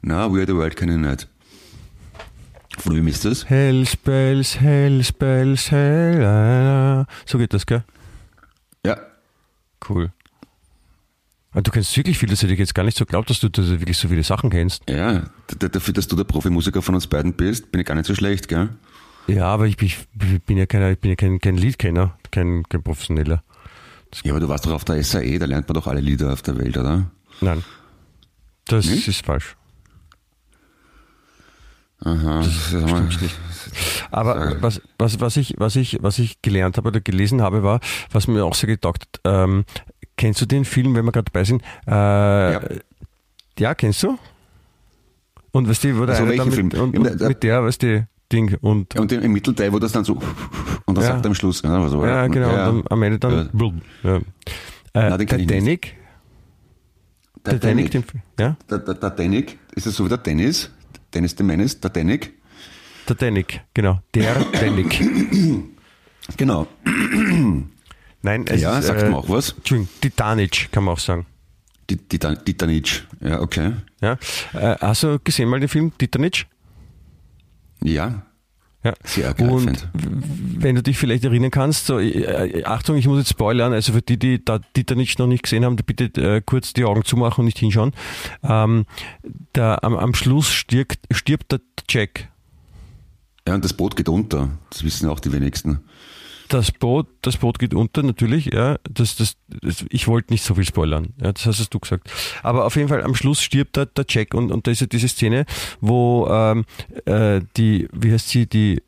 Na, 0.02 0.32
We 0.32 0.38
Are 0.38 0.46
the 0.46 0.54
World 0.54 0.74
kenne 0.76 0.94
ich 0.94 0.98
nicht. 0.98 1.28
Von 2.78 2.94
wem 2.96 3.08
ist 3.08 3.24
das? 3.24 3.44
Hells 3.48 3.96
Bells, 3.96 4.60
Hells 4.60 5.12
Bells, 5.12 5.70
Hell. 5.70 7.04
So 7.26 7.38
geht 7.38 7.52
das, 7.52 7.66
gell? 7.66 7.82
Ja. 8.86 8.96
Cool. 9.88 10.10
Und 11.54 11.66
du 11.66 11.70
kennst 11.70 11.96
wirklich 11.96 12.18
viel, 12.18 12.28
das 12.28 12.42
hätte 12.42 12.52
ich 12.52 12.58
jetzt 12.58 12.74
gar 12.74 12.84
nicht 12.84 12.96
so 12.96 13.04
geglaubt, 13.04 13.30
dass 13.30 13.40
du 13.40 13.48
da 13.48 13.66
wirklich 13.66 13.96
so 13.98 14.08
viele 14.08 14.22
Sachen 14.22 14.50
kennst. 14.50 14.88
Ja, 14.88 15.24
dafür, 15.58 15.94
dass 15.94 16.06
du 16.06 16.14
der 16.14 16.24
Profimusiker 16.24 16.82
von 16.82 16.94
uns 16.94 17.06
beiden 17.06 17.32
bist, 17.32 17.72
bin 17.72 17.80
ich 17.80 17.86
gar 17.86 17.94
nicht 17.94 18.06
so 18.06 18.14
schlecht, 18.14 18.48
gell? 18.48 18.68
Ja, 19.26 19.46
aber 19.46 19.66
ich, 19.66 19.76
bin- 19.76 19.88
ich 19.88 20.42
bin 20.44 20.56
ja, 20.56 20.66
keiner, 20.66 20.90
ich 20.92 20.98
bin 20.98 21.10
ja 21.10 21.16
kein, 21.16 21.38
kein 21.40 21.56
Liedkenner, 21.56 22.16
kein, 22.30 22.62
kein 22.68 22.82
Professioneller. 22.82 23.42
Ja, 24.24 24.32
aber 24.32 24.40
du 24.40 24.48
warst 24.48 24.64
doch 24.66 24.72
auf 24.72 24.84
der 24.84 25.02
SAE, 25.02 25.38
da 25.38 25.46
lernt 25.46 25.68
man 25.68 25.74
doch 25.74 25.86
alle 25.86 26.00
Lieder 26.00 26.32
auf 26.32 26.42
der 26.42 26.56
Welt, 26.58 26.76
oder? 26.78 27.10
Nein. 27.40 27.64
Das 28.66 28.86
Nicht? 28.86 29.08
ist 29.08 29.24
falsch. 29.26 29.56
Aha. 32.04 32.38
Das 32.40 32.52
stimmt 32.52 33.22
nicht. 33.22 33.36
Aber 34.10 34.56
was, 34.62 34.80
was, 34.98 35.20
was, 35.20 35.36
ich, 35.36 35.54
was, 35.58 35.76
ich, 35.76 35.98
was 36.00 36.18
ich 36.18 36.40
gelernt 36.42 36.76
habe 36.76 36.88
oder 36.88 37.00
gelesen 37.00 37.42
habe, 37.42 37.62
war, 37.62 37.80
was 38.12 38.28
mir 38.28 38.44
auch 38.44 38.54
sehr 38.54 38.68
getaugt 38.68 39.02
hat, 39.02 39.20
ähm, 39.24 39.64
kennst 40.16 40.40
du 40.40 40.46
den 40.46 40.64
Film, 40.64 40.94
wenn 40.94 41.04
wir 41.04 41.12
gerade 41.12 41.30
dabei 41.30 41.44
sind? 41.44 41.62
Äh, 41.86 41.90
ja. 42.52 42.60
Ja. 43.58 43.74
kennst 43.74 44.02
du? 44.02 44.16
Und 45.50 45.68
weißt 45.68 45.84
du, 45.84 45.98
wo 45.98 46.06
der 46.06 46.14
Also 46.16 46.22
eine 46.24 46.30
welchen 46.30 46.38
da 46.38 46.44
mit, 46.62 46.72
Film? 46.74 46.82
Und, 46.84 46.98
und 46.98 47.20
der- 47.20 47.28
mit 47.28 47.42
der, 47.42 47.64
weißt 47.64 47.82
du, 47.82 48.08
Ding 48.32 48.56
und 48.60 48.94
Und 48.96 49.10
im, 49.10 49.22
im 49.22 49.32
Mittelteil, 49.32 49.72
wo 49.72 49.78
das 49.78 49.92
dann 49.92 50.04
so 50.04 50.12
und 50.84 50.94
dann 50.94 51.02
Ja. 51.04 51.12
sagt 51.12 51.24
am 51.26 51.34
Schluss, 51.34 51.62
ja, 51.62 51.82
also, 51.82 52.04
ja, 52.04 52.26
genau, 52.26 52.50
ja, 52.50 52.68
und 52.68 52.90
am, 52.90 53.02
Ende 53.02 53.18
dann 53.18 53.48
ja. 54.02 54.16
Äh, 54.16 54.20
Na, 54.94 55.16
den 55.16 55.26
kenn 55.26 55.40
ich 55.40 55.46
Titanic, 55.46 55.96
Titanic, 57.42 57.60
Titanic. 57.60 57.90
den, 57.90 58.02
Film, 58.04 58.22
ja? 58.38 58.56
Der, 58.68 58.78
der, 58.78 58.94
der 58.94 59.10
Titanic, 59.16 59.58
ist 59.74 59.86
das 59.86 59.94
so 59.96 60.04
wie 60.04 60.08
der 60.10 60.18
Dennis? 60.18 60.70
Dennis 61.14 61.34
the 61.36 61.44
Menace, 61.44 61.78
Titanic? 61.80 62.32
Titanic, 63.06 63.60
genau, 63.74 64.00
der 64.14 64.34
Titanic. 64.52 65.00
Genau. 66.36 66.66
Nein, 68.22 68.44
es 68.48 68.60
Ja, 68.60 68.78
ist, 68.78 68.86
sagt 68.88 69.00
äh, 69.02 69.08
mir 69.08 69.16
auch 69.16 69.30
was. 69.30 69.52
Entschuldigung, 69.52 69.88
Titanic 70.02 70.68
kann 70.70 70.84
man 70.84 70.92
auch 70.92 70.98
sagen. 70.98 71.24
Titan- 71.88 72.44
Titanic. 72.44 73.06
Ja, 73.20 73.40
okay. 73.40 73.72
Ja? 74.02 74.18
Äh, 74.52 74.76
hast 74.78 75.04
du 75.04 75.18
gesehen 75.20 75.48
mal 75.48 75.58
den 75.58 75.70
Film 75.70 75.90
Titanic? 75.96 76.44
Ja, 77.82 78.26
Ja. 78.84 78.94
sehr 79.04 79.34
geil. 79.34 79.50
Und 79.50 79.64
find. 79.64 79.88
wenn 80.62 80.76
du 80.76 80.82
dich 80.82 80.96
vielleicht 80.96 81.24
erinnern 81.24 81.50
kannst, 81.50 81.86
so, 81.86 81.98
äh, 81.98 82.62
Achtung, 82.64 82.96
ich 82.96 83.08
muss 83.08 83.18
jetzt 83.18 83.30
spoilern, 83.30 83.72
also 83.72 83.92
für 83.92 84.02
die, 84.02 84.18
die 84.18 84.44
da 84.44 84.60
Titanic 84.72 85.18
noch 85.18 85.26
nicht 85.26 85.42
gesehen 85.42 85.64
haben, 85.64 85.76
bitte 85.76 86.04
äh, 86.20 86.40
kurz 86.40 86.72
die 86.74 86.84
Augen 86.84 87.04
zumachen 87.04 87.40
und 87.40 87.46
nicht 87.46 87.58
hinschauen. 87.58 87.92
Ähm, 88.42 88.86
da, 89.52 89.78
am, 89.82 89.96
am 89.96 90.14
Schluss 90.14 90.52
stirbt, 90.52 91.00
stirbt 91.10 91.50
der 91.50 91.60
Jack. 91.88 92.28
Ja, 93.48 93.54
und 93.54 93.64
das 93.64 93.72
Boot 93.72 93.96
geht 93.96 94.08
unter. 94.08 94.50
Das 94.70 94.84
wissen 94.84 95.08
auch 95.08 95.20
die 95.20 95.32
wenigsten. 95.32 95.80
Das 96.48 96.72
Boot, 96.72 97.06
das 97.22 97.36
Boot 97.36 97.58
geht 97.58 97.74
unter, 97.74 98.02
natürlich, 98.02 98.46
ja. 98.46 98.78
Das, 98.90 99.16
das, 99.16 99.36
das, 99.48 99.84
ich 99.90 100.08
wollte 100.08 100.32
nicht 100.32 100.42
so 100.42 100.54
viel 100.54 100.64
spoilern, 100.64 101.08
ja, 101.22 101.32
das 101.32 101.46
hast 101.46 101.74
du 101.74 101.78
gesagt. 101.78 102.10
Aber 102.42 102.64
auf 102.64 102.76
jeden 102.76 102.88
Fall 102.88 103.02
am 103.02 103.14
Schluss 103.14 103.42
stirbt 103.42 103.76
der, 103.76 103.86
der 103.86 104.06
Jack 104.08 104.34
und, 104.34 104.50
und 104.50 104.66
da 104.66 104.70
ist 104.70 104.80
ja 104.80 104.86
diese 104.86 105.08
Szene, 105.08 105.44
wo 105.80 106.26
ähm, 106.30 106.64
äh, 107.04 107.40
die, 107.56 107.88
wie 107.92 108.12
heißt 108.12 108.28
sie, 108.28 108.46
die 108.46 108.82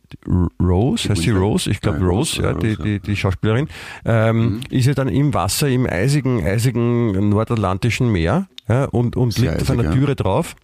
Rose, 0.61 1.09
heißt 1.09 1.23
sie? 1.23 1.31
Rose? 1.31 1.71
Ich 1.71 1.81
glaube 1.81 1.99
Rose, 1.99 2.43
ja, 2.43 2.55
die, 2.55 2.77
die, 2.77 3.01
die 3.01 3.17
Schauspielerin, 3.17 3.69
ähm, 4.05 4.61
ist 4.71 4.87
ja 4.87 4.95
dann 4.95 5.09
im 5.09 5.35
Wasser, 5.35 5.69
im 5.69 5.87
eisigen, 5.87 6.45
eisigen 6.45 7.29
nordatlantischen 7.29 8.11
Meer 8.11 8.49
ja, 8.69 8.85
und, 8.87 9.17
und 9.17 9.33
Sehr 9.33 9.53
liegt 9.53 9.63
auf 9.63 9.71
einer 9.71 9.83
eisig, 9.83 9.95
ja. 9.95 10.01
Türe 10.01 10.17
drauf. 10.17 10.57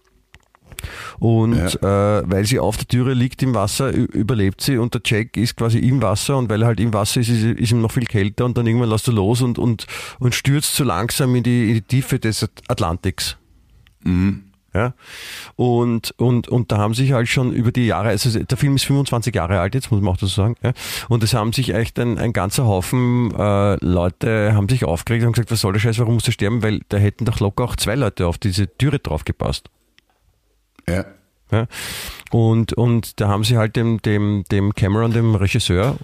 Und 1.19 1.81
äh, 1.81 1.81
weil 2.29 2.45
sie 2.45 2.59
auf 2.59 2.77
der 2.77 2.87
Türe 2.87 3.13
liegt 3.13 3.41
im 3.43 3.53
Wasser, 3.55 3.91
überlebt 3.91 4.61
sie 4.61 4.77
und 4.77 4.93
der 4.93 5.01
Jack 5.03 5.37
ist 5.37 5.55
quasi 5.55 5.79
im 5.79 6.01
Wasser 6.01 6.37
und 6.37 6.49
weil 6.49 6.61
er 6.61 6.67
halt 6.67 6.79
im 6.79 6.93
Wasser 6.93 7.19
ist, 7.21 7.29
ist, 7.29 7.43
ist 7.43 7.71
ihm 7.71 7.81
noch 7.81 7.91
viel 7.91 8.05
kälter 8.05 8.45
und 8.45 8.57
dann 8.57 8.67
irgendwann 8.67 8.89
lässt 8.89 9.07
er 9.07 9.13
los 9.13 9.41
und, 9.41 9.59
und, 9.59 9.87
und 10.19 10.35
stürzt 10.35 10.75
so 10.75 10.83
langsam 10.83 11.33
in 11.35 11.43
die, 11.43 11.69
in 11.69 11.73
die 11.75 11.81
Tiefe 11.81 12.19
des 12.19 12.43
At- 12.43 12.63
Atlantiks. 12.67 13.37
Ja. 14.73 14.93
Und, 15.55 16.13
und, 16.17 16.47
und 16.49 16.71
da 16.71 16.77
haben 16.77 16.93
sich 16.93 17.11
halt 17.11 17.27
schon 17.27 17.51
über 17.51 17.71
die 17.71 17.87
Jahre, 17.87 18.09
also 18.09 18.37
der 18.37 18.57
Film 18.57 18.75
ist 18.75 18.85
25 18.85 19.33
Jahre 19.33 19.59
alt, 19.59 19.73
jetzt 19.73 19.89
muss 19.89 20.01
man 20.01 20.13
auch 20.13 20.17
dazu 20.17 20.27
sagen, 20.27 20.55
ja, 20.61 20.73
und 21.09 21.23
es 21.23 21.33
haben 21.33 21.51
sich 21.51 21.73
echt 21.73 21.97
ein, 21.99 22.19
ein 22.19 22.31
ganzer 22.31 22.67
Haufen 22.67 23.33
äh, 23.35 23.83
Leute 23.83 24.53
haben 24.53 24.69
sich 24.69 24.85
aufgeregt 24.85 25.25
und 25.25 25.31
gesagt, 25.33 25.49
was 25.51 25.61
soll 25.61 25.73
der 25.73 25.79
Scheiß, 25.79 25.97
warum 25.97 26.15
muss 26.15 26.27
er 26.27 26.33
sterben, 26.33 26.61
weil 26.61 26.81
da 26.89 26.97
hätten 26.97 27.25
doch 27.25 27.39
locker 27.39 27.63
auch 27.63 27.75
zwei 27.75 27.95
Leute 27.95 28.27
auf 28.27 28.37
diese 28.37 28.67
Türe 28.77 28.99
drauf 28.99 29.25
gepasst. 29.25 29.69
Ja. 30.89 31.05
Ja? 31.51 31.67
Und, 32.31 32.73
und 32.73 33.19
da 33.21 33.29
haben 33.29 33.43
sie 33.43 33.57
halt 33.57 33.75
dem, 33.75 34.01
dem, 34.01 34.43
dem 34.51 34.73
Cameron, 34.73 35.11
dem 35.11 35.35
Regisseur, 35.35 35.97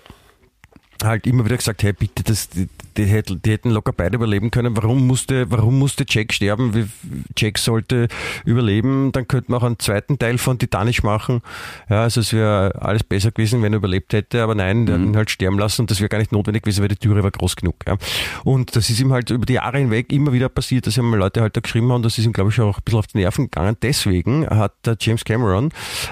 halt 1.03 1.27
immer 1.27 1.45
wieder 1.45 1.57
gesagt, 1.57 1.83
hey 1.83 1.93
bitte, 1.93 2.23
das, 2.23 2.49
die, 2.49 2.67
die, 2.97 3.05
hätten, 3.05 3.41
die 3.41 3.51
hätten 3.51 3.71
locker 3.71 3.93
beide 3.93 4.15
überleben 4.15 4.51
können. 4.51 4.75
Warum 4.77 5.07
musste, 5.07 5.49
warum 5.51 5.79
musste 5.79 6.05
Jack 6.07 6.33
sterben? 6.33 6.91
Jack 7.37 7.57
sollte 7.57 8.07
überleben, 8.45 9.11
dann 9.11 9.27
könnte 9.27 9.51
man 9.51 9.61
auch 9.61 9.65
einen 9.65 9.79
zweiten 9.79 10.19
Teil 10.19 10.37
von 10.37 10.59
Titanic 10.59 11.03
machen. 11.03 11.41
Ja, 11.89 12.03
also 12.03 12.21
es 12.21 12.33
wäre 12.33 12.81
alles 12.81 13.03
besser 13.03 13.31
gewesen, 13.31 13.61
wenn 13.61 13.73
er 13.73 13.77
überlebt 13.77 14.13
hätte, 14.13 14.43
aber 14.43 14.55
nein, 14.55 14.85
der 14.85 14.95
hat 14.95 15.01
ihn 15.01 15.15
halt 15.15 15.29
sterben 15.29 15.59
lassen 15.59 15.81
und 15.81 15.91
das 15.91 15.99
wäre 15.99 16.09
gar 16.09 16.19
nicht 16.19 16.31
notwendig 16.31 16.63
gewesen, 16.63 16.81
weil 16.81 16.89
die 16.89 16.95
Türe 16.95 17.23
war 17.23 17.31
groß 17.31 17.55
genug. 17.55 17.75
Ja. 17.87 17.97
Und 18.43 18.75
das 18.75 18.89
ist 18.89 18.99
ihm 18.99 19.11
halt 19.11 19.29
über 19.29 19.45
die 19.45 19.53
Jahre 19.53 19.77
hinweg 19.77 20.11
immer 20.11 20.33
wieder 20.33 20.49
passiert, 20.49 20.87
dass 20.87 20.97
ihm 20.97 21.13
Leute 21.13 21.41
halt 21.41 21.57
da 21.57 21.61
geschrieben 21.61 21.91
haben, 21.91 22.03
das 22.03 22.17
ist 22.17 22.25
ihm, 22.25 22.33
glaube 22.33 22.51
ich, 22.51 22.59
auch 22.59 22.77
ein 22.77 22.83
bisschen 22.83 22.99
auf 22.99 23.07
die 23.07 23.17
Nerven 23.17 23.45
gegangen. 23.45 23.77
Deswegen 23.81 24.47
hat 24.47 24.73
der 24.85 24.97
James 24.99 25.23
Cameron 25.25 25.71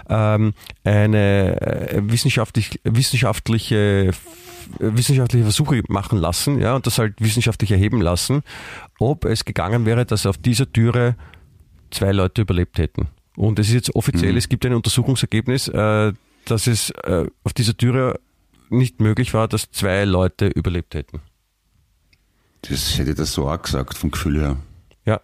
ähm, 0.10 0.54
eine 0.84 1.62
äh, 1.62 2.02
wissenschaftlich, 2.04 2.80
wissenschaftliche 2.84 4.12
wissenschaftliche 4.80 5.44
Versuche 5.44 5.82
machen 5.88 6.20
lassen, 6.20 6.60
ja, 6.60 6.76
und 6.76 6.88
das 6.88 6.98
halt 6.98 7.16
wissenschaftlich 7.20 7.72
erheben 7.72 8.02
lassen, 8.02 8.42
ob 9.00 9.26
es 9.26 9.46
gegangen 9.46 9.86
wäre, 9.86 10.06
dass 10.06 10.26
auf 10.26 10.38
dieser 10.38 10.72
Türe 10.72 11.16
zwei 11.92 12.12
Leute 12.12 12.42
überlebt 12.42 12.78
hätten. 12.78 13.08
Und 13.36 13.60
es 13.60 13.68
ist 13.68 13.74
jetzt 13.74 13.96
offiziell, 13.96 14.36
es 14.38 14.50
gibt 14.50 14.66
ein 14.66 14.74
Untersuchungsergebnis, 14.74 15.68
äh, 15.70 16.14
dass 16.46 16.68
es 16.68 16.90
äh, 16.92 17.26
auf 17.44 17.54
dieser 17.54 17.76
Türe 17.76 18.20
nicht 18.70 19.00
möglich 19.00 19.34
war, 19.34 19.48
dass 19.48 19.70
zwei 19.72 20.06
Leute 20.06 20.48
überlebt 20.48 20.96
hätten. 20.96 21.22
Das 22.62 22.98
hätte 22.98 23.12
ich 23.12 23.16
das 23.16 23.34
so 23.34 23.50
auch 23.50 23.62
gesagt, 23.62 23.98
vom 23.98 24.12
Gefühl 24.12 24.40
her. 24.40 24.58
Ja. 25.06 25.22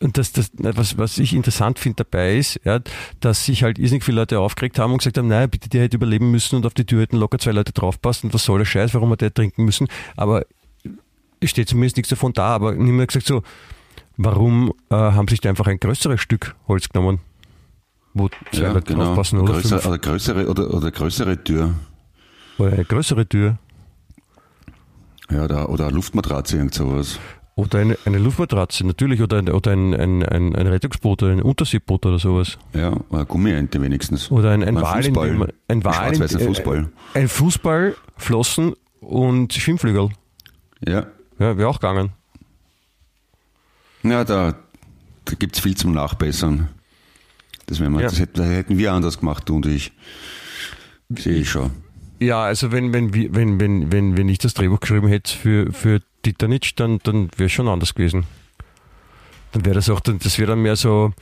Und 0.00 0.18
das, 0.18 0.32
das, 0.32 0.50
was, 0.54 0.98
was 0.98 1.18
ich 1.18 1.34
interessant 1.34 1.78
finde 1.78 2.04
dabei 2.04 2.36
ist, 2.36 2.60
ja, 2.64 2.80
dass 3.20 3.44
sich 3.44 3.62
halt 3.62 3.78
irrsinnig 3.78 4.04
viele 4.04 4.20
Leute 4.20 4.40
aufgeregt 4.40 4.78
haben 4.78 4.92
und 4.92 4.98
gesagt 4.98 5.18
haben, 5.18 5.28
naja, 5.28 5.46
bitte, 5.46 5.68
der 5.68 5.82
hätte 5.82 5.96
überleben 5.96 6.30
müssen 6.30 6.56
und 6.56 6.66
auf 6.66 6.74
die 6.74 6.84
Tür 6.84 7.02
hätten 7.02 7.16
locker 7.16 7.38
zwei 7.38 7.52
Leute 7.52 7.72
draufpassen 7.72 8.28
und 8.28 8.34
was 8.34 8.44
soll 8.44 8.58
der 8.58 8.64
Scheiß, 8.64 8.94
warum 8.94 9.10
hat 9.10 9.20
der 9.20 9.32
trinken 9.32 9.64
müssen. 9.64 9.88
Aber 10.16 10.44
es 11.40 11.50
steht 11.50 11.68
zumindest 11.68 11.96
nichts 11.96 12.10
davon 12.10 12.32
da, 12.32 12.48
aber 12.48 12.74
niemand 12.74 13.02
hat 13.02 13.08
gesagt 13.08 13.26
so, 13.26 13.42
warum 14.16 14.72
äh, 14.90 14.94
haben 14.94 15.28
sich 15.28 15.40
da 15.40 15.48
einfach 15.48 15.66
ein 15.66 15.78
größeres 15.78 16.20
Stück 16.20 16.54
Holz 16.68 16.88
genommen, 16.88 17.20
wo 18.14 18.30
zwei 18.52 18.68
Leute 18.68 18.94
draufpassen 18.94 19.40
oder, 19.40 19.54
Größer, 19.54 19.78
fünf, 19.80 19.86
oder 19.86 19.98
größere 19.98 20.48
oder, 20.48 20.72
oder 20.72 20.90
größere 20.90 21.42
Tür. 21.44 21.74
oder 22.58 22.72
eine 22.72 22.84
größere 22.84 23.26
Tür 23.28 23.58
Ja, 25.30 25.44
oder, 25.44 25.68
oder 25.68 25.86
eine 25.86 25.96
Luftmatratze, 25.96 26.56
irgend 26.56 26.74
sowas. 26.74 27.18
Oder 27.56 27.78
eine, 27.78 27.98
eine 28.04 28.18
Luftmatratze 28.18 28.86
natürlich 28.86 29.22
oder 29.22 29.38
ein, 29.38 29.48
oder 29.48 29.72
ein, 29.72 29.94
ein, 29.94 30.22
ein, 30.22 30.54
ein 30.54 30.66
Rettungsboot 30.66 31.22
oder 31.22 31.32
ein 31.32 31.42
Unterseeboot 31.42 32.04
oder 32.04 32.18
sowas. 32.18 32.58
Ja, 32.74 32.90
oder 32.92 33.04
eine 33.10 33.26
Gummiente 33.26 33.80
wenigstens. 33.80 34.30
Oder 34.30 34.50
ein, 34.50 34.62
ein 34.62 34.76
Oder 34.76 34.86
Wal, 34.86 35.02
Fußball. 35.02 35.30
ein 35.30 35.38
Wal, 35.38 35.52
in- 35.68 35.82
schwarz-weißer 35.82 36.40
äh, 36.40 36.44
Fußball. 36.44 36.88
Ein 37.14 37.28
Fußball, 37.28 37.96
Flossen 38.18 38.74
und 39.00 39.54
Schwimmflügel. 39.54 40.10
Ja. 40.86 41.06
Ja, 41.38 41.56
wäre 41.56 41.68
auch 41.68 41.80
gegangen. 41.80 42.12
Ja, 44.02 44.22
da, 44.24 44.54
da 45.24 45.34
gibt 45.38 45.56
es 45.56 45.62
viel 45.62 45.76
zum 45.76 45.92
Nachbessern. 45.92 46.68
Das, 47.66 47.80
wir, 47.80 47.90
ja. 47.90 48.00
das, 48.02 48.20
hätten, 48.20 48.34
das, 48.34 48.48
hätten, 48.48 48.78
wir 48.78 48.92
anders 48.92 49.18
gemacht, 49.18 49.48
du 49.48 49.56
und 49.56 49.66
ich. 49.66 49.92
Sehe 51.08 51.36
ich 51.36 51.50
schon. 51.50 51.70
Ja, 52.20 52.42
also 52.42 52.70
wenn, 52.70 52.92
wenn, 52.92 53.12
wenn, 53.14 53.58
wenn, 53.60 53.92
wenn, 53.92 54.16
wenn 54.16 54.28
ich 54.28 54.38
das 54.38 54.54
Drehbuch 54.54 54.80
geschrieben 54.80 55.08
hätte 55.08 55.34
für, 55.34 55.72
für 55.72 56.00
Titanic, 56.32 56.74
dann, 56.76 56.98
dann 57.04 57.30
wäre 57.36 57.46
es 57.46 57.52
schon 57.52 57.68
anders 57.68 57.94
gewesen. 57.94 58.24
Dann 59.52 59.64
wäre 59.64 59.76
das 59.76 59.88
auch, 59.88 60.00
das 60.00 60.38
wäre 60.38 60.50
dann 60.50 60.62
mehr 60.62 60.74
so, 60.74 61.12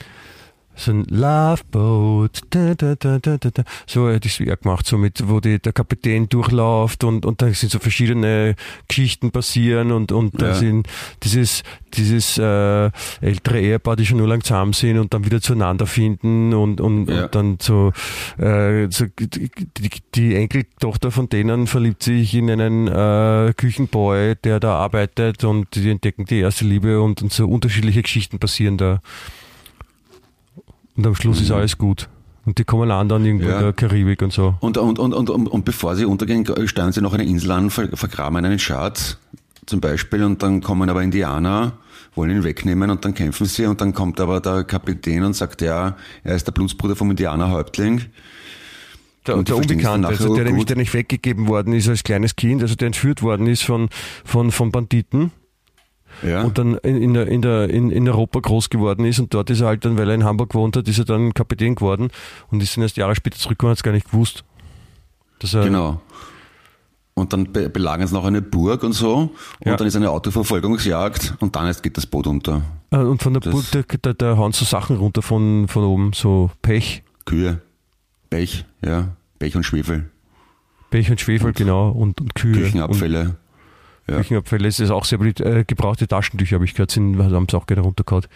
so 0.76 0.90
ein 0.92 1.04
Loveboat, 1.08 2.40
da, 2.50 2.74
da, 2.74 2.94
da, 2.96 3.18
da, 3.18 3.36
da, 3.36 3.62
so 3.86 4.08
hätte 4.08 4.26
ich 4.26 4.34
es 4.34 4.40
wieder 4.40 4.56
gemacht, 4.56 4.86
so 4.86 4.98
mit, 4.98 5.28
wo 5.28 5.40
die, 5.40 5.58
der 5.58 5.72
Kapitän 5.72 6.28
durchläuft 6.28 7.04
und, 7.04 7.24
und 7.24 7.42
da 7.42 7.52
sind 7.52 7.70
so 7.70 7.78
verschiedene 7.78 8.56
Geschichten 8.88 9.30
passieren 9.30 9.92
und, 9.92 10.12
und 10.12 10.40
ja. 10.40 10.48
da 10.48 10.54
sind 10.54 10.88
dieses, 11.22 11.62
dieses 11.94 12.38
äh, 12.38 12.90
ältere 13.20 13.60
Ehepaar, 13.60 13.96
die 13.96 14.06
schon 14.06 14.18
nur 14.18 14.28
lang 14.28 14.42
zusammen 14.42 14.72
sind 14.72 14.98
und 14.98 15.14
dann 15.14 15.24
wieder 15.24 15.40
zueinander 15.40 15.86
finden 15.86 16.52
und, 16.54 16.80
und, 16.80 17.08
ja. 17.08 17.24
und 17.24 17.34
dann 17.34 17.58
so, 17.60 17.92
äh, 18.38 18.88
so 18.90 19.06
die, 19.18 19.50
die, 20.14 20.34
Enkeltochter 20.34 21.10
von 21.10 21.28
denen 21.28 21.66
verliebt 21.66 22.02
sich 22.02 22.34
in 22.34 22.50
einen 22.50 22.88
äh, 22.88 23.52
Küchenboy, 23.56 24.34
der 24.42 24.58
da 24.60 24.76
arbeitet 24.76 25.44
und 25.44 25.74
die 25.74 25.90
entdecken 25.90 26.24
die 26.24 26.40
erste 26.40 26.64
Liebe 26.64 27.00
und, 27.00 27.22
und 27.22 27.32
so 27.32 27.46
unterschiedliche 27.46 28.02
Geschichten 28.02 28.38
passieren 28.38 28.76
da. 28.76 29.00
Und 30.96 31.06
am 31.06 31.14
Schluss 31.14 31.38
mhm. 31.38 31.44
ist 31.44 31.50
alles 31.50 31.78
gut. 31.78 32.08
Und 32.46 32.58
die 32.58 32.64
kommen 32.64 32.90
an 32.90 33.08
dann 33.08 33.24
irgendwo 33.24 33.48
ja. 33.48 33.56
in 33.56 33.62
der 33.62 33.72
Karibik 33.72 34.20
und 34.22 34.32
so. 34.32 34.54
Und, 34.60 34.76
und, 34.76 34.98
und, 34.98 35.14
und, 35.14 35.30
und, 35.30 35.48
und 35.48 35.64
bevor 35.64 35.96
sie 35.96 36.04
untergehen, 36.04 36.44
steuern 36.66 36.92
sie 36.92 37.00
noch 37.00 37.14
eine 37.14 37.24
Insel 37.24 37.50
an, 37.52 37.70
vergraben 37.70 38.44
einen 38.44 38.58
Schatz 38.58 39.18
zum 39.66 39.80
Beispiel 39.80 40.22
und 40.24 40.42
dann 40.42 40.60
kommen 40.60 40.90
aber 40.90 41.02
Indianer, 41.02 41.72
wollen 42.14 42.30
ihn 42.30 42.44
wegnehmen 42.44 42.90
und 42.90 43.02
dann 43.04 43.14
kämpfen 43.14 43.46
sie 43.46 43.64
und 43.64 43.80
dann 43.80 43.94
kommt 43.94 44.20
aber 44.20 44.40
der 44.40 44.64
Kapitän 44.64 45.24
und 45.24 45.34
sagt, 45.34 45.62
ja, 45.62 45.96
er 46.22 46.36
ist 46.36 46.46
der 46.46 46.52
Blutsbruder 46.52 46.96
vom 46.96 47.10
Indianerhäuptling. 47.10 48.02
Der, 49.26 49.42
der 49.42 49.56
Unbekannte, 49.56 50.08
also 50.08 50.34
der, 50.34 50.44
nämlich, 50.44 50.66
der 50.66 50.76
nicht 50.76 50.92
weggegeben 50.92 51.48
worden 51.48 51.72
ist 51.72 51.88
als 51.88 52.02
kleines 52.02 52.36
Kind, 52.36 52.60
also 52.60 52.74
der 52.74 52.88
entführt 52.88 53.22
worden 53.22 53.46
ist 53.46 53.62
von, 53.62 53.88
von, 54.22 54.52
von 54.52 54.70
Banditen 54.70 55.32
ja. 56.24 56.42
und 56.42 56.58
dann 56.58 56.74
in, 56.78 56.96
in, 56.96 57.14
in, 57.14 57.42
der, 57.42 57.70
in, 57.70 57.90
in 57.90 58.08
Europa 58.08 58.40
groß 58.40 58.70
geworden 58.70 59.04
ist 59.04 59.18
und 59.18 59.32
dort 59.34 59.50
ist 59.50 59.60
er 59.60 59.68
halt 59.68 59.84
dann, 59.84 59.98
weil 59.98 60.08
er 60.08 60.14
in 60.14 60.24
Hamburg 60.24 60.50
gewohnt 60.50 60.76
hat, 60.76 60.88
ist 60.88 60.98
er 60.98 61.04
dann 61.04 61.34
Kapitän 61.34 61.74
geworden 61.74 62.10
und 62.50 62.62
ist 62.62 62.76
dann 62.76 62.82
erst 62.82 62.96
Jahre 62.96 63.14
später 63.14 63.38
zurückgekommen, 63.38 63.70
hat 63.70 63.78
es 63.78 63.82
gar 63.82 63.92
nicht 63.92 64.10
gewusst. 64.10 64.44
genau. 65.40 66.00
Und 67.16 67.32
dann 67.32 67.52
be 67.52 67.68
belagern 67.68 68.08
sie 68.08 68.14
noch 68.14 68.24
eine 68.24 68.42
Burg 68.42 68.82
und 68.82 68.92
so. 68.92 69.14
Und 69.14 69.32
ja. 69.64 69.76
dann 69.76 69.86
ist 69.86 69.94
eine 69.94 70.10
Autoverfolgungsjagd 70.10 71.34
und 71.38 71.54
dann 71.54 71.66
erst 71.66 71.84
geht 71.84 71.96
das 71.96 72.06
Boot 72.06 72.26
unter. 72.26 72.62
Äh, 72.90 72.96
und 72.96 73.22
von 73.22 73.34
der 73.34 73.40
das 73.40 73.70
Burg, 73.70 73.88
da, 74.02 74.12
da, 74.12 74.12
da 74.12 74.36
hauen 74.36 74.50
so 74.50 74.64
Sachen 74.64 74.96
runter 74.96 75.22
von, 75.22 75.68
von 75.68 75.84
oben, 75.84 76.12
so 76.12 76.50
Pech. 76.60 77.04
Kühe. 77.24 77.60
Pech, 78.30 78.64
ja. 78.84 79.16
Pech 79.38 79.54
und 79.54 79.62
Schwefel. 79.62 80.10
Pech 80.90 81.08
und 81.08 81.20
Schwefel, 81.20 81.48
und 81.48 81.56
genau. 81.56 81.90
Und, 81.90 82.20
und 82.20 82.34
Kühe. 82.34 82.54
Küchenabfälle. 82.54 83.36
Ja. 84.06 84.18
Küchenabfälle. 84.18 84.68
Es 84.68 84.80
ist 84.80 84.90
auch 84.90 85.04
sehr 85.04 85.18
beliebt. 85.18 85.40
Äh, 85.40 85.64
gebrauchte 85.66 86.06
Taschentücher, 86.06 86.56
habe 86.56 86.64
ich 86.64 86.74
gehört, 86.74 86.90
sind, 86.90 87.18
haben 87.18 87.46
sie 87.50 87.56
auch 87.56 87.66
gerne 87.66 87.82
runtergehauen. 87.82 88.26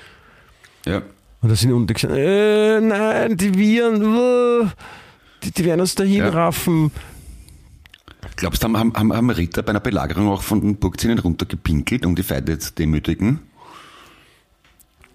Ja. 0.86 1.02
Und 1.40 1.50
da 1.50 1.54
sind 1.54 1.72
unten 1.72 1.92
gesagt, 1.92 2.14
äh, 2.16 2.80
nein, 2.80 3.36
die 3.36 3.54
Viren, 3.54 4.72
die, 5.42 5.50
die 5.52 5.64
werden 5.64 5.80
uns 5.80 5.94
dahin 5.94 6.18
ja. 6.18 6.28
raffen. 6.30 6.90
Glaubst 8.36 8.62
du, 8.62 8.68
haben, 8.72 8.94
haben, 8.94 9.12
haben 9.12 9.30
Ritter 9.30 9.62
bei 9.62 9.70
einer 9.70 9.80
Belagerung 9.80 10.28
auch 10.28 10.42
von 10.42 10.60
den 10.60 10.76
Burgzinnen 10.76 11.18
runtergepinkelt, 11.18 12.04
um 12.06 12.16
die 12.16 12.22
Feinde 12.22 12.58
zu 12.58 12.72
demütigen? 12.72 13.40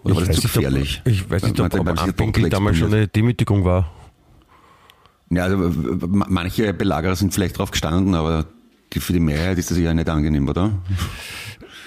Oder 0.03 0.13
ich 0.13 0.19
war 0.19 0.27
das 0.27 0.35
zu 0.37 0.41
gefährlich? 0.43 1.01
Ob, 1.05 1.11
ich 1.11 1.29
weiß 1.29 1.43
nicht, 1.43 1.59
ob, 1.59 1.73
ob 1.73 1.87
Abpinkeln 1.87 2.49
damals 2.49 2.77
schon 2.77 2.93
eine 2.93 3.07
Demütigung 3.07 3.65
war. 3.65 3.91
Ja, 5.29 5.43
also 5.43 5.57
manche 5.57 6.73
Belagerer 6.73 7.15
sind 7.15 7.33
vielleicht 7.33 7.57
drauf 7.57 7.71
gestanden, 7.71 8.13
aber 8.13 8.45
für 8.99 9.13
die 9.13 9.19
Mehrheit 9.19 9.57
ist 9.57 9.71
das 9.71 9.77
ja 9.77 9.93
nicht 9.93 10.09
angenehm, 10.09 10.47
oder? 10.47 10.71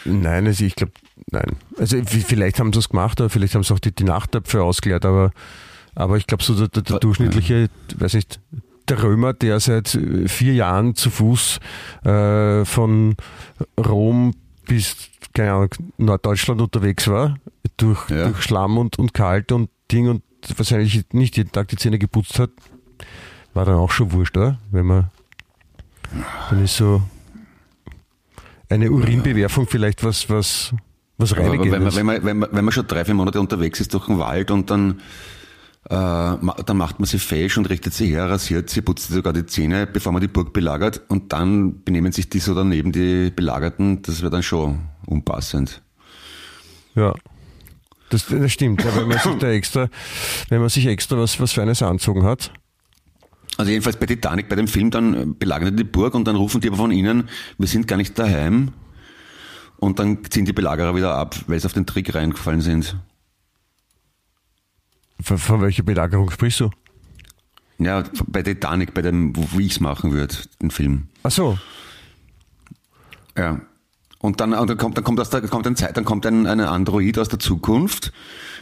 Nein, 0.04 0.46
also 0.46 0.64
ich 0.64 0.76
glaube, 0.76 0.92
nein. 1.30 1.57
Also 1.78 1.98
vielleicht 2.04 2.61
haben 2.61 2.72
sie 2.72 2.78
es 2.78 2.88
gemacht, 2.88 3.20
oder 3.20 3.30
vielleicht 3.30 3.54
haben 3.54 3.62
sie 3.62 3.74
auch 3.74 3.78
die, 3.78 3.94
die 3.94 4.04
Nachtöpfe 4.04 4.62
ausgeleert, 4.62 5.04
aber, 5.04 5.32
aber 5.94 6.16
ich 6.16 6.26
glaube, 6.26 6.44
so 6.44 6.54
der, 6.54 6.68
der, 6.68 6.82
der 6.82 6.98
durchschnittliche, 6.98 7.68
weiß 7.96 8.14
nicht, 8.14 8.40
der 8.88 9.02
Römer, 9.02 9.32
der 9.32 9.59
seit 9.59 9.98
vier 10.26 10.54
Jahren 10.54 10.94
zu 10.94 11.11
Fuß 11.11 11.59
äh, 12.04 12.64
von 12.64 13.16
Rom 13.78 14.34
bis 14.66 15.11
keine 15.36 15.52
Ahnung, 15.52 15.68
Norddeutschland 15.98 16.62
unterwegs 16.62 17.09
war, 17.09 17.36
durch, 17.76 18.09
ja. 18.09 18.28
durch 18.28 18.42
Schlamm 18.42 18.78
und, 18.78 18.98
und 18.98 19.12
Kalt 19.12 19.52
und 19.52 19.68
Ding 19.92 20.09
und 20.09 20.22
wahrscheinlich 20.57 21.04
nicht 21.12 21.36
jeden 21.36 21.52
Tag 21.52 21.68
die 21.68 21.76
Zähne 21.76 21.98
geputzt 21.98 22.38
hat, 22.38 22.50
war 23.52 23.66
dann 23.66 23.76
auch 23.76 23.90
schon 23.90 24.12
wurscht, 24.12 24.36
oder? 24.36 24.59
Wenn 24.70 24.86
man 24.86 25.11
dann 26.50 26.64
ist 26.64 26.76
so 26.76 27.02
eine 28.68 28.90
Urinbewerfung 28.90 29.66
vielleicht 29.66 30.04
was, 30.04 30.28
was, 30.28 30.74
was 31.18 31.36
reinigendes. 31.36 31.96
Wenn 31.96 32.07
man, 32.07 32.16
wenn, 32.16 32.24
man, 32.24 32.24
wenn, 32.24 32.38
man, 32.38 32.48
wenn 32.52 32.64
man 32.64 32.72
schon 32.72 32.86
drei, 32.86 33.04
vier 33.04 33.14
Monate 33.14 33.40
unterwegs 33.40 33.80
ist 33.80 33.94
durch 33.94 34.07
den 34.07 34.18
Wald 34.18 34.50
und 34.50 34.70
dann, 34.70 35.00
äh, 35.84 35.90
dann 35.90 36.76
macht 36.76 36.98
man 36.98 37.07
sie 37.07 37.18
fesch 37.18 37.57
und 37.59 37.70
richtet 37.70 37.94
sie 37.94 38.09
her, 38.09 38.28
rasiert 38.28 38.70
sie, 38.70 38.82
putzt 38.82 39.09
sogar 39.09 39.32
die 39.32 39.46
Zähne, 39.46 39.86
bevor 39.86 40.12
man 40.12 40.20
die 40.20 40.28
Burg 40.28 40.52
belagert 40.52 41.02
und 41.09 41.32
dann 41.32 41.82
benehmen 41.84 42.12
sich 42.12 42.28
die 42.28 42.40
so 42.40 42.54
daneben 42.54 42.92
die 42.92 43.30
Belagerten, 43.30 44.02
das 44.02 44.20
wäre 44.20 44.30
dann 44.30 44.42
schon 44.42 44.80
unpassend. 45.07 45.82
Ja. 46.94 47.14
Das, 48.11 48.26
das 48.26 48.52
stimmt, 48.52 48.84
ja, 48.84 48.94
wenn 48.94 49.09
man 49.09 49.18
sich 49.18 49.34
da 49.38 49.50
extra, 49.50 49.88
wenn 50.48 50.61
man 50.61 50.68
sich 50.68 50.86
extra 50.86 51.18
was, 51.18 51.40
was 51.40 51.52
Feines 51.52 51.82
anzogen 51.82 52.22
hat, 52.22 52.52
also 53.57 53.70
jedenfalls 53.70 53.96
bei 53.96 54.07
Titanic, 54.07 54.48
bei 54.48 54.57
dem 54.57 54.68
Film, 54.68 54.90
dann 54.90 55.36
belagern 55.38 55.76
die 55.76 55.84
die 55.84 55.88
Burg 55.88 56.14
und 56.14 56.26
dann 56.26 56.36
rufen 56.36 56.61
die 56.61 56.68
aber 56.68 56.76
von 56.76 56.90
ihnen, 56.90 57.28
wir 57.59 57.68
sind 57.68 57.88
gar 57.88 57.96
nicht 57.96 58.18
daheim. 58.18 58.72
Und 59.78 59.98
dann 59.98 60.24
ziehen 60.30 60.46
die 60.46 60.52
Belagerer 60.52 60.94
wieder 60.94 61.14
ab, 61.14 61.36
weil 61.46 61.61
sie 61.61 61.66
auf 61.66 61.72
den 61.72 61.86
Trick 61.86 62.14
reingefallen 62.14 62.61
sind. 62.61 62.96
Von, 65.20 65.38
von 65.38 65.61
welcher 65.61 65.82
Belagerung 65.82 66.30
sprichst 66.30 66.61
du? 66.61 66.70
Ja, 67.78 68.04
bei 68.26 68.42
Titanic, 68.42 68.94
bei 68.94 69.02
dem, 69.02 69.34
wie 69.36 69.66
ich 69.66 69.72
es 69.72 69.80
machen 69.80 70.12
würde, 70.12 70.34
den 70.62 70.70
Film. 70.70 71.09
Ach 71.22 71.30
so. 71.30 71.59
Ja. 73.36 73.61
Und 74.18 74.40
dann, 74.40 74.54
und 74.54 74.70
dann 74.70 74.78
kommt, 74.78 74.96
dann 74.96 75.04
kommt 75.04 75.20
aus 75.20 75.28
der, 75.28 75.42
kommt 75.42 75.66
ein 75.66 75.76
Zeit, 75.76 75.96
dann 75.96 76.07
kommt 76.07 76.24
ein, 76.24 76.46
ein 76.46 76.61
Android 76.61 77.18
aus 77.18 77.28
der 77.28 77.38
Zukunft 77.38 78.12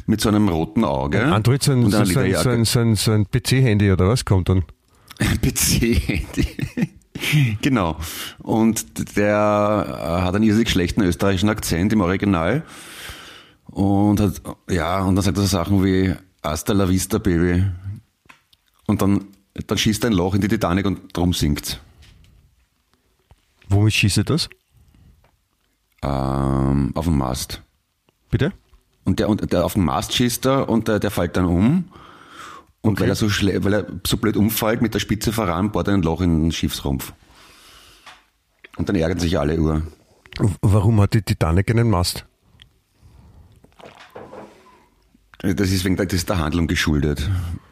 mit 0.07 0.20
so 0.20 0.28
einem 0.28 0.49
roten 0.49 0.84
Auge. 0.84 1.22
Ein 1.22 1.32
Android, 1.32 1.62
so 1.62 1.72
ein, 1.72 1.88
so 1.90 1.99
ein, 1.99 2.07
so 2.07 2.20
ein, 2.20 2.64
so 2.64 2.80
ein, 2.80 2.97
so 2.97 3.12
ein 3.12 3.26
PC-Handy 3.30 3.92
oder 3.92 4.09
was 4.09 4.24
kommt 4.24 4.49
dann? 4.49 4.64
PC-Handy. 5.42 6.90
genau. 7.62 7.96
Und 8.38 9.16
der 9.16 10.22
hat 10.22 10.34
einen 10.34 10.44
irrsinnig 10.44 10.70
schlechten 10.70 11.02
österreichischen 11.02 11.48
Akzent 11.48 11.92
im 11.92 12.00
Original. 12.00 12.64
Und 13.66 14.20
hat, 14.20 14.42
ja, 14.68 15.02
und 15.02 15.16
dann 15.16 15.24
sagt 15.24 15.36
er 15.38 15.42
so 15.42 15.48
Sachen 15.48 15.84
wie 15.84 16.14
Hasta 16.42 16.72
la 16.72 16.88
vista, 16.88 17.18
Baby. 17.18 17.64
Und 18.86 19.02
dann, 19.02 19.26
dann 19.66 19.78
schießt 19.78 20.04
er 20.04 20.10
ein 20.10 20.14
Loch 20.14 20.34
in 20.34 20.40
die 20.40 20.48
Titanic 20.48 20.86
und 20.86 21.16
drum 21.16 21.32
sinkt 21.32 21.80
Womit 23.68 23.94
schießt 23.94 24.18
er 24.18 24.24
das? 24.24 24.48
Ähm, 26.02 26.92
auf 26.94 27.06
dem 27.06 27.16
Mast. 27.16 27.62
Bitte? 28.30 28.52
Und 29.04 29.18
der, 29.20 29.28
und 29.28 29.52
der 29.52 29.64
auf 29.64 29.72
dem 29.72 29.84
Mast 29.84 30.12
schießt 30.14 30.46
er 30.46 30.68
und 30.68 30.88
der, 30.88 31.00
der 31.00 31.10
fällt 31.10 31.36
dann 31.36 31.46
um. 31.46 31.88
Und 32.85 32.93
okay. 32.93 33.05
weil 33.05 33.09
er 33.09 33.14
so 33.14 33.28
weil 33.28 33.72
er 33.72 33.87
so 34.07 34.18
blöd 34.18 34.37
umfällt, 34.37 34.82
mit 34.82 34.93
der 34.93 34.99
Spitze 34.99 35.32
voran, 35.32 35.72
bohrt 35.72 35.89
er 35.89 35.95
ein 35.95 36.03
Loch 36.03 36.20
in 36.20 36.43
den 36.43 36.53
Schiffsrumpf. 36.53 37.14
Und 38.76 38.91
dann 38.91 38.97
ärgern 38.97 39.18
sich 39.18 39.39
alle 39.39 39.59
Uhr. 39.59 39.82
Warum 40.61 41.01
hat 41.01 41.14
die 41.14 41.22
Titanic 41.22 41.70
einen 41.70 41.89
Mast? 41.89 42.26
Das 45.39 45.70
ist 45.70 45.87
wegen 45.87 45.97
der, 45.97 46.05
das 46.05 46.14
ist 46.14 46.28
der 46.28 46.39
Handlung 46.39 46.66
geschuldet. 46.66 47.26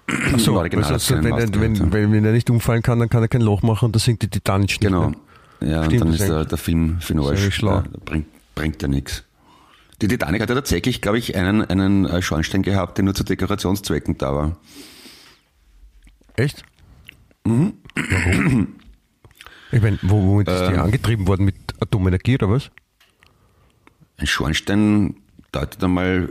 Ach 0.09 0.39
so, 0.39 0.59
also, 0.59 1.15
wenn, 1.23 1.27
er, 1.27 1.55
wenn, 1.61 1.93
wenn, 1.93 2.13
wenn, 2.13 2.25
er 2.25 2.33
nicht 2.33 2.49
umfallen 2.49 2.81
kann, 2.81 2.99
dann 2.99 3.11
kann 3.11 3.23
er 3.23 3.29
kein 3.29 3.43
Loch 3.43 3.61
machen 3.61 3.87
und 3.87 3.95
da 3.95 3.99
sinkt 3.99 4.23
die 4.23 4.29
Titanic 4.29 4.69
nicht 4.69 4.81
Genau. 4.81 5.13
Mehr. 5.61 5.71
Ja, 5.71 5.85
Stimmt, 5.85 6.03
und 6.03 6.09
dann 6.09 6.15
ist 6.15 6.29
der, 6.29 6.45
der 6.47 6.59
Film 6.59 7.01
für. 7.01 7.15
Da 7.15 7.85
bringt, 8.07 8.27
bringt 8.55 8.81
ja 8.81 8.89
nichts. 8.89 9.25
Die 10.01 10.09
Titanic 10.09 10.41
hat 10.41 10.49
ja 10.49 10.55
tatsächlich, 10.55 11.03
glaube 11.03 11.19
ich, 11.19 11.37
einen, 11.37 11.63
einen 11.63 12.07
äh, 12.07 12.23
Schornstein 12.23 12.63
gehabt, 12.63 12.97
der 12.97 13.05
nur 13.05 13.15
zu 13.15 13.25
Dekorationszwecken 13.25 14.17
da 14.17 14.35
war. 14.35 14.57
Echt? 16.37 16.63
Mhm. 17.45 17.75
Warum? 17.95 18.75
Ich 19.73 19.81
meine, 19.81 19.99
womit 20.03 20.49
ist 20.49 20.61
die 20.69 20.75
ähm. 20.75 20.81
angetrieben 20.81 21.27
worden? 21.27 21.47
Mit 21.47 21.57
Atomenergie 21.81 22.35
oder 22.35 22.51
was? 22.51 22.71
Ein 24.19 24.27
Schornstein 24.27 25.17
deutet 25.51 25.83
einmal 25.83 26.29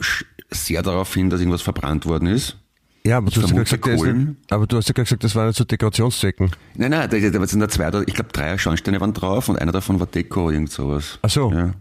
sehr 0.52 0.84
darauf 0.84 1.14
hin, 1.14 1.30
dass 1.30 1.40
irgendwas 1.40 1.62
verbrannt 1.62 2.06
worden 2.06 2.28
ist. 2.28 2.58
Ja, 3.04 3.18
aber 3.18 3.32
du, 3.32 3.42
hast 3.42 3.52
ja 3.52 3.64
gesagt, 3.64 3.88
ist, 3.88 4.52
aber 4.52 4.68
du 4.68 4.78
hast 4.78 4.88
ja 4.88 4.94
gesagt, 4.94 5.24
das 5.24 5.36
waren 5.36 5.54
zu 5.54 5.66
Dekorationszwecken. 5.66 6.52
Nein, 6.76 6.92
nein, 6.92 7.10
da, 7.10 7.18
da 7.18 7.48
sind 7.48 7.60
da 7.60 7.68
zwei, 7.68 7.88
ich 8.06 8.14
glaube 8.14 8.30
drei 8.32 8.56
Schornsteine 8.60 9.02
waren 9.02 9.14
drauf 9.14 9.50
und 9.50 9.58
einer 9.58 9.72
davon 9.72 10.00
war 10.00 10.06
Deko, 10.06 10.52
irgend 10.52 10.72
sowas. 10.72 11.18
Ach 11.24 11.30
so. 11.30 11.52
Ja. 11.52 11.74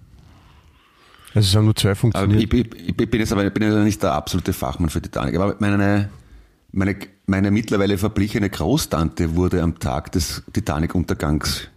Also 1.34 1.46
es 1.46 1.54
haben 1.54 1.66
nur 1.66 1.76
zwei 1.76 1.90
Aber 1.90 1.96
funktioniert. 1.96 2.42
ich, 2.42 2.52
ich, 2.52 2.98
ich 2.98 3.10
bin 3.10 3.20
jetzt 3.20 3.32
aber 3.32 3.48
bin 3.50 3.62
jetzt 3.62 3.84
nicht 3.84 4.02
der 4.02 4.14
absolute 4.14 4.54
Fachmann 4.54 4.88
für 4.88 5.02
Titanic. 5.02 5.36
Aber 5.36 5.56
meine, 5.60 6.08
meine, 6.72 6.96
meine 7.26 7.50
mittlerweile 7.50 7.98
verblichene 7.98 8.48
Großtante 8.50 9.34
wurde 9.36 9.62
am 9.62 9.78
Tag 9.78 10.12
des 10.12 10.42
Titanic-Untergangs 10.52 11.68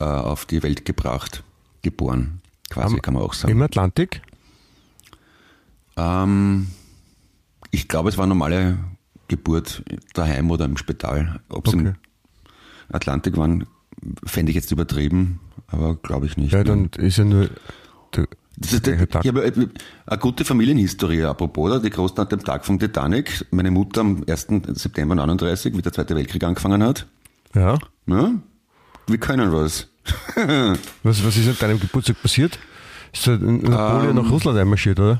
äh, 0.00 0.04
auf 0.04 0.44
die 0.46 0.62
Welt 0.62 0.84
gebracht, 0.84 1.42
geboren. 1.82 2.40
Quasi, 2.70 2.96
Am- 2.96 3.02
kann 3.02 3.14
man 3.14 3.22
auch 3.22 3.34
sagen. 3.34 3.52
Im 3.52 3.62
Atlantik? 3.62 4.22
Ähm, 5.96 6.68
ich 7.70 7.88
glaube, 7.88 8.08
es 8.08 8.16
war 8.16 8.24
eine 8.24 8.30
normale 8.34 8.78
Geburt 9.28 9.82
daheim 10.14 10.50
oder 10.50 10.64
im 10.64 10.76
Spital. 10.76 11.40
Ob 11.48 11.68
sie 11.68 11.76
Okay. 11.76 11.88
im 11.88 12.94
Atlantik 12.94 13.36
waren, 13.36 13.66
fände 14.24 14.50
ich 14.50 14.56
jetzt 14.56 14.70
übertrieben, 14.72 15.40
aber 15.66 15.96
glaube 15.96 16.26
ich 16.26 16.36
nicht. 16.36 16.52
Ja, 16.52 16.64
dann 16.64 16.86
ist 16.96 17.18
ja 17.18 17.24
nur. 17.24 17.50
Der, 18.60 18.70
Das 18.70 18.72
ist, 18.72 18.88
ich 19.24 19.28
habe 19.28 19.44
äh, 19.44 19.52
eine 20.06 20.18
gute 20.18 20.44
Familienhistorie, 20.44 21.22
apropos, 21.22 21.66
oder? 21.70 21.80
die 21.80 21.90
Großtante 21.90 22.34
am 22.36 22.44
Tag 22.44 22.64
vom 22.66 22.78
Titanic, 22.78 23.46
meine 23.52 23.70
Mutter 23.70 24.00
am 24.00 24.24
1. 24.28 24.48
September 24.74 25.14
39, 25.14 25.76
wie 25.76 25.82
der 25.82 25.92
Zweite 25.92 26.16
Weltkrieg 26.16 26.42
angefangen 26.44 26.82
hat. 26.82 27.06
ja. 27.54 27.78
Ja? 28.06 28.32
Wir 29.06 29.18
können 29.18 29.52
was. 29.52 29.88
Was, 31.02 31.24
was 31.24 31.36
ist 31.36 31.48
an 31.48 31.56
deinem 31.60 31.80
Geburtstag 31.80 32.20
passiert? 32.22 32.58
Ist 33.12 33.26
da 33.26 33.32
Napoleon 33.36 34.16
Ähm, 34.16 34.22
nach 34.24 34.30
Russland 34.30 34.58
einmarschiert, 34.58 34.98
oder? 34.98 35.18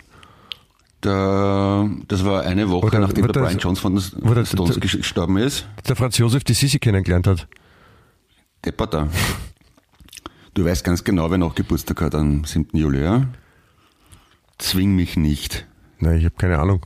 Da, 1.00 1.88
das 2.08 2.24
war 2.24 2.42
eine 2.42 2.68
Woche, 2.70 2.86
Oder- 2.86 2.98
nachdem 3.00 3.24
der 3.26 3.32
das- 3.34 3.42
Brian 3.44 3.58
Jones 3.58 3.78
von 3.78 3.94
den 3.94 4.46
Stones 4.46 4.80
gestorben 4.80 5.36
ist. 5.38 5.66
Der 5.86 5.94
Franz 5.96 6.18
Josef 6.18 6.42
die 6.44 6.54
Sisi 6.54 6.78
kennengelernt 6.78 7.26
hat. 7.26 7.46
Depperter. 8.64 9.08
Du 10.54 10.64
weißt 10.64 10.84
ganz 10.84 11.04
genau, 11.04 11.30
wer 11.30 11.38
noch 11.38 11.54
Geburtstag 11.54 12.00
hat 12.00 12.14
am 12.14 12.44
7. 12.44 12.76
Juli, 12.76 13.02
ja? 13.02 13.26
Zwing 14.58 14.96
mich 14.96 15.16
nicht. 15.16 15.66
Nein, 16.00 16.18
ich 16.18 16.24
habe 16.24 16.34
keine 16.36 16.58
Ahnung. 16.58 16.84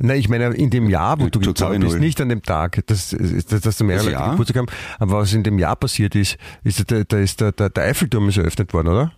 Nein, 0.00 0.18
ich 0.20 0.28
meine, 0.28 0.54
in 0.54 0.70
dem 0.70 0.88
Jahr, 0.88 1.18
wo 1.18 1.24
Ja, 1.24 1.30
du 1.30 1.40
geboren 1.40 1.80
bist, 1.80 1.98
nicht 1.98 2.20
an 2.20 2.28
dem 2.28 2.42
Tag, 2.42 2.86
dass, 2.86 3.10
dass, 3.10 3.60
dass 3.60 3.76
du 3.78 3.84
mehrere 3.84 4.10
Leute? 4.10 4.30
Geburtstag 4.30 4.56
haben, 4.58 4.66
aber 4.98 5.18
was 5.18 5.32
in 5.32 5.42
dem 5.42 5.58
Jahr 5.58 5.74
passiert 5.74 6.14
ist, 6.14 6.36
ist, 6.62 6.90
da, 6.90 7.02
da 7.02 7.18
ist 7.18 7.40
der, 7.40 7.52
der, 7.52 7.70
der 7.70 7.84
Eiffelturm 7.84 8.28
ist 8.28 8.36
eröffnet 8.36 8.72
worden, 8.72 8.88
oder? 8.88 9.12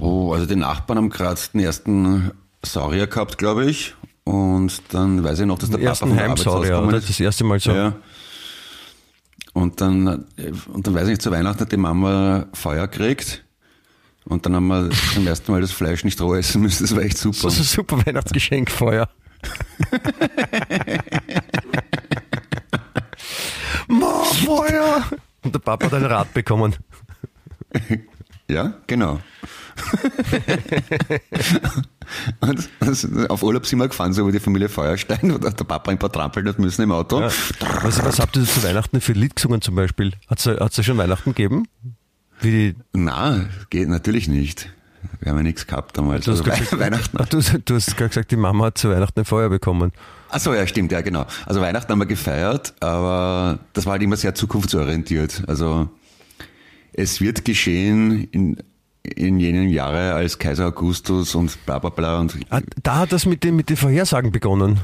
Oh, 0.00 0.32
also 0.32 0.46
die 0.46 0.56
Nachbarn 0.56 0.98
haben 0.98 1.10
gerade 1.10 1.40
den 1.52 1.60
ersten 1.60 2.30
Saurier 2.62 3.06
gehabt, 3.06 3.38
glaube 3.38 3.64
ich. 3.66 3.94
Und 4.24 4.82
dann 4.90 5.22
weiß 5.22 5.40
ich 5.40 5.46
noch, 5.46 5.58
dass 5.58 5.70
der 5.70 5.78
Papa 5.78 5.88
ersten 5.88 6.16
Heimsaurier, 6.16 6.82
oder? 6.82 7.00
Das 7.00 7.20
erste 7.20 7.44
Mal 7.44 7.60
so. 7.60 7.72
Ja. 7.72 7.94
Und 9.54 9.80
dann, 9.80 10.26
und 10.72 10.86
dann 10.86 10.94
weiß 10.94 11.04
ich 11.04 11.10
nicht, 11.10 11.22
zu 11.22 11.30
Weihnachten 11.30 11.60
hat 11.60 11.72
die 11.72 11.76
Mama 11.76 12.46
Feuer 12.52 12.86
gekriegt. 12.88 13.44
Und 14.24 14.44
dann 14.44 14.56
haben 14.56 14.66
wir 14.66 14.90
zum 15.12 15.26
ersten 15.26 15.52
Mal 15.52 15.60
das 15.60 15.70
Fleisch 15.70 16.02
nicht 16.04 16.20
roh 16.20 16.34
essen 16.34 16.60
müssen. 16.62 16.82
Das 16.84 16.94
war 16.96 17.02
echt 17.02 17.16
super. 17.18 17.44
Das 17.44 17.54
ist 17.54 17.60
ein 17.60 17.64
super 17.76 18.04
Weihnachtsgeschenk, 18.04 18.70
Feuer. 18.70 19.08
Ma, 23.88 24.24
Feuer! 24.24 25.04
Und 25.42 25.54
der 25.54 25.60
Papa 25.60 25.86
hat 25.86 25.94
ein 25.94 26.04
Rad 26.04 26.34
bekommen. 26.34 26.74
Ja, 28.48 28.74
genau. 28.86 29.20
und 32.40 33.30
auf 33.30 33.42
Urlaub 33.42 33.66
sind 33.66 33.78
wir 33.78 33.88
gefahren, 33.88 34.12
so 34.12 34.26
wie 34.26 34.32
die 34.32 34.40
Familie 34.40 34.68
Feuerstein, 34.68 35.32
wo 35.32 35.38
der 35.38 35.50
Papa 35.50 35.90
ein 35.90 35.98
paar 35.98 36.12
trampeln 36.12 36.48
hat 36.48 36.58
müssen 36.58 36.82
im 36.82 36.92
Auto. 36.92 37.20
Ja. 37.20 37.30
Was, 37.82 38.04
was 38.04 38.20
habt 38.20 38.36
ihr 38.36 38.44
zu 38.44 38.62
Weihnachten 38.62 39.00
für 39.00 39.12
Lied 39.12 39.36
gesungen 39.36 39.60
zum 39.60 39.74
Beispiel? 39.74 40.12
Hat 40.28 40.44
es 40.46 40.76
ja 40.76 40.82
schon 40.82 40.98
Weihnachten 40.98 41.30
gegeben? 41.30 41.66
Wie 42.40 42.74
Na, 42.92 43.46
geht 43.70 43.88
natürlich 43.88 44.28
nicht. 44.28 44.70
Wir 45.20 45.30
haben 45.30 45.38
ja 45.38 45.42
nichts 45.42 45.66
gehabt 45.66 45.96
damals. 45.96 46.24
du, 46.24 46.32
hast 46.32 46.40
Also 46.40 46.50
gesagt, 46.62 46.78
Weihnachten. 46.78 47.16
Ach, 47.20 47.28
du, 47.28 47.40
du 47.40 47.74
hast 47.74 47.96
gerade 47.96 48.08
gesagt, 48.08 48.30
die 48.30 48.36
Mama 48.36 48.66
hat 48.66 48.78
zu 48.78 48.90
Weihnachten 48.90 49.20
ein 49.20 49.24
Feuer 49.24 49.48
bekommen. 49.48 49.92
Ach 50.30 50.40
so, 50.40 50.54
ja, 50.54 50.66
stimmt, 50.66 50.92
ja, 50.92 51.00
genau. 51.00 51.26
Also 51.46 51.60
Weihnachten 51.60 51.90
haben 51.92 52.00
wir 52.00 52.06
gefeiert, 52.06 52.74
aber 52.80 53.60
das 53.72 53.86
war 53.86 53.92
halt 53.92 54.02
immer 54.02 54.16
sehr 54.16 54.34
zukunftsorientiert. 54.34 55.44
Also 55.46 55.88
es 56.92 57.20
wird 57.20 57.44
geschehen 57.44 58.24
in, 58.32 58.56
in 59.04 59.38
jenen 59.38 59.68
Jahre 59.68 60.14
als 60.14 60.38
Kaiser 60.38 60.66
Augustus 60.66 61.34
und 61.34 61.64
bla 61.66 61.78
bla 61.78 61.90
bla 61.90 62.18
und 62.20 62.36
Ah, 62.50 62.60
da 62.82 62.96
hat 63.00 63.12
das 63.12 63.26
mit 63.26 63.44
den, 63.44 63.56
mit 63.56 63.68
den 63.68 63.76
Vorhersagen 63.76 64.32
begonnen. 64.32 64.80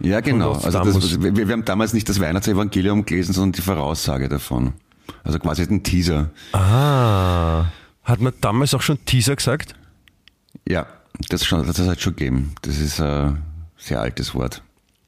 ja 0.00 0.20
genau. 0.20 0.52
Also 0.52 0.84
das, 0.84 1.22
wir, 1.22 1.36
wir 1.36 1.48
haben 1.48 1.64
damals 1.64 1.92
nicht 1.94 2.08
das 2.08 2.20
Weihnachtsevangelium 2.20 3.06
gelesen, 3.06 3.32
sondern 3.32 3.52
die 3.52 3.62
Voraussage 3.62 4.28
davon. 4.28 4.74
Also 5.22 5.38
quasi 5.38 5.66
den 5.66 5.82
Teaser. 5.82 6.30
Ah. 6.52 7.66
Hat 8.04 8.20
man 8.20 8.32
damals 8.40 8.74
auch 8.74 8.82
schon 8.82 9.02
Teaser 9.06 9.36
gesagt? 9.36 9.74
Ja, 10.68 10.86
das 11.30 11.44
schon, 11.46 11.66
das 11.66 11.78
hat 11.78 12.00
schon 12.00 12.16
gegeben. 12.16 12.54
Das 12.62 12.78
ist 12.78 13.00
ein 13.00 13.42
sehr 13.78 14.00
altes 14.00 14.34
Wort. 14.34 14.62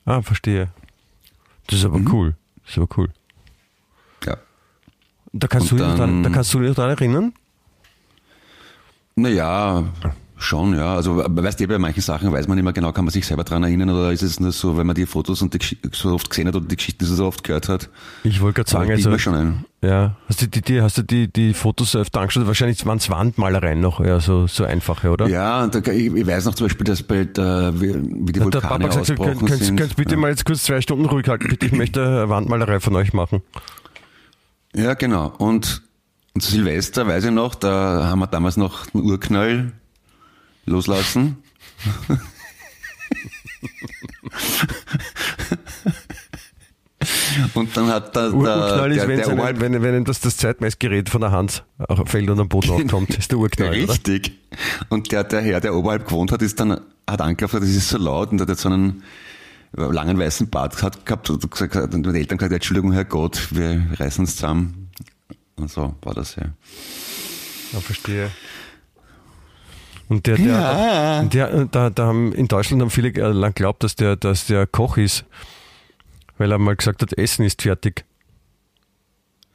Ah, 0.06 0.22
verstehe. 0.22 0.68
Das 1.66 1.78
ist 1.80 1.84
aber 1.84 2.00
cool. 2.12 2.36
Das 2.62 2.70
ist 2.72 2.78
aber 2.78 2.88
cool. 2.96 3.10
Ja. 4.24 4.36
Da 5.32 5.46
kannst, 5.48 5.72
Und 5.72 5.78
du 5.80 5.84
dich 5.84 5.94
dann- 5.94 5.98
dran, 5.98 6.22
da 6.22 6.30
kannst 6.30 6.54
du 6.54 6.60
dich 6.60 6.76
erinnern? 6.78 7.34
Naja, 9.18 9.84
schon, 10.36 10.74
ja. 10.76 10.94
Also 10.94 11.16
weißt 11.16 11.58
du, 11.58 11.66
bei 11.66 11.78
manchen 11.78 12.02
Sachen 12.02 12.30
weiß 12.30 12.48
man 12.48 12.56
nicht 12.56 12.64
mehr 12.64 12.74
genau, 12.74 12.92
kann 12.92 13.06
man 13.06 13.12
sich 13.12 13.26
selber 13.26 13.44
dran 13.44 13.62
erinnern 13.62 13.88
oder 13.88 14.12
ist 14.12 14.20
es 14.20 14.38
nur 14.38 14.52
so, 14.52 14.76
wenn 14.76 14.86
man 14.86 14.94
die 14.94 15.06
Fotos 15.06 15.40
und 15.40 15.54
die 15.54 15.58
Gesch- 15.58 15.76
so 15.94 16.12
oft 16.12 16.28
gesehen 16.28 16.48
hat 16.48 16.54
oder 16.54 16.66
die 16.66 16.76
Geschichten 16.76 17.06
so 17.06 17.24
oft 17.26 17.42
gehört 17.42 17.70
hat? 17.70 17.88
Ich 18.24 18.42
wollte 18.42 18.56
gerade 18.56 18.70
sagen, 18.70 18.90
also, 18.90 19.16
schon 19.16 19.34
ein. 19.34 19.64
ja, 19.80 20.16
hast 20.28 20.42
du 20.42 20.46
die, 20.48 20.60
die, 20.60 20.82
hast 20.82 20.98
du 20.98 21.02
die, 21.02 21.32
die 21.32 21.54
Fotos 21.54 21.96
öfter 21.96 22.20
angeschaut? 22.20 22.46
Wahrscheinlich 22.46 22.84
waren 22.84 22.98
es 22.98 23.08
Wandmalereien 23.08 23.80
noch, 23.80 24.00
ja, 24.00 24.20
so, 24.20 24.46
so 24.46 24.64
einfache, 24.64 25.10
oder? 25.10 25.26
Ja, 25.28 25.64
und 25.64 25.74
da, 25.74 25.78
ich, 25.90 26.12
ich 26.14 26.26
weiß 26.26 26.44
noch 26.44 26.54
zum 26.54 26.66
Beispiel, 26.66 26.84
dass 26.84 27.02
bei 27.02 27.24
der, 27.24 27.72
wie, 27.80 27.92
die 27.94 27.94
Hat 27.94 28.34
der 28.34 28.44
Vulkane 28.44 28.60
Papa 28.60 28.76
gesagt, 28.88 29.00
ausgebrochen 29.00 29.38
könnt, 29.38 29.48
könnt, 29.48 29.62
sind. 29.62 29.76
könnt 29.76 29.96
bitte 29.96 30.14
ja. 30.16 30.20
mal 30.20 30.28
jetzt 30.28 30.44
kurz 30.44 30.64
zwei 30.64 30.82
Stunden 30.82 31.06
ruhig 31.06 31.26
halten, 31.26 31.48
bitte, 31.48 31.64
ich 31.64 31.72
möchte 31.78 32.04
eine 32.06 32.28
Wandmalerei 32.28 32.80
von 32.80 32.94
euch 32.96 33.14
machen. 33.14 33.40
ja, 34.74 34.92
genau. 34.92 35.32
Und, 35.38 35.85
und 36.36 36.42
zu 36.42 36.50
Silvester, 36.50 37.06
weiß 37.06 37.24
ich 37.24 37.30
noch, 37.30 37.54
da 37.54 38.04
haben 38.10 38.18
wir 38.18 38.26
damals 38.26 38.58
noch 38.58 38.92
einen 38.92 39.04
Urknall 39.04 39.72
loslassen. 40.66 41.38
Und 47.54 47.76
dann 47.76 47.88
hat 47.88 48.16
der, 48.16 48.30
der, 48.30 48.34
Urknall 48.34 48.90
ist, 48.90 48.96
der, 48.98 49.08
wenn, 49.08 49.16
der 49.18 49.26
einem- 49.28 49.38
Oberhalb- 49.38 49.60
wenn, 49.60 49.82
wenn 49.82 49.94
ihm 49.96 50.04
das, 50.04 50.20
das 50.20 50.36
Zeitmessgerät 50.38 51.08
von 51.10 51.20
der 51.20 51.30
Hand 51.30 51.64
fällt 52.06 52.30
und 52.30 52.40
am 52.40 52.48
Boden 52.48 52.70
aufkommt, 52.84 53.14
ist 53.16 53.30
der 53.30 53.38
Urknall, 53.38 53.68
oder? 53.70 53.92
Richtig. 53.92 54.32
Und 54.88 55.12
der, 55.12 55.24
der 55.24 55.42
Herr, 55.42 55.60
der 55.60 55.74
oberhalb 55.74 56.06
gewohnt 56.06 56.32
hat, 56.32 56.42
ist 56.42 56.58
dann, 56.58 56.80
hat 57.06 57.20
angeklopft, 57.20 57.54
das 57.54 57.64
ist 57.68 57.88
so 57.90 57.98
laut 57.98 58.32
und 58.32 58.40
hat 58.40 58.48
jetzt 58.48 58.62
so 58.62 58.68
einen 58.70 59.02
langen 59.72 60.18
weißen 60.18 60.48
Bart 60.48 60.76
gehabt 61.04 61.28
und 61.30 61.50
gesagt, 61.50 61.74
hat 61.76 61.92
den 61.92 62.04
Eltern 62.14 62.38
gesagt, 62.38 62.54
Entschuldigung, 62.54 62.92
Herr 62.92 63.04
Gott, 63.04 63.48
wir 63.50 63.86
reißen 63.98 64.22
uns 64.24 64.36
zusammen. 64.36 64.85
Und 65.56 65.70
so 65.70 65.94
war 66.02 66.14
das 66.14 66.36
ja. 66.36 66.44
Ja, 67.72 67.80
verstehe. 67.80 68.30
Und 70.08 70.26
der, 70.26 70.36
der, 70.36 70.46
Ja. 70.46 71.22
der 71.24 71.64
da, 71.66 71.90
da 71.90 72.06
haben 72.06 72.32
in 72.32 72.46
Deutschland 72.46 72.80
haben 72.82 72.90
viele 72.90 73.08
äh, 73.08 73.32
lang 73.32 73.54
geglaubt, 73.54 73.82
dass 73.82 73.96
der, 73.96 74.16
dass 74.16 74.46
der 74.46 74.66
Koch 74.66 74.96
ist, 74.98 75.24
weil 76.38 76.52
er 76.52 76.58
mal 76.58 76.76
gesagt 76.76 77.02
hat, 77.02 77.12
Essen 77.18 77.44
ist 77.44 77.62
fertig. 77.62 78.04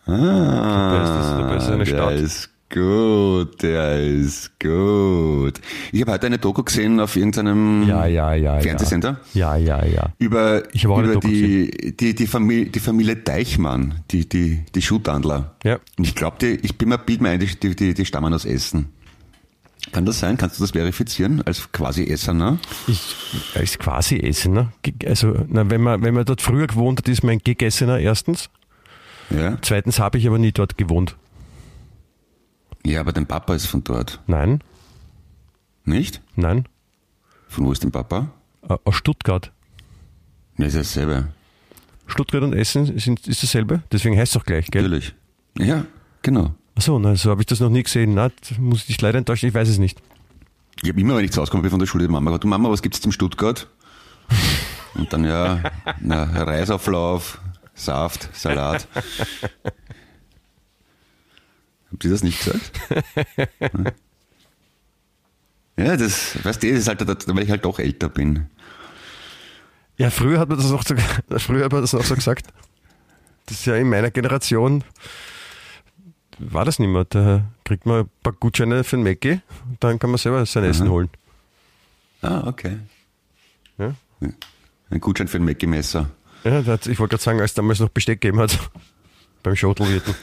Ah, 0.05 0.91
Der 0.91 1.03
ist 1.03 1.09
das- 1.09 1.37
dabei 1.39 1.55
ist 1.57 1.69
eine 1.69 1.85
Stadt. 1.85 2.13
ist 2.13 2.49
gut, 2.71 3.61
der 3.61 4.01
ist 4.01 4.59
gut. 4.59 5.59
Ich 5.91 6.01
habe 6.01 6.13
heute 6.13 6.27
eine 6.27 6.37
Doku 6.37 6.63
gesehen 6.63 6.99
auf 6.99 7.15
irgendeinem 7.15 7.87
Ja, 7.87 8.05
ja, 8.05 8.33
ja. 8.33 8.59
Fernsehsender. 8.59 9.19
Ja, 9.33 9.55
ja, 9.55 9.85
ja. 9.85 10.13
Über, 10.17 10.63
über 10.73 11.17
die, 11.17 11.95
die, 11.95 12.15
die, 12.15 12.27
Familie, 12.27 12.67
die 12.67 12.79
Familie 12.79 13.17
Deichmann, 13.17 14.01
die, 14.11 14.27
die, 14.27 14.63
die 14.73 14.81
Schuhtandler. 14.81 15.55
Ja. 15.63 15.79
Und 15.97 16.07
ich 16.07 16.15
glaube, 16.15 16.37
die, 16.41 16.55
ich 16.63 16.77
bin 16.77 16.89
mir, 16.89 16.97
bild 16.97 17.21
mir 17.21 17.29
ein, 17.29 17.39
die, 17.39 17.75
die, 17.75 17.93
die 17.93 18.05
stammen 18.05 18.33
aus 18.33 18.45
Essen. 18.45 18.89
Kann 19.91 20.05
das 20.05 20.19
sein? 20.19 20.37
Kannst 20.37 20.57
du 20.57 20.63
das 20.63 20.71
verifizieren 20.71 21.41
als 21.41 21.71
quasi 21.71 22.05
Essener? 22.05 22.59
Ich, 22.87 23.15
ist 23.55 23.79
quasi 23.79 24.17
Essener. 24.17 24.71
Also, 25.05 25.33
na, 25.47 25.69
wenn, 25.69 25.81
man, 25.81 26.01
wenn 26.03 26.13
man 26.13 26.23
dort 26.23 26.41
früher 26.41 26.67
gewohnt 26.67 26.99
hat, 26.99 27.09
ist 27.09 27.23
man 27.23 27.33
ein 27.33 27.41
Gegessener 27.43 27.99
erstens. 27.99 28.49
Ja. 29.29 29.57
Zweitens 29.61 29.99
habe 29.99 30.17
ich 30.17 30.27
aber 30.27 30.37
nie 30.37 30.51
dort 30.51 30.77
gewohnt. 30.77 31.15
Ja, 32.85 32.99
aber 33.01 33.13
dein 33.13 33.27
Papa 33.27 33.53
ist 33.55 33.67
von 33.67 33.83
dort. 33.83 34.19
Nein, 34.27 34.63
Nicht? 35.85 36.21
nein. 36.35 36.67
Von 37.47 37.65
wo 37.65 37.71
ist 37.71 37.83
dein 37.83 37.91
Papa? 37.91 38.31
Äh, 38.67 38.77
Aus 38.83 38.95
Stuttgart. 38.95 39.51
Ne, 40.57 40.65
ist 40.67 40.75
dasselbe. 40.75 41.27
Stuttgart 42.07 42.43
und 42.43 42.53
Essen 42.53 42.97
sind, 42.99 43.27
ist 43.27 43.41
dasselbe, 43.43 43.83
deswegen 43.91 44.17
heißt 44.17 44.35
es 44.35 44.41
auch 44.41 44.45
gleich, 44.45 44.67
gell? 44.67 44.83
Natürlich. 44.83 45.13
Ja, 45.57 45.85
genau. 46.21 46.53
Achso, 46.75 46.99
nein, 46.99 47.15
so 47.15 47.29
habe 47.29 47.41
ich 47.41 47.45
das 47.47 47.59
noch 47.59 47.69
nie 47.69 47.83
gesehen. 47.83 48.13
Na, 48.13 48.29
muss 48.57 48.79
ich 48.81 48.87
dich 48.87 49.01
leider 49.01 49.17
enttäuschen, 49.17 49.47
ich 49.47 49.53
weiß 49.53 49.69
es 49.69 49.77
nicht. 49.77 50.01
Ich 50.81 50.89
habe 50.89 50.99
immer, 50.99 51.15
wenn 51.15 51.25
ich 51.25 51.31
zu 51.31 51.41
Hause 51.41 51.51
komme, 51.51 51.61
bin 51.63 51.71
von 51.71 51.79
der 51.79 51.85
Schule, 51.87 52.05
die 52.07 52.11
Mama 52.11 52.31
gesagt, 52.31 52.43
du 52.43 52.47
Mama, 52.47 52.69
was 52.69 52.81
gibt's 52.81 53.01
zum 53.01 53.11
Stuttgart? 53.11 53.67
Und 54.95 55.11
dann 55.13 55.23
ja, 55.23 55.61
na, 55.99 56.23
Reisauflauf, 56.23 57.39
Saft, 57.73 58.29
Salat. 58.35 58.87
Habt 61.91 62.03
ihr 62.05 62.11
das 62.11 62.23
nicht 62.23 62.43
gesagt? 62.43 62.71
Ja, 65.77 65.97
das, 65.97 66.43
weißt 66.43 66.61
du, 66.61 66.69
das 66.69 66.79
ist 66.79 66.87
halt, 66.87 67.27
weil 67.27 67.43
ich 67.43 67.49
halt 67.49 67.65
doch 67.65 67.79
älter 67.79 68.09
bin. 68.09 68.47
Ja, 69.97 70.09
früher 70.09 70.39
hat 70.39 70.49
man 70.49 70.57
das 70.57 70.71
auch 70.71 70.83
so, 70.83 70.95
früher 71.37 71.65
hat 71.65 71.71
man 71.71 71.81
das 71.81 71.95
auch 71.95 72.03
so 72.03 72.13
gesagt. 72.13 72.47
Das 73.45 73.59
ist 73.59 73.65
ja 73.65 73.75
in 73.75 73.89
meiner 73.89 74.11
Generation 74.11 74.83
war 76.37 76.65
das 76.65 76.79
nicht 76.79 76.89
mehr. 76.89 77.05
Da 77.05 77.45
kriegt 77.63 77.85
man 77.85 78.01
ein 78.01 78.09
paar 78.23 78.33
Gutscheine 78.33 78.83
für 78.83 78.97
den 78.97 79.03
Mackie, 79.03 79.41
dann 79.79 79.99
kann 79.99 80.09
man 80.09 80.17
selber 80.17 80.45
sein 80.45 80.63
Essen 80.63 80.89
holen. 80.89 81.09
Ah, 82.21 82.47
okay. 82.47 82.77
Ja? 83.77 83.93
Ein 84.89 84.99
Gutschein 85.01 85.27
für 85.27 85.37
ein 85.37 85.45
Mackie-Messer. 85.45 86.09
Ja, 86.43 86.61
das, 86.61 86.87
ich 86.87 86.99
wollte 86.99 87.11
gerade 87.11 87.23
sagen, 87.23 87.41
als 87.41 87.53
damals 87.53 87.79
noch 87.79 87.89
Besteck 87.89 88.21
gegeben 88.21 88.39
hat. 88.39 88.57
Beim 89.43 89.55
Schotelwirten. 89.55 90.13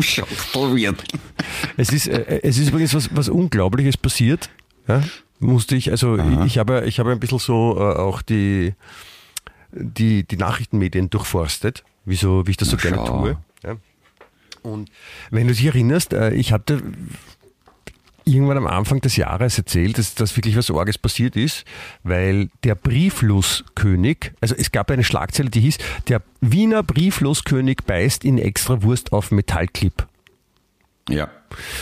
Schachtelwirt. 0.00 1.02
Es 1.76 1.92
ist, 1.92 2.08
äh, 2.08 2.40
es 2.42 2.58
ist 2.58 2.68
übrigens 2.68 2.94
was, 2.94 3.14
was 3.14 3.28
Unglaubliches 3.28 3.96
passiert. 3.96 4.50
Ja? 4.88 5.02
Musste 5.38 5.76
ich, 5.76 5.90
also 5.90 6.16
ich, 6.16 6.40
ich 6.46 6.58
habe, 6.58 6.84
ich 6.86 6.98
habe 6.98 7.12
ein 7.12 7.20
bisschen 7.20 7.38
so 7.38 7.76
äh, 7.78 7.96
auch 7.96 8.22
die, 8.22 8.74
die, 9.72 10.24
die 10.24 10.36
Nachrichtenmedien 10.36 11.10
durchforstet, 11.10 11.84
wie, 12.04 12.16
so, 12.16 12.46
wie 12.46 12.52
ich 12.52 12.56
das 12.56 12.68
so 12.68 12.76
Na, 12.76 12.82
gerne 12.82 12.96
schau. 13.06 13.20
tue. 13.22 13.36
Ja? 13.64 13.76
Und 14.62 14.90
wenn 15.30 15.46
du 15.46 15.54
dich 15.54 15.64
erinnerst, 15.64 16.12
äh, 16.12 16.32
ich 16.34 16.52
hatte 16.52 16.82
irgendwann 18.26 18.58
am 18.58 18.66
Anfang 18.66 19.00
des 19.00 19.16
Jahres 19.16 19.56
erzählt, 19.56 19.98
dass, 19.98 20.14
dass 20.14 20.36
wirklich 20.36 20.56
was 20.56 20.70
Orges 20.70 20.98
passiert 20.98 21.36
ist, 21.36 21.64
weil 22.02 22.50
der 22.64 22.74
Briefloskönig, 22.74 24.32
also 24.40 24.54
es 24.56 24.72
gab 24.72 24.90
eine 24.90 25.04
Schlagzeile, 25.04 25.48
die 25.48 25.60
hieß, 25.60 25.78
der 26.08 26.22
Wiener 26.40 26.82
Briefloskönig 26.82 27.78
beißt 27.86 28.24
in 28.24 28.38
Extrawurst 28.38 29.12
auf 29.12 29.30
Metallclip. 29.30 30.06
Ja, 31.08 31.30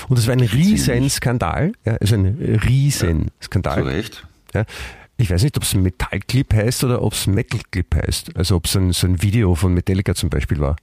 Und 0.09 0.19
das 0.19 0.27
war 0.27 0.35
ein 0.35 0.41
riesen 0.41 1.09
Skandal, 1.09 1.73
ja, 1.87 1.95
also 1.95 2.15
ein 2.15 2.61
riesen 2.67 3.29
zu 3.41 3.47
Skandal. 3.47 3.83
Recht. 3.83 4.27
Ja. 4.53 4.65
Ich 5.17 5.31
weiß 5.31 5.45
nicht, 5.45 5.57
ob 5.57 5.63
es 5.63 5.75
Metallclip 5.75 6.53
heißt 6.53 6.85
oder 6.85 7.01
ob 7.01 7.13
es 7.13 7.27
Metalclip 7.27 7.95
heißt. 7.95 8.37
Also 8.37 8.57
ob 8.57 8.67
es 8.67 8.77
ein, 8.77 8.93
so 8.93 9.07
ein 9.07 9.23
Video 9.23 9.55
von 9.55 9.73
Metallica 9.73 10.15
zum 10.15 10.29
Beispiel 10.29 10.59
war. 10.59 10.77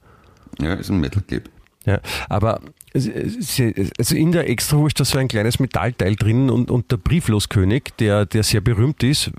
Ja, 0.58 0.74
ist 0.74 0.90
ein 0.90 1.00
Metal-Clip. 1.00 1.48
Ja, 1.84 2.00
aber 2.28 2.60
also 2.94 4.14
in 4.14 4.32
der 4.32 4.48
Extrawurst 4.48 5.00
da 5.00 5.04
so 5.04 5.18
ein 5.18 5.28
kleines 5.28 5.58
Metallteil 5.58 6.14
drin 6.14 6.50
und, 6.50 6.70
und 6.70 6.92
der 6.92 6.96
Briefloskönig, 6.98 7.84
der, 7.98 8.26
der 8.26 8.42
sehr 8.42 8.60
berühmt 8.60 9.02
ist, 9.02 9.30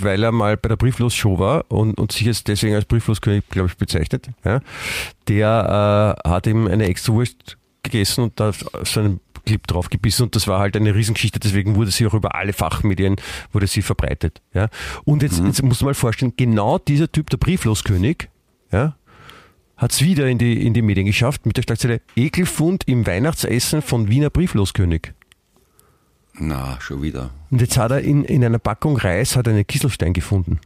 weil 0.00 0.22
er 0.22 0.32
mal 0.32 0.56
bei 0.56 0.68
der 0.68 0.76
Brieflos-Show 0.76 1.38
war 1.38 1.64
und, 1.70 2.00
und 2.00 2.12
sich 2.12 2.22
jetzt 2.22 2.48
deswegen 2.48 2.74
als 2.74 2.86
Briefloskönig, 2.86 3.44
glaube 3.50 3.68
ich, 3.68 3.76
bezeichnet, 3.76 4.28
ja, 4.44 4.60
der 5.28 6.16
äh, 6.24 6.28
hat 6.28 6.46
ihm 6.46 6.66
eine 6.66 6.86
Extrawurst 6.86 7.56
gegessen 7.82 8.24
und 8.24 8.40
da 8.40 8.52
so 8.52 9.00
einen 9.00 9.20
Clip 9.44 9.66
drauf 9.66 9.90
gebissen 9.90 10.24
und 10.24 10.36
das 10.36 10.46
war 10.46 10.60
halt 10.60 10.76
eine 10.76 10.94
Riesengeschichte, 10.94 11.40
deswegen 11.40 11.74
wurde 11.74 11.90
sie 11.90 12.06
auch 12.06 12.14
über 12.14 12.34
alle 12.34 12.52
Fachmedien 12.52 13.16
wurde 13.52 13.66
sie 13.66 13.82
verbreitet. 13.82 14.40
Ja. 14.54 14.68
Und 15.04 15.22
jetzt, 15.22 15.40
jetzt 15.40 15.62
musst 15.62 15.80
du 15.80 15.84
mal 15.84 15.94
vorstellen, 15.94 16.32
genau 16.36 16.78
dieser 16.78 17.10
Typ, 17.10 17.28
der 17.30 17.38
Briefloskönig, 17.38 18.28
ja, 18.70 18.96
hat 19.76 19.92
es 19.92 20.02
wieder 20.02 20.28
in 20.28 20.38
die, 20.38 20.64
in 20.64 20.74
die 20.74 20.82
Medien 20.82 21.06
geschafft 21.06 21.46
mit 21.46 21.56
der 21.56 21.62
Schlagzeile 21.62 22.00
Ekelfund 22.16 22.84
im 22.86 23.06
Weihnachtsessen 23.06 23.82
von 23.82 24.08
Wiener 24.08 24.30
Briefloskönig. 24.30 25.12
Na, 26.34 26.80
schon 26.80 27.02
wieder. 27.02 27.30
Und 27.50 27.60
jetzt 27.60 27.76
hat 27.76 27.90
er 27.90 28.00
in, 28.00 28.24
in 28.24 28.44
einer 28.44 28.58
Packung 28.58 28.96
Reis 28.96 29.36
hat 29.36 29.48
einen 29.48 29.66
Kieselstein 29.66 30.12
gefunden. 30.12 30.60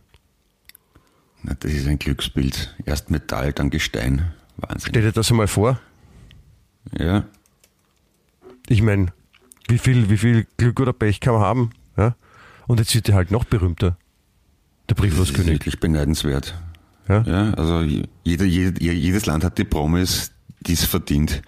Na, 1.42 1.54
das 1.58 1.72
ist 1.72 1.86
ein 1.86 1.98
Glücksbild. 1.98 2.76
Erst 2.84 3.10
Metall, 3.10 3.52
dann 3.52 3.70
Gestein. 3.70 4.32
Wahnsinn. 4.58 4.90
Stell 4.90 5.02
dir 5.02 5.12
das 5.12 5.30
einmal 5.30 5.48
vor. 5.48 5.80
Ja, 6.96 7.24
Ich 8.68 8.80
meine, 8.82 9.12
wie 9.68 9.78
viel, 9.78 10.08
wie 10.08 10.16
viel 10.18 10.46
Glück 10.56 10.78
oder 10.80 10.92
Pech 10.92 11.20
kann 11.20 11.34
man 11.34 11.42
haben? 11.42 11.70
Ja? 11.96 12.14
Und 12.68 12.78
jetzt 12.78 12.94
wird 12.94 13.08
er 13.08 13.16
halt 13.16 13.30
noch 13.30 13.44
berühmter. 13.44 13.96
Der 14.88 14.94
das 14.94 15.04
ist 15.04 15.10
Briefloskönig. 15.10 15.52
wirklich 15.54 15.80
beneidenswert. 15.80 16.54
Ja? 17.08 17.22
Ja, 17.22 17.54
also 17.54 17.82
jeder, 18.24 18.44
jeder, 18.44 18.80
jedes 18.80 19.26
Land 19.26 19.44
hat 19.44 19.58
die 19.58 19.64
Promis, 19.64 20.32
die 20.60 20.72
es 20.72 20.84
verdient. 20.84 21.42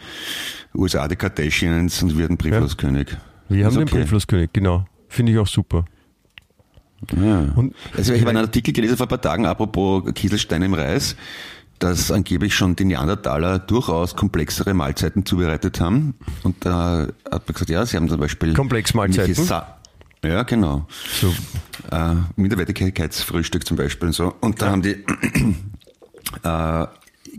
USA 0.74 1.08
die 1.08 1.16
Kardashians 1.16 2.02
und 2.02 2.16
wir 2.18 2.28
den 2.28 2.36
Briefloskönig. 2.36 3.16
Wir 3.48 3.64
haben 3.64 3.70
Ist 3.72 3.76
den 3.78 3.82
okay. 3.88 3.98
Briefloskönig, 4.02 4.50
genau. 4.52 4.86
Finde 5.08 5.32
ich 5.32 5.38
auch 5.38 5.46
super. 5.46 5.84
Ja. 7.20 7.52
Und- 7.54 7.74
also 7.96 8.12
ich 8.12 8.20
habe 8.20 8.30
einen 8.30 8.38
Artikel 8.44 8.72
gelesen 8.72 8.96
vor 8.96 9.06
ein 9.06 9.10
paar 9.10 9.20
Tagen, 9.20 9.46
apropos 9.46 10.04
Kieselstein 10.14 10.62
im 10.62 10.74
Reis, 10.74 11.16
dass 11.78 12.10
angeblich 12.10 12.54
schon 12.56 12.74
die 12.74 12.84
Neandertaler 12.84 13.60
durchaus 13.60 14.16
komplexere 14.16 14.74
Mahlzeiten 14.74 15.24
zubereitet 15.24 15.80
haben. 15.80 16.14
Und 16.42 16.64
da 16.66 17.06
hat 17.30 17.46
man 17.48 17.52
gesagt, 17.52 17.70
ja, 17.70 17.86
sie 17.86 17.96
haben 17.96 18.08
zum 18.08 18.18
Beispiel... 18.18 18.52
Komplexmahlzeiten? 18.52 19.30
irgendwelche 19.30 19.48
Sa- 19.48 19.77
Ja, 20.24 20.42
genau. 20.42 20.86
So, 21.20 21.34
Äh, 21.90 22.14
Minderwertigkeitsfrühstück 22.36 23.66
zum 23.66 23.76
Beispiel 23.76 24.08
und 24.08 24.12
so. 24.14 24.34
Und 24.40 24.60
da 24.60 24.70
haben 24.70 24.82
die 24.82 24.92
äh, 26.42 26.86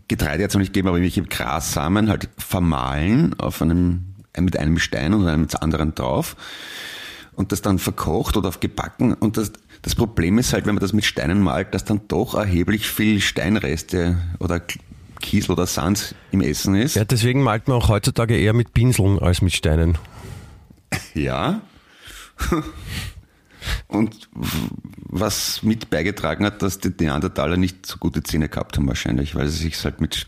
Getreide 0.08 0.42
jetzt 0.42 0.54
noch 0.54 0.60
nicht 0.60 0.74
gegeben, 0.74 0.88
aber 0.88 0.98
irgendwelche 0.98 1.24
Grassamen 1.24 2.10
halt 2.10 2.30
vermahlen 2.38 3.36
auf 3.40 3.62
einem, 3.62 4.16
mit 4.40 4.58
einem 4.58 4.80
Stein 4.80 5.14
und 5.14 5.28
einem 5.28 5.48
anderen 5.60 5.94
drauf 5.94 6.36
und 7.36 7.52
das 7.52 7.62
dann 7.62 7.80
verkocht 7.80 8.38
oder 8.38 8.50
auf 8.50 8.60
gebacken. 8.60 9.14
Und 9.14 9.38
das, 9.38 9.52
das 9.82 9.96
Problem 9.96 10.38
ist 10.40 10.54
halt, 10.54 10.66
wenn 10.66 10.76
man 10.76 10.82
das 10.82 10.94
mit 10.94 11.06
Steinen 11.06 11.42
malt, 11.42 11.74
dass 11.74 11.86
dann 11.86 12.02
doch 12.08 12.34
erheblich 12.36 12.88
viel 12.90 13.22
Steinreste 13.22 14.18
oder 14.40 14.62
Kiesel 15.22 15.52
oder 15.52 15.68
Sand 15.68 16.16
im 16.32 16.42
Essen 16.42 16.76
ist. 16.76 16.96
ja, 16.96 17.04
deswegen 17.06 17.44
malt 17.44 17.68
man 17.68 17.78
auch 17.78 17.90
heutzutage 17.90 18.36
eher 18.38 18.54
mit 18.54 18.74
Pinseln 18.74 19.20
als 19.20 19.42
mit 19.42 19.54
Steinen. 19.54 19.98
Ja. 21.14 21.62
Und 23.88 24.30
was 24.34 25.64
mit 25.64 25.90
beigetragen 25.90 26.46
hat, 26.46 26.62
dass 26.62 26.80
die 26.80 26.94
Neandertaler 26.98 27.58
nicht 27.58 27.86
so 27.86 27.98
gute 27.98 28.24
Zähne 28.24 28.48
gehabt 28.48 28.78
haben 28.78 28.88
wahrscheinlich, 28.88 29.36
weil 29.36 29.48
sie 29.50 29.64
sich 29.64 29.84
halt 29.84 30.00
mit 30.00 30.28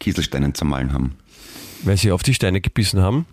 Kieselsteinen 0.00 0.54
zermahlen 0.54 0.92
haben. 0.92 1.14
Weil 1.82 1.96
sie 1.96 2.10
auf 2.10 2.22
die 2.22 2.34
Steine 2.34 2.60
gebissen 2.60 3.00
haben. 3.00 3.26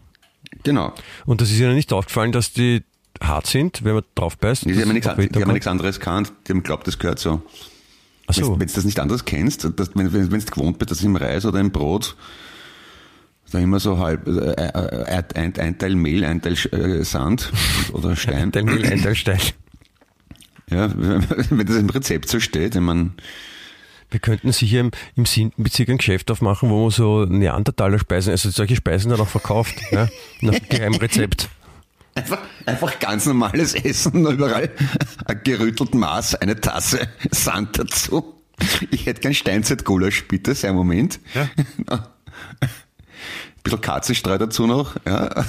Genau. 0.64 0.94
Und 1.26 1.42
das 1.42 1.50
ist 1.50 1.60
ihnen 1.60 1.76
nicht 1.76 1.92
aufgefallen, 1.94 2.32
dass 2.32 2.54
die 2.54 2.84
hart 3.22 3.48
sind, 3.48 3.84
wenn 3.84 3.96
man 3.96 4.04
drauf 4.16 4.38
beißt. 4.38 4.66
Die 4.66 4.72
haben, 4.72 4.80
ja 4.80 4.94
nichts, 4.94 5.48
nichts 5.48 5.68
anderes 5.68 6.00
gekannt, 6.00 6.34
die 6.48 6.52
haben 6.52 6.64
geglaubt, 6.64 6.88
das 6.88 7.00
gehört 7.00 7.20
so. 7.20 7.42
Ach 8.28 8.34
so. 8.34 8.60
Wenn 8.60 8.68
du 8.68 8.74
das 8.74 8.86
nicht 8.86 9.00
anders 9.00 9.26
kennst, 9.26 9.64
dass, 9.78 9.96
wenn 9.96 10.14
wenn 10.14 10.30
du 10.30 10.46
gewohnt 10.46 10.80
bist, 10.80 10.92
dass 10.92 11.04
im 11.04 11.16
Reis 11.16 11.46
oder 11.46 11.60
im 11.60 11.72
Brot 11.72 12.16
da 13.52 13.60
immer 13.60 13.80
so 13.80 14.00
halb 14.00 14.28
äh, 14.28 14.52
äh, 14.52 15.24
ein, 15.36 15.56
ein 15.58 15.78
Teil 15.78 15.96
Mehl, 15.96 16.24
ein 16.26 16.42
Teil 16.42 16.54
äh, 16.54 17.04
Sand 17.04 17.52
oder 17.94 18.16
Stein. 18.16 18.36
Ein 18.36 18.52
Teil 18.52 18.64
Mehl, 18.64 18.86
ein 18.86 19.02
Teil 19.02 19.16
Stein. 19.16 19.40
Ja, 20.70 20.90
wenn 20.96 21.68
das 21.68 21.76
im 21.76 21.90
Rezept 21.90 22.30
so 22.30 22.40
steht, 22.40 22.76
ich 22.76 22.82
meine, 22.82 23.12
Wir 24.10 24.20
könnten 24.20 24.52
sicher 24.52 24.80
im, 24.80 24.92
im 25.16 25.26
Sintenbezirk 25.26 25.90
ein 25.90 25.98
Geschäft 25.98 26.32
aufmachen, 26.32 26.70
wo 26.70 26.84
man 26.84 26.92
so 26.92 27.26
Neandertaler 27.26 28.00
Speisen, 28.00 28.32
also 28.32 28.50
solche 28.50 28.76
Speisen 28.76 29.10
dann 29.10 29.20
auch 29.22 29.28
verkauft, 29.28 29.76
ja, 29.92 30.08
nach 30.42 30.58
Geheimrezept. 30.70 31.50
Einfach, 32.14 32.40
einfach 32.66 33.00
ganz 33.00 33.26
normales 33.26 33.74
Essen, 33.74 34.22
nur 34.22 34.34
überall 34.34 34.70
ein 35.26 35.40
gerüttelt 35.46 35.96
Maß, 35.96 36.36
eine 36.36 36.60
Tasse 36.60 37.08
Sand 37.32 37.80
dazu. 37.80 38.36
Ich 38.92 39.06
hätte 39.06 39.22
gern 39.22 39.34
Steinzeit-Gulasch, 39.34 40.28
bitte, 40.28 40.54
sehr 40.54 40.74
Moment. 40.74 41.20
Ja. 41.34 41.50
Bisschen 43.64 43.82
Katzenstreu 43.82 44.38
dazu 44.38 44.68
noch. 44.68 44.96
Ja. 45.06 45.46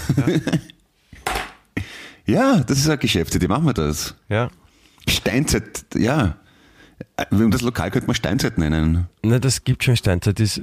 ja, 2.27 2.57
das 2.67 2.79
ist 2.79 2.89
eine 2.89 2.99
Geschäftsidee, 2.99 3.49
machen 3.49 3.67
wir 3.67 3.75
das. 3.75 4.15
Ja. 4.29 4.51
Steinzeit, 5.09 5.85
ja. 5.97 6.37
Das 7.31 7.63
Lokal 7.63 7.91
könnte 7.91 8.07
man 8.07 8.15
Steinzeit 8.15 8.59
nennen. 8.59 9.09
Na, 9.23 9.39
das 9.39 9.65
gibt 9.65 9.83
schon 9.83 9.97
Steinzeit, 9.97 10.39
ist 10.39 10.61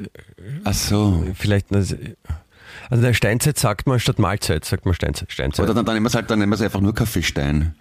Ach 0.63 0.73
so. 0.73 1.25
vielleicht, 1.35 1.67
also 1.73 1.95
der 2.91 3.13
Steinzeit 3.13 3.57
sagt 3.59 3.87
man 3.87 3.99
statt 3.99 4.19
Mahlzeit, 4.19 4.63
sagt 4.63 4.85
man 4.85 4.93
Steinzeit. 4.93 5.31
Steinzeit. 5.31 5.63
Oder 5.63 5.73
dann, 5.73 5.85
dann 5.85 5.95
nehmen 5.95 6.05
wir 6.05 6.09
es 6.09 6.15
halt, 6.15 6.29
dann 6.29 6.39
nehmen 6.39 6.51
wir 6.51 6.55
es 6.55 6.61
einfach 6.61 6.79
nur 6.79 6.93
Kaffeestein. 6.93 7.75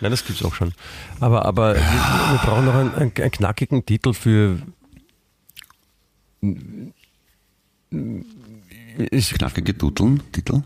Nein, 0.00 0.10
das 0.10 0.24
gibt's 0.24 0.42
auch 0.44 0.54
schon. 0.54 0.72
Aber, 1.20 1.44
aber 1.44 1.74
wir, 1.74 1.80
wir 1.82 2.40
brauchen 2.42 2.64
noch 2.64 2.74
einen, 2.74 2.94
einen, 2.94 3.12
einen 3.16 3.30
knackigen 3.30 3.84
Titel 3.84 4.14
für. 4.14 4.58
Ist, 8.98 9.34
Knackige 9.34 9.74
Duteln, 9.74 10.22
Titel. 10.32 10.62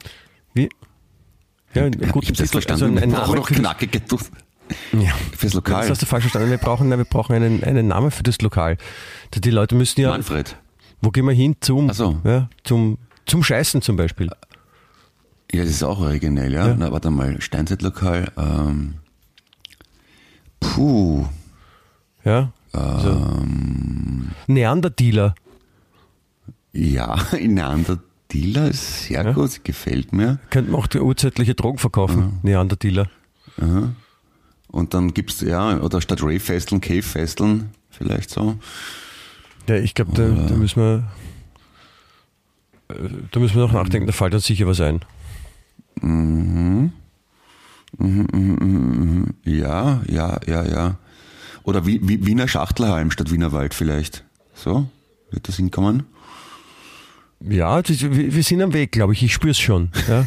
wie? 0.55 0.69
Ja, 1.75 1.87
ich 1.87 1.93
das 1.93 2.03
Titel. 2.03 2.31
Also 2.31 2.51
verstanden? 2.51 2.99
ein, 2.99 3.05
ein 3.05 3.11
wir 3.11 3.19
brauchen 3.19 3.35
noch 3.37 3.49
das, 3.49 3.59
knackige 3.59 4.01
Duteln. 4.01 4.37
ja. 4.93 5.11
Fürs 5.37 5.41
Das 5.41 5.55
Lokal. 5.55 5.89
hast 5.89 6.03
du 6.03 6.07
falsch 6.07 6.23
verstanden. 6.25 6.51
Wir 6.51 6.59
brauchen, 6.59 6.89
wir 6.91 7.05
brauchen 7.05 7.35
einen, 7.35 7.65
einen 7.65 7.89
Namen 7.89 8.11
für 8.11 8.23
das 8.23 8.41
Lokal. 8.41 8.77
Die 9.35 9.51
Leute 9.51 9.75
müssen 9.75 10.01
ja. 10.01 10.11
Manfred. 10.11 10.57
Wo 11.03 11.11
gehen 11.11 11.27
wir 11.27 11.35
hin? 11.35 11.57
Zum, 11.61 11.93
so. 11.93 12.21
ja, 12.25 12.49
zum, 12.63 12.99
zum 13.27 13.43
Scheißen 13.43 13.83
zum 13.83 13.97
Beispiel. 13.97 14.31
Ja, 15.53 15.63
das 15.63 15.71
ist 15.71 15.83
auch 15.83 16.01
originell, 16.01 16.53
ja. 16.53 16.69
Ja. 16.69 16.77
Na, 16.77 16.91
warte 16.93 17.11
mal, 17.11 17.41
Steinzeitlokal. 17.41 18.33
Ähm, 18.37 18.95
puh. 20.61 21.27
Ja. 22.25 22.53
Also, 22.73 23.45
Neanderdealer. 24.47 25.35
Ja, 26.73 27.17
Neander 27.41 27.99
Neandertaler 28.35 28.71
ist 28.71 29.05
sehr 29.05 29.25
Ja. 29.25 29.33
gut, 29.33 29.65
gefällt 29.65 30.13
mir. 30.13 30.39
Könnte 30.51 30.71
man 30.71 30.81
auch 30.81 30.87
die 30.87 30.99
urzeitliche 30.99 31.55
Drogen 31.55 31.79
verkaufen, 31.79 32.39
Neandertaler. 32.43 33.09
Und 34.69 34.95
dann 34.95 35.15
gibt's 35.15 35.41
ja, 35.41 35.79
oder 35.81 36.01
statt 36.01 36.23
Rave-Festeln, 36.23 36.81
Cave-Festeln, 36.81 37.71
vielleicht 37.91 38.31
so. 38.31 38.59
Ja, 39.69 39.77
ich 39.77 39.95
glaube, 39.95 40.13
da, 40.15 40.29
da 40.49 40.55
müssen 40.57 40.81
wir 40.81 41.05
äh, 42.89 42.95
da 43.31 43.41
müssen 43.41 43.55
wir 43.55 43.63
noch 43.63 43.73
nachdenken, 43.73 44.07
da 44.07 44.13
fällt 44.13 44.35
uns 44.35 44.47
sicher 44.47 44.67
was 44.67 44.81
ein. 44.81 45.01
Ja, 49.45 50.03
ja, 50.09 50.41
ja, 50.47 50.65
ja. 50.65 50.97
Oder 51.63 51.87
wie, 51.87 52.01
wie, 52.07 52.27
Wiener 52.27 52.49
Schachtelhalm 52.49 53.11
statt 53.11 53.31
Wiener 53.31 53.53
Wald 53.53 53.73
vielleicht. 53.73 54.25
So, 54.55 54.89
wird 55.31 55.49
das 55.49 55.57
hinkommen? 55.57 56.03
Ja, 57.41 57.83
das, 57.83 58.01
wir, 58.01 58.43
sind 58.43 58.63
am 58.63 58.73
Weg, 58.73 58.93
glaube 58.93 59.13
ich. 59.13 59.23
Ich 59.23 59.33
spüre 59.35 59.51
es 59.51 59.59
schon. 59.59 59.91
Ja. 60.09 60.27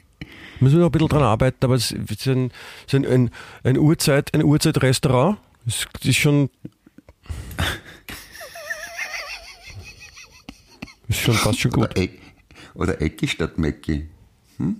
Müssen 0.60 0.76
wir 0.76 0.80
noch 0.80 0.88
ein 0.88 0.92
bisschen 0.92 1.08
dran 1.08 1.22
arbeiten, 1.22 1.64
aber 1.64 1.74
es 1.74 1.90
ist 1.90 2.28
ein, 2.28 2.52
es 2.86 2.94
ist 2.94 3.04
ein, 3.06 3.30
ein, 3.64 3.78
Uhrzeit, 3.78 4.32
ein 4.34 4.44
Uhrzeitrestaurant. 4.44 5.38
Das 5.64 5.86
ist 6.04 6.16
schon. 6.16 6.50
Ist 11.08 11.20
schon 11.20 11.34
fast 11.34 11.60
schon 11.60 11.72
gut. 11.72 11.90
Oder, 11.90 12.08
oder 12.74 13.02
Ecki 13.02 13.28
statt 13.28 13.58
Mecki. 13.58 14.06
Nein, 14.58 14.76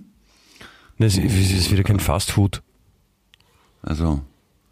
es 0.97 1.17
es 1.17 1.51
ist 1.51 1.71
wieder 1.71 1.83
kein 1.83 1.99
Fast 1.99 2.31
Food. 2.31 2.63
Also, 3.83 4.21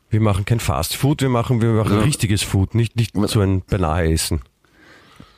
Wir 0.10 0.22
machen 0.22 0.46
kein 0.46 0.60
Fast 0.60 0.96
Food, 0.96 1.22
wir 1.22 1.30
machen, 1.30 1.62
wir 1.62 1.72
machen 1.74 1.98
Ja. 1.98 2.04
richtiges 2.04 2.42
Food, 2.42 2.74
nicht, 2.74 2.96
nicht 2.96 3.14
so 3.28 3.42
ein 3.42 3.62
beinahe 3.62 4.12
Essen. 4.12 4.42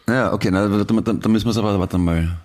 Naja, 0.05 0.33
okay, 0.33 0.51
na, 0.51 0.67
da, 0.67 0.83
da, 0.83 1.13
da 1.13 1.29
müssen 1.29 1.45
wir 1.45 1.51
es 1.51 1.57
aber, 1.57 1.79
warte 1.79 1.97
mal. 1.97 2.37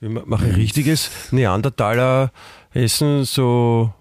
Wir 0.00 0.10
ma- 0.10 0.22
machen 0.26 0.50
richtiges 0.52 1.10
Neandertaler 1.32 2.32
Essen, 2.72 3.24
so 3.24 3.92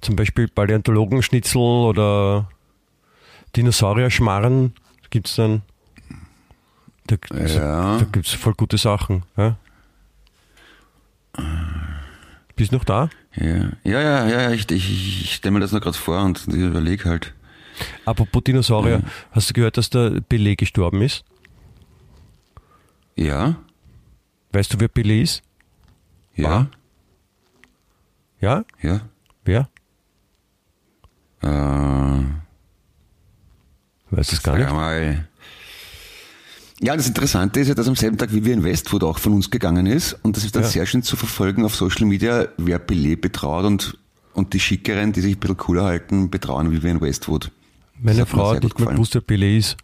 zum 0.00 0.16
Beispiel 0.16 0.48
Paläontologenschnitzel 0.48 1.60
oder 1.60 2.48
Dinosaurier-Schmarren 3.54 4.74
gibt 5.10 5.28
es 5.28 5.36
dann. 5.36 5.62
Da, 7.06 7.16
Ja. 7.46 7.98
da 7.98 8.04
gibt 8.10 8.26
es 8.26 8.32
voll 8.34 8.54
gute 8.54 8.78
Sachen. 8.78 9.22
Ja? 9.36 9.56
Bist 12.56 12.72
noch 12.72 12.84
da? 12.84 13.10
Ja, 13.34 13.68
ja, 13.84 14.00
ja, 14.00 14.26
ja, 14.28 14.50
ich, 14.52 14.70
ich, 14.70 15.22
ich 15.22 15.34
stelle 15.34 15.52
mir 15.52 15.60
das 15.60 15.72
nur 15.72 15.80
gerade 15.82 15.96
vor 15.96 16.22
und 16.22 16.46
überlege 16.48 17.08
halt. 17.08 17.34
Apropos 18.06 18.42
Dinosaurier, 18.44 19.02
hast 19.32 19.50
du 19.50 19.54
gehört, 19.54 19.76
dass 19.76 19.90
der 19.90 20.22
Pelé 20.22 20.56
gestorben 20.56 21.02
ist? 21.02 21.24
Ja, 23.16 23.56
Weißt 24.52 24.72
du, 24.72 24.80
wer 24.80 24.88
Pelé 24.88 25.22
ist? 25.22 25.42
ja, 26.34 26.44
War? 26.50 26.70
Ja? 28.40 28.64
ja. 28.82 29.00
Wer? 29.44 29.68
Äh, 31.42 32.24
Weiß 34.10 34.32
es 34.32 34.42
gar 34.42 34.56
nicht. 34.56 34.70
mal. 34.70 35.28
Ja, 36.80 36.94
das 36.96 37.08
Interessante 37.08 37.60
ist 37.60 37.68
ja, 37.68 37.74
dass 37.74 37.88
am 37.88 37.96
selben 37.96 38.18
Tag 38.18 38.32
Vivian 38.32 38.62
Westwood 38.62 39.02
auch 39.02 39.18
von 39.18 39.32
uns 39.32 39.50
gegangen 39.50 39.86
ist 39.86 40.12
und 40.22 40.36
das 40.36 40.44
ist 40.44 40.54
dann 40.54 40.62
Ja. 40.64 40.68
sehr 40.68 40.86
schön 40.86 41.02
zu 41.02 41.16
verfolgen 41.16 41.64
auf 41.64 41.74
Social 41.74 42.04
Media, 42.06 42.48
wer 42.58 42.78
Pelé 42.86 43.18
betraut 43.18 43.64
und, 43.64 43.98
und 44.34 44.52
die 44.52 44.60
Schickeren, 44.60 45.12
die 45.12 45.22
sich 45.22 45.36
ein 45.36 45.40
bisschen 45.40 45.56
cooler 45.56 45.84
halten, 45.84 46.30
betrauen 46.30 46.70
Vivian 46.70 47.00
Westwood. 47.00 47.50
Meine 47.98 48.20
hat 48.22 48.28
Frau 48.28 48.54
hat 48.54 48.62
nicht 48.62 48.76
gewusst, 48.76 49.14
wer 49.14 49.22
Pelé 49.22 49.56
ist. 49.56 49.76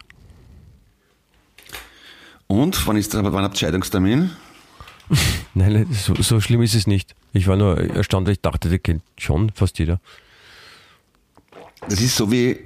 Und 2.53 2.85
wann 2.85 2.97
ist 2.97 3.11
das, 3.11 3.23
wann 3.23 3.43
habt 3.43 3.55
ihr 3.55 3.65
Scheidungstermin? 3.65 4.29
Nein, 5.55 5.87
so, 5.91 6.13
so 6.21 6.39
schlimm 6.39 6.61
ist 6.61 6.75
es 6.75 6.85
nicht. 6.85 7.15
Ich 7.33 7.47
war 7.47 7.57
nur 7.57 7.79
erstaunt, 7.79 8.27
weil 8.27 8.33
ich 8.33 8.41
dachte, 8.41 8.69
der 8.69 8.77
kennt 8.77 9.01
schon 9.17 9.49
fast 9.49 9.79
jeder. 9.79 9.99
Das 11.89 11.99
ist 11.99 12.15
so 12.15 12.31
wie, 12.31 12.59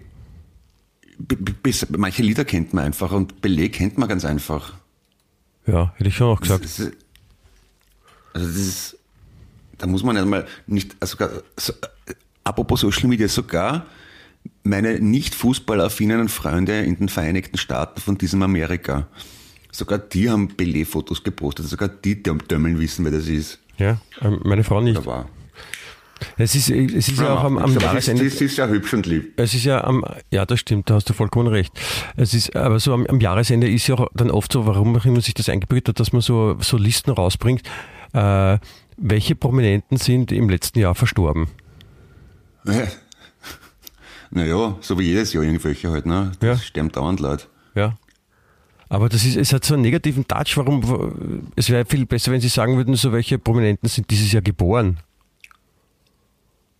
manche 1.97 2.21
Lieder 2.21 2.43
kennt 2.43 2.73
man 2.73 2.83
einfach 2.83 3.13
und 3.13 3.41
Pelé 3.41 3.69
kennt 3.69 3.97
man 3.97 4.09
ganz 4.09 4.25
einfach. 4.25 4.73
Ja, 5.65 5.93
hätte 5.95 6.09
ich 6.09 6.17
schon 6.17 6.35
auch 6.35 6.41
gesagt. 6.41 6.65
Das 6.65 6.79
ist, 6.79 6.91
also 8.33 8.45
das 8.45 8.57
ist, 8.57 8.97
da 9.77 9.87
muss 9.87 10.03
man 10.03 10.17
ja 10.17 10.25
mal 10.25 10.45
nicht, 10.65 10.97
also 10.99 11.17
so, 11.55 11.71
apropos 12.43 12.81
Social 12.81 13.07
Media, 13.07 13.29
sogar 13.29 13.85
meine 14.63 14.99
nicht 14.99 15.33
fußballaffinen 15.33 16.27
Freunde 16.27 16.81
in 16.81 16.97
den 16.97 17.07
Vereinigten 17.07 17.57
Staaten 17.57 18.01
von 18.01 18.17
diesem 18.17 18.41
Amerika, 18.43 19.07
sogar 19.77 19.99
die 19.99 20.29
haben 20.29 20.47
Pelé-Fotos 20.57 21.23
gepostet, 21.23 21.67
sogar 21.67 21.87
die 21.89 22.21
Dömmeln 22.23 22.79
wissen, 22.79 23.05
wer 23.05 23.11
das 23.11 23.27
ist. 23.27 23.59
Ja, 23.77 23.99
ähm, 24.21 24.39
meine 24.43 24.63
Frau 24.63 24.81
nicht. 24.81 25.05
War. 25.05 25.29
Es 26.35 26.55
ist, 26.55 26.71
es 26.71 27.09
ist 27.09 27.19
ja 27.19 27.35
auch 27.35 27.43
am, 27.43 27.59
am 27.59 27.71
sie, 27.71 27.79
Jahresende. 27.79 28.27
sie 28.27 28.45
ist 28.45 28.57
ja 28.57 28.67
hübsch 28.67 28.91
und 28.95 29.05
lieb. 29.05 29.33
Es 29.39 29.53
ist 29.53 29.65
ja 29.65 29.83
am, 29.83 30.03
ja, 30.31 30.47
das 30.47 30.59
stimmt, 30.61 30.89
da 30.89 30.95
hast 30.95 31.07
du 31.07 31.13
vollkommen 31.13 31.47
recht. 31.47 31.71
Es 32.15 32.33
ist, 32.33 32.55
aber 32.55 32.79
so 32.79 32.91
am, 32.93 33.05
am 33.05 33.19
Jahresende 33.19 33.69
ist 33.69 33.85
ja 33.85 33.93
auch 33.95 34.07
dann 34.15 34.31
oft 34.31 34.51
so, 34.51 34.65
warum 34.65 34.95
auch 34.95 35.05
immer 35.05 35.21
sich 35.21 35.35
das 35.35 35.47
eingebürgert 35.47 35.89
hat, 35.89 35.99
dass 35.99 36.13
man 36.13 36.21
so, 36.23 36.57
so 36.59 36.75
Listen 36.77 37.11
rausbringt, 37.11 37.61
äh, 38.13 38.57
welche 38.97 39.35
Prominenten 39.35 39.97
sind 39.97 40.31
im 40.31 40.49
letzten 40.49 40.79
Jahr 40.79 40.95
verstorben. 40.95 41.49
Naja, 44.31 44.75
so 44.81 44.97
wie 44.99 45.03
jedes 45.03 45.33
Jahr 45.33 45.43
irgendwelche 45.43 45.91
halt, 45.91 46.07
ne? 46.07 46.31
Das 46.39 46.47
Ja. 46.49 46.57
sterben 46.57 46.91
dauernd 46.91 47.19
Leute. 47.19 47.45
Ja. 47.75 47.95
Aber 48.89 49.09
das 49.09 49.25
ist, 49.25 49.35
es 49.35 49.51
hat 49.53 49.65
so 49.65 49.73
einen 49.73 49.83
negativen 49.83 50.27
Touch. 50.27 50.55
Warum? 50.55 51.49
Es 51.55 51.69
wäre 51.69 51.85
viel 51.85 52.05
besser, 52.05 52.31
wenn 52.31 52.39
Sie 52.41 52.47
sagen 52.47 52.77
würden, 52.77 52.95
so 52.95 53.11
welche 53.11 53.37
Prominenten 53.37 53.89
sind 53.89 54.09
dieses 54.09 54.31
Jahr 54.31 54.41
geboren. 54.41 54.99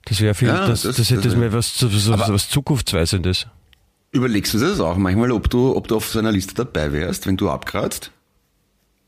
Das 0.05 0.22
wäre 0.22 0.34
viel, 0.34 0.47
Ja, 0.47 0.68
das, 0.68 0.84
das- 0.84 0.95
das, 0.95 1.10
hätte 1.12 1.24
das 1.24 1.36
mehr 1.36 1.51
was, 1.51 1.78
so, 1.78 1.89
so, 1.89 2.18
was 2.18 2.47
Zukunftsweisendes. 2.49 3.47
Überlegst 4.14 4.53
du 4.53 4.58
das 4.60 4.80
auch 4.80 4.95
manchmal, 4.95 5.32
ob 5.34 5.49
du, 5.49 5.76
ob 5.76 5.89
du 5.89 5.97
auf 5.97 6.08
so 6.10 6.20
einer 6.20 6.32
Liste 6.32 6.53
dabei 6.55 6.93
wärst, 6.93 7.28
wenn 7.28 7.36
du 7.36 7.49
abkratzt? 7.49 8.12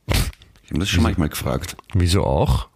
Ich 0.08 0.70
habe 0.72 0.80
das 0.82 0.90
schon 0.90 1.04
manchmal 1.04 1.30
gefragt. 1.30 1.78
Wieso 1.94 2.24
auch? 2.26 2.68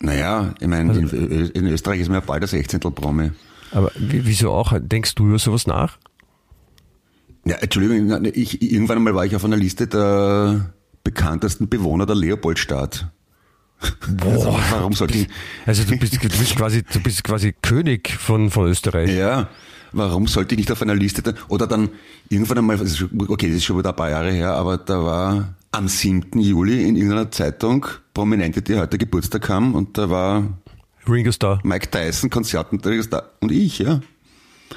Naja, 0.00 0.54
ich 0.60 0.66
meine, 0.66 0.96
in, 0.98 1.08
Ö- 1.10 1.50
in 1.54 1.66
Österreich 1.66 2.00
ist 2.00 2.08
man 2.08 2.20
ja 2.20 2.26
bald 2.26 2.42
der 2.42 2.48
16. 2.48 2.78
Promi. 2.80 3.30
Aber 3.72 3.90
wie- 3.96 4.24
wieso 4.26 4.52
auch? 4.52 4.72
Denkst 4.78 5.14
du 5.14 5.28
über 5.28 5.38
sowas 5.38 5.66
nach? 5.66 5.98
Ja, 7.44 7.56
Entschuldigung, 7.56 8.24
ich, 8.34 8.60
irgendwann 8.62 8.98
einmal 8.98 9.14
war 9.14 9.24
ich 9.24 9.34
auf 9.34 9.44
einer 9.44 9.56
Liste 9.56 9.86
der 9.86 10.72
bekanntesten 11.04 11.68
Bewohner 11.68 12.06
der 12.06 12.16
Leopoldstadt. 12.16 13.10
Also, 14.24 14.58
warum 14.70 14.92
sollte 14.92 15.16
ich, 15.16 15.28
Also 15.64 15.84
du 15.84 15.96
bist, 15.96 16.12
du 16.22 16.28
bist 16.28 16.54
quasi, 16.56 16.82
du 16.82 17.00
bist 17.00 17.24
quasi 17.24 17.54
König 17.62 18.10
von, 18.10 18.50
von 18.50 18.66
Österreich. 18.68 19.10
ja, 19.10 19.48
warum 19.92 20.26
sollte 20.26 20.54
ich 20.54 20.58
nicht 20.58 20.70
auf 20.70 20.82
einer 20.82 20.94
Liste, 20.94 21.22
dann, 21.22 21.36
oder 21.48 21.66
dann 21.66 21.88
irgendwann 22.28 22.58
einmal, 22.58 22.78
okay, 23.28 23.46
das 23.48 23.56
ist 23.56 23.64
schon 23.64 23.78
wieder 23.78 23.90
ein 23.90 23.96
paar 23.96 24.10
Jahre 24.10 24.30
her, 24.32 24.52
aber 24.52 24.76
da 24.76 25.02
war 25.02 25.54
am 25.72 25.88
7. 25.88 26.38
Juli 26.40 26.82
in 26.86 26.94
irgendeiner 26.96 27.30
Zeitung 27.30 27.86
Prominente, 28.12 28.60
die 28.60 28.76
heute 28.78 28.98
Geburtstag 28.98 29.48
haben 29.48 29.74
und 29.74 29.96
da 29.96 30.10
war 30.10 30.58
Ringo 31.08 31.32
Starr. 31.32 31.60
Mike 31.64 31.90
Tyson, 31.90 32.28
Konzert 32.28 32.72
und, 32.72 32.84
da- 32.84 33.22
und 33.40 33.50
ich, 33.50 33.78
ja. 33.78 34.00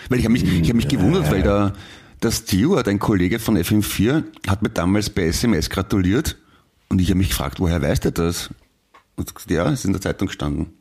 Weil 0.08 0.20
ich 0.20 0.26
habe 0.26 0.32
mich, 0.32 0.44
ich 0.46 0.70
hab 0.70 0.76
mich 0.78 0.88
gewundert, 0.88 1.30
weil 1.30 1.44
der, 1.44 1.74
der 2.24 2.32
Stewart, 2.32 2.88
ein 2.88 3.00
Kollege 3.00 3.40
von 3.40 3.58
FM4, 3.58 4.24
hat 4.48 4.62
mir 4.62 4.70
damals 4.70 5.10
bei 5.10 5.24
SMS 5.24 5.70
gratuliert 5.70 6.38
und 6.90 7.00
ich 7.00 7.10
habe 7.10 7.18
mich 7.18 7.30
gefragt, 7.30 7.60
woher 7.60 7.82
weiß 7.82 8.02
der 8.02 8.12
das? 8.12 8.50
Und 9.16 9.34
gesagt, 9.34 9.52
ja, 9.52 9.70
ist 9.70 9.86
in 9.86 9.94
der 9.94 10.02
Zeitung 10.02 10.28
gestanden. 10.28 10.74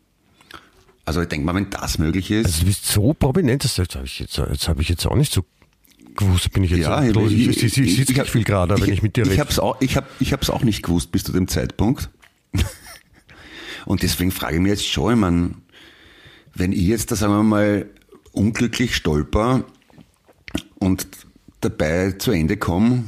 Also 1.04 1.20
ich 1.20 1.28
denke 1.28 1.44
mal, 1.44 1.54
wenn 1.54 1.68
das 1.70 1.98
möglich 1.98 2.30
ist. 2.30 2.46
Also 2.46 2.60
du 2.60 2.66
bist 2.66 2.86
so 2.86 3.12
prominent, 3.12 3.64
das 3.64 3.78
habe 3.78 4.04
ich 4.04 4.20
jetzt, 4.20 4.36
jetzt 4.36 4.68
habe 4.68 4.82
ich 4.82 4.88
jetzt 4.88 5.06
auch 5.06 5.16
nicht 5.16 5.32
so 5.32 5.44
gewusst, 6.14 6.52
bin 6.52 6.64
ich 6.64 6.70
jetzt 6.70 6.80
ja, 6.80 7.02
ich, 7.02 7.16
ich, 7.16 7.48
ich, 7.48 7.78
ich, 7.78 7.96
sitze 7.96 8.12
nicht 8.12 8.30
viel 8.30 8.44
gerade, 8.44 8.80
wenn 8.80 8.92
ich 8.92 9.02
mit 9.02 9.16
dir 9.16 9.22
Ich 9.22 9.30
rede. 9.30 9.40
habe 9.40 9.50
es 9.50 9.58
auch, 9.58 9.80
ich 9.80 9.96
hab, 9.96 10.08
ich 10.20 10.32
hab's 10.32 10.50
auch 10.50 10.62
nicht 10.62 10.82
gewusst 10.82 11.10
bis 11.10 11.24
zu 11.24 11.32
dem 11.32 11.48
Zeitpunkt. 11.48 12.10
Und 13.86 14.02
deswegen 14.02 14.30
frage 14.30 14.56
ich 14.56 14.60
mich 14.60 14.70
jetzt 14.70 14.86
schon, 14.86 15.14
ich 15.14 15.18
mein, 15.18 15.56
wenn 16.54 16.72
ich 16.72 16.82
jetzt, 16.82 17.10
da 17.10 17.16
sagen 17.16 17.32
wir 17.32 17.42
mal, 17.42 17.90
unglücklich 18.32 18.94
stolper 18.94 19.64
und 20.78 21.06
dabei 21.62 22.12
zu 22.12 22.30
Ende 22.32 22.56
komme, 22.56 23.04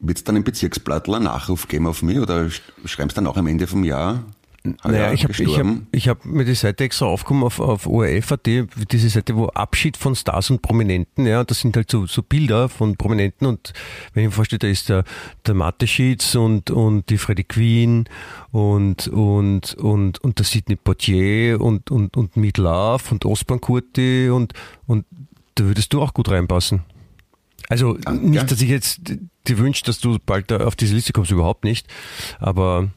wird 0.00 0.18
es 0.18 0.24
dann 0.24 0.36
im 0.36 0.44
Bezirksblattl 0.44 1.14
einen 1.14 1.24
Nachruf 1.24 1.68
geben 1.68 1.86
auf 1.86 2.02
mich 2.02 2.18
oder 2.18 2.42
sch- 2.46 2.60
schreibst 2.86 3.16
dann 3.16 3.26
auch 3.26 3.36
am 3.36 3.46
Ende 3.46 3.66
vom 3.66 3.84
Jahr? 3.84 4.24
Naja, 4.84 5.06
heuer 5.06 5.12
ich 5.12 5.24
habe 5.24 5.32
ich 5.32 5.58
hab, 5.58 5.66
ich 5.92 6.08
hab 6.08 6.24
mir 6.24 6.44
die 6.44 6.54
Seite 6.54 6.84
extra 6.84 7.06
aufgekommen 7.06 7.44
auf, 7.44 7.58
auf 7.58 7.86
ORF.at, 7.86 8.46
diese 8.46 9.08
Seite, 9.08 9.34
wo 9.36 9.46
Abschied 9.46 9.96
von 9.96 10.14
Stars 10.14 10.50
und 10.50 10.62
Prominenten, 10.62 11.26
ja, 11.26 11.42
das 11.44 11.60
sind 11.60 11.74
halt 11.76 11.90
so, 11.90 12.06
so 12.06 12.22
Bilder 12.22 12.68
von 12.68 12.96
Prominenten 12.96 13.46
und 13.46 13.72
wenn 14.12 14.24
ich 14.24 14.28
mir 14.28 14.34
vorstelle, 14.34 14.58
da 14.58 14.66
ist 14.66 14.88
der, 14.88 15.04
der 15.46 15.54
Mateschitz 15.54 16.34
und, 16.34 16.70
und 16.70 17.08
die 17.08 17.18
Freddie 17.18 17.44
Queen 17.44 18.04
und, 18.50 19.08
und, 19.08 19.74
und, 19.76 20.22
und 20.22 20.38
der 20.38 20.44
Sidney 20.44 20.76
Poitier 20.76 21.60
und, 21.60 21.90
und, 21.90 22.16
und 22.16 22.36
Meat 22.36 22.58
Love 22.58 23.04
und 23.10 23.24
Osman 23.24 23.60
Kurti 23.60 24.28
und, 24.28 24.52
und 24.86 25.06
da 25.54 25.64
würdest 25.64 25.92
du 25.92 26.02
auch 26.02 26.12
gut 26.12 26.30
reinpassen. 26.30 26.82
Also 27.68 27.94
Danke. 27.94 28.26
nicht, 28.26 28.50
dass 28.50 28.60
ich 28.60 28.68
jetzt 28.70 29.00
dir 29.46 29.58
wünsche, 29.58 29.84
dass 29.84 30.00
du 30.00 30.18
bald 30.24 30.50
auf 30.52 30.74
diese 30.76 30.94
Liste 30.94 31.12
kommst, 31.12 31.30
überhaupt 31.30 31.64
nicht. 31.64 31.86
Aber, 32.38 32.88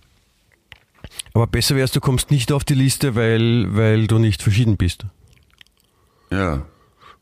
aber 1.33 1.47
besser 1.47 1.75
wär's, 1.75 1.91
du 1.91 1.99
kommst 1.99 2.31
nicht 2.31 2.51
auf 2.51 2.63
die 2.63 2.73
Liste, 2.75 3.15
weil, 3.15 3.75
weil 3.75 4.07
du 4.07 4.17
nicht 4.17 4.41
verschieden 4.41 4.77
bist. 4.77 5.05
Ja. 6.31 6.65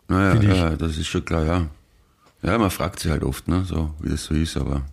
Naja, 0.08 0.42
ja, 0.42 0.76
das 0.76 0.98
ist 0.98 1.08
schon 1.08 1.26
klar, 1.26 1.46
ja. 1.46 1.68
Ja, 2.42 2.58
man 2.58 2.72
fragt 2.72 3.00
sich 3.00 3.12
halt 3.12 3.24
oft, 3.24 3.48
ne, 3.48 3.64
so, 3.66 3.94
wie 4.00 4.10
das 4.10 4.24
so 4.24 4.34
ist, 4.34 4.56
aber. 4.58 4.86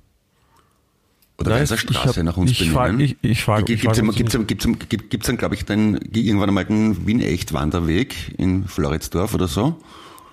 Oder 1.38 1.50
Nein, 1.50 1.62
weiß 1.62 1.72
eine 1.72 1.80
ich 1.82 1.90
Straße 1.96 2.18
hab- 2.20 2.24
nach 2.24 2.36
uns 2.38 2.50
ich 2.50 2.58
benennen? 2.58 2.76
frag- 2.76 3.00
ich- 3.00 3.16
ich 3.22 3.44
frag- 3.44 3.60
ich 3.68 3.80
Gibt 3.82 3.92
es 3.92 3.98
frag 4.00 4.16
gibt's, 4.16 4.32
gibt's, 4.46 4.88
gibt's, 4.88 5.08
gibt's, 5.10 5.26
dann, 5.26 5.36
glaube 5.36 5.54
ich, 5.54 5.64
dann 5.66 5.96
irgendwann 6.12 6.48
einmal 6.48 6.64
den 6.64 7.06
Wien-Echt-Wanderweg 7.06 8.34
in 8.38 8.66
Floridsdorf 8.66 9.34
oder 9.34 9.46
so? 9.46 9.78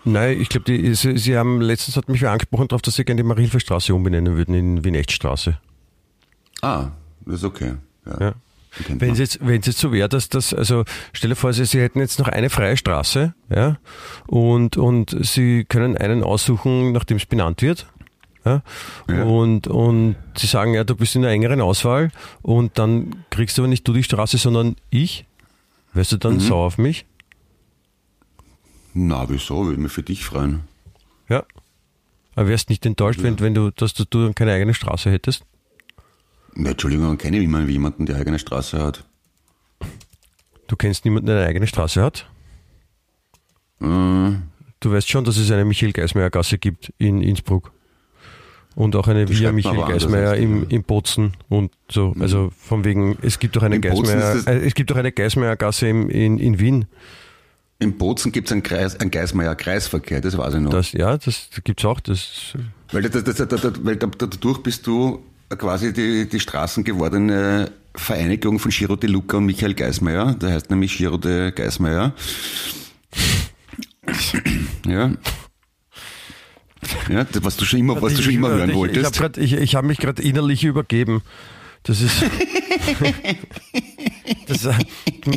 Nein, 0.05 0.39
ich 0.41 0.49
glaube, 0.49 0.65
sie, 0.95 1.17
sie 1.17 1.37
haben 1.37 1.61
letztens 1.61 1.95
hat 1.97 2.09
mich 2.09 2.21
wer 2.21 2.31
angesprochen 2.31 2.67
darauf, 2.67 2.81
dass 2.81 2.95
sie 2.95 3.05
gerne 3.05 3.21
die 3.21 3.27
Marienhilferstraße 3.27 3.93
umbenennen 3.95 4.35
würden 4.35 4.53
in 4.55 4.83
Wien-Echtstraße. 4.83 5.57
Ah, 6.61 6.87
das 7.25 7.35
ist 7.35 7.43
okay. 7.45 7.73
Ja. 8.05 8.19
Ja. 8.19 8.33
Wenn 8.89 9.11
es 9.11 9.19
jetzt, 9.19 9.39
wenn 9.45 9.59
es 9.61 9.67
jetzt 9.67 9.77
so 9.79 9.91
wäre, 9.91 10.09
dass 10.09 10.29
das, 10.29 10.51
also 10.53 10.83
stell 11.13 11.29
dir 11.29 11.35
vor, 11.35 11.53
sie, 11.53 11.63
sie 11.65 11.79
hätten 11.79 11.99
jetzt 11.99 12.17
noch 12.17 12.27
eine 12.27 12.49
freie 12.49 12.75
Straße, 12.75 13.35
ja, 13.53 13.77
und, 14.25 14.77
und 14.77 15.15
sie 15.23 15.63
können 15.65 15.95
einen 15.95 16.23
aussuchen, 16.23 16.91
nachdem 16.91 17.17
es 17.17 17.25
benannt 17.27 17.61
wird. 17.61 17.85
Ja, 18.45 18.61
Ja. 19.07 19.23
Und, 19.23 19.67
und 19.67 20.15
sie 20.35 20.47
sagen, 20.47 20.73
ja, 20.73 20.83
du 20.83 20.95
bist 20.95 21.15
in 21.15 21.21
der 21.21 21.31
engeren 21.31 21.61
Auswahl 21.61 22.09
und 22.41 22.77
dann 22.79 23.15
kriegst 23.29 23.57
du 23.57 23.61
aber 23.61 23.69
nicht 23.69 23.87
du 23.87 23.93
die 23.93 24.03
Straße, 24.03 24.37
sondern 24.37 24.75
ich. 24.89 25.25
Wärst 25.93 26.11
du 26.11 26.15
Mhm. 26.15 26.19
dann 26.21 26.39
sauer 26.39 26.65
auf 26.65 26.77
mich? 26.79 27.05
Na, 28.93 29.27
wieso? 29.29 29.65
Würde 29.65 29.81
mich 29.81 29.91
für 29.91 30.03
dich 30.03 30.23
freuen. 30.25 30.61
Ja. 31.29 31.43
Aber 32.35 32.47
wärst 32.47 32.69
nicht 32.69 32.85
enttäuscht, 32.85 33.21
wenn, 33.23 33.39
wenn 33.39 33.53
du, 33.53 33.71
dass 33.71 33.93
du, 33.93 34.03
dann 34.05 34.35
keine 34.35 34.51
eigene 34.53 34.73
Straße 34.73 35.09
hättest? 35.11 35.43
Na, 36.55 36.71
Entschuldigung, 36.71 37.17
kenne 37.17 37.37
ich 37.37 37.43
immer 37.43 37.61
jemanden, 37.61 38.05
der 38.05 38.17
eigene 38.17 38.39
Straße 38.39 38.81
hat. 38.81 39.03
Du 40.67 40.75
kennst 40.75 41.05
niemanden, 41.05 41.27
der 41.27 41.37
eine 41.37 41.47
eigene 41.47 41.67
Straße 41.67 42.01
hat? 42.01 42.29
Äh, 43.81 44.31
Du 44.79 44.91
weißt 44.91 45.09
schon, 45.09 45.23
dass 45.23 45.37
es 45.37 45.49
eine 45.49 45.63
Michael 45.63 45.93
Geismeier 45.93 46.29
Gasse 46.29 46.57
gibt 46.57 46.91
in 46.97 47.21
Innsbruck. 47.21 47.71
Und 48.75 48.97
auch 48.97 49.07
eine 49.07 49.25
Die 49.25 49.39
Via 49.39 49.47
man 49.49 49.55
Michael 49.55 49.85
Geismeier 49.85 50.35
im, 50.35 50.63
ja. 50.63 50.69
im 50.71 50.83
Bozen 50.83 51.37
und 51.47 51.71
so. 51.89 52.13
Also 52.19 52.51
von 52.57 52.83
wegen, 52.83 53.17
es 53.21 53.39
gibt 53.39 53.57
auch 53.57 53.61
eine 53.63 53.75
Im 53.75 53.81
Bozen 53.81 54.03
Geismeier, 54.03 54.33
ist 54.33 54.47
das- 54.47 54.53
äh, 54.55 54.59
es 54.65 54.73
gibt 54.73 54.91
auch 54.91 54.97
eine 54.97 55.11
Geismeier 55.13 55.55
Gasse 55.55 55.87
im, 55.87 56.09
in, 56.09 56.37
in 56.37 56.59
Wien. 56.59 56.85
In 57.79 57.97
Bozen 57.97 58.31
gibt 58.31 58.47
es 58.47 58.51
einen, 58.53 58.63
Kreis, 58.63 58.99
einen 58.99 59.11
Geismeier 59.11 59.55
Kreisverkehr, 59.55 60.21
das 60.21 60.37
weiß 60.37 60.55
ich 60.55 60.59
noch. 60.61 60.71
Das, 60.71 60.91
ja, 60.93 61.17
das 61.17 61.49
gibt's 61.63 61.83
auch. 61.85 61.99
Das, 61.99 62.53
Weil, 62.91 63.03
das, 63.03 63.23
das, 63.23 63.35
das, 63.35 63.85
weil 63.85 63.95
da- 63.97 64.07
dadurch 64.07 64.59
bist 64.59 64.87
du 64.87 65.23
quasi 65.57 65.91
die, 65.93 66.27
die 66.27 66.39
Straßen 66.39 66.83
gewordene 66.83 67.71
Vereinigung 67.95 68.57
von 68.59 68.71
Giro 68.71 68.95
de 68.95 69.09
Luca 69.09 69.37
und 69.37 69.45
Michael 69.45 69.73
Geismeier. 69.73 70.33
Der 70.35 70.51
heißt 70.51 70.69
nämlich 70.71 70.97
Giro 70.97 71.17
de 71.17 71.51
Geismeier. 71.51 72.13
Ja. 74.87 75.11
Ja, 77.09 77.23
das, 77.23 77.43
was 77.43 77.55
du 77.57 77.65
schon 77.65 77.79
immer, 77.79 78.01
was 78.01 78.13
du 78.15 78.21
schon 78.23 78.33
immer 78.33 78.49
hören 78.49 78.69
ich, 78.69 78.75
wolltest. 78.75 79.21
habe 79.21 79.39
ich, 79.39 79.53
ich 79.53 79.75
hab 79.75 79.85
mich 79.85 79.99
gerade 79.99 80.21
innerlich 80.21 80.63
übergeben. 80.63 81.21
Das 81.83 82.01
ist. 82.01 82.13
das, 84.47 84.65
äh, 84.65 84.73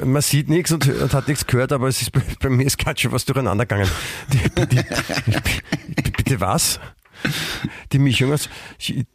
man 0.04 0.22
sieht 0.22 0.48
nichts 0.48 0.72
und, 0.72 0.88
und 0.88 1.12
hat 1.12 1.28
nichts 1.28 1.46
gehört, 1.46 1.72
aber 1.72 1.88
es 1.88 2.02
ist 2.02 2.12
bei, 2.12 2.22
bei 2.40 2.48
mir 2.48 2.66
ist 2.66 2.78
gerade 2.78 3.00
schon 3.00 3.12
was 3.12 3.24
durcheinander 3.24 3.66
gegangen. 3.66 3.90
Die, 4.32 4.66
die, 4.66 4.82
die, 6.02 6.10
bitte 6.10 6.40
was? 6.40 6.80
Die 7.92 7.98
Mischung 7.98 8.32
aus 8.32 8.48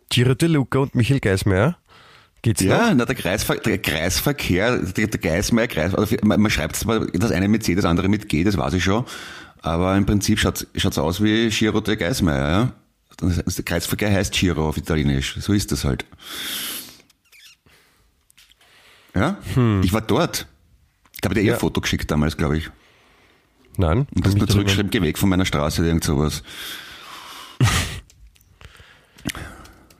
Giro 0.09 0.33
de 0.33 0.49
Luca 0.49 0.79
und 0.79 0.95
Michael 0.95 1.19
Geismeier. 1.19 1.77
Geht's 2.41 2.61
noch? 2.61 2.71
Ja, 2.71 2.93
na, 2.93 3.05
der, 3.05 3.15
Kreisver 3.15 3.55
der 3.57 3.77
Kreisverkehr, 3.77 4.77
der, 4.77 5.07
der 5.07 5.19
Geismeier 5.19 5.67
Kreis, 5.67 5.93
also 5.93 6.15
man, 6.23 6.41
man 6.41 6.49
schreibt 6.49 6.75
zwar 6.75 7.05
das 7.05 7.31
eine 7.31 7.47
mit 7.47 7.63
C, 7.63 7.75
das 7.75 7.85
andere 7.85 8.09
mit 8.09 8.29
G, 8.29 8.43
das 8.43 8.57
weiß 8.57 8.73
ich 8.73 8.83
schon, 8.83 9.05
aber 9.61 9.95
im 9.95 10.07
Prinzip 10.07 10.39
schaut 10.39 10.65
es 10.73 10.97
aus 10.97 11.21
wie 11.21 11.49
Giro 11.49 11.81
de 11.81 11.95
Geismeier, 11.95 12.49
ja. 12.49 12.73
Der 13.21 13.63
Kreisverkehr 13.63 14.11
heißt 14.11 14.33
Giro 14.33 14.67
auf 14.67 14.77
Italienisch, 14.77 15.35
so 15.39 15.53
ist 15.53 15.71
das 15.71 15.85
halt. 15.85 16.05
Ja, 19.15 19.37
ich 19.83 19.91
war 19.93 20.01
dort. 20.01 20.47
Ich 21.17 21.23
habe 21.25 21.35
dir 21.35 21.41
eh 21.41 21.47
Ja. 21.47 21.53
ein 21.53 21.59
Foto 21.59 21.81
geschickt 21.81 22.09
damals, 22.09 22.37
glaube 22.37 22.57
ich. 22.57 22.69
Nein. 23.77 24.07
Und 24.15 24.25
das 24.25 24.35
nur 24.35 24.47
zurückschreiben, 24.47 24.89
geh 24.91 25.01
weg 25.01 25.17
von 25.17 25.29
meiner 25.29 25.45
Straße, 25.45 25.85
irgend 25.85 26.03
sowas. 26.03 26.43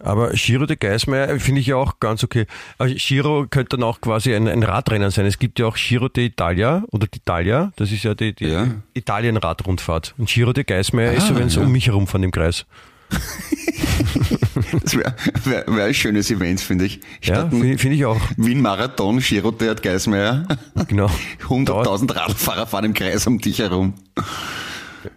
Aber 0.03 0.31
Giro 0.31 0.65
de 0.65 0.75
Geismeier 0.77 1.39
finde 1.39 1.61
ich 1.61 1.67
ja 1.67 1.75
auch 1.75 1.99
ganz 1.99 2.23
okay. 2.23 2.47
Aber 2.79 2.89
Giro 2.89 3.45
könnte 3.47 3.77
dann 3.77 3.83
auch 3.83 4.01
quasi 4.01 4.33
ein, 4.33 4.47
ein 4.47 4.63
Radrennen 4.63 5.11
sein. 5.11 5.27
Es 5.27 5.37
gibt 5.37 5.59
ja 5.59 5.67
auch 5.67 5.75
Giro 5.77 6.07
d'Italia 6.07 6.81
oder 6.91 7.05
d'Italia, 7.05 7.71
das 7.75 7.91
ist 7.91 8.01
ja 8.03 8.15
die, 8.15 8.33
die 8.33 8.47
Ja. 8.47 8.67
Italien-Radrundfahrt. 8.95 10.15
Und 10.17 10.27
Giro 10.27 10.53
de 10.53 10.63
Geismeier 10.63 11.13
ist 11.13 11.27
so, 11.27 11.35
Ah, 11.35 11.37
wenn 11.37 11.47
es 11.47 11.55
ja. 11.55 11.61
um 11.61 11.71
mich 11.71 11.85
herum 11.85 12.07
von 12.07 12.21
dem 12.23 12.31
Kreis. 12.31 12.65
Das 14.83 14.95
wäre 14.95 15.15
wär, 15.43 15.65
wär 15.67 15.85
ein 15.85 15.93
schönes 15.93 16.29
Event, 16.31 16.61
finde 16.61 16.85
ich. 16.85 16.95
Ja, 17.21 17.35
Statt 17.35 17.53
ein 17.53 17.61
finde 17.61 17.77
find 17.77 17.93
ich 17.95 18.05
auch. 18.05 18.19
Wien-Marathon, 18.37 19.19
Giro 19.19 19.51
de 19.51 19.73
Geismeier. 19.75 20.45
Genau. 20.87 21.07
100.000 21.47 22.15
Radfahrer 22.15 22.67
fahren 22.67 22.85
im 22.85 22.93
Kreis 22.93 23.27
um 23.27 23.39
dich 23.39 23.59
herum. 23.59 23.93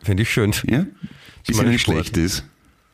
Finde 0.03 0.23
ich 0.23 0.31
schön. 0.31 0.53
Ja? 0.67 0.87
Bis 1.47 1.61
ihnen 1.61 1.79
Sport. 1.79 1.97
schlecht 2.07 2.17
ist. 2.17 2.45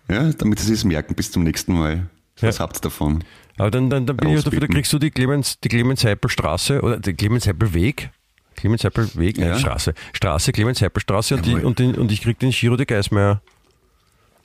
Ja, 0.08 0.30
damit 0.32 0.58
sie 0.60 0.72
es 0.72 0.84
merken 0.84 1.14
bis 1.14 1.30
zum 1.30 1.44
nächsten 1.44 1.72
Mal. 1.74 2.08
Was 2.40 2.56
Ja. 2.58 2.64
habt 2.64 2.76
ihr 2.78 2.80
davon? 2.82 3.22
Aber 3.58 3.70
dann, 3.70 3.90
dann, 3.90 4.06
dann 4.06 4.16
bin 4.16 4.30
ich 4.30 4.38
auch 4.38 4.42
dafür, 4.44 4.60
da 4.60 4.66
kriegst 4.66 4.92
du 4.92 4.98
die 4.98 5.10
Clemens, 5.10 5.60
die 5.60 5.68
Clemens-Heipel-Straße 5.68 6.80
oder 6.80 6.98
die 6.98 7.12
Clemens-Heipel-Weg. 7.12 8.10
Clemens-Heipel-Weg, 8.56 9.38
Ja. 9.38 9.50
nein, 9.50 9.58
Straße. 9.60 9.94
Straße, 10.14 10.52
Clemens-Heipel-Straße 10.52 11.36
und, 11.36 11.46
die- 11.46 11.54
und, 11.54 11.78
den- 11.78 11.94
und 11.94 12.10
ich 12.10 12.22
krieg 12.22 12.38
den 12.38 12.50
Giro 12.50 12.76
de 12.76 12.86
Geismeier. 12.86 13.42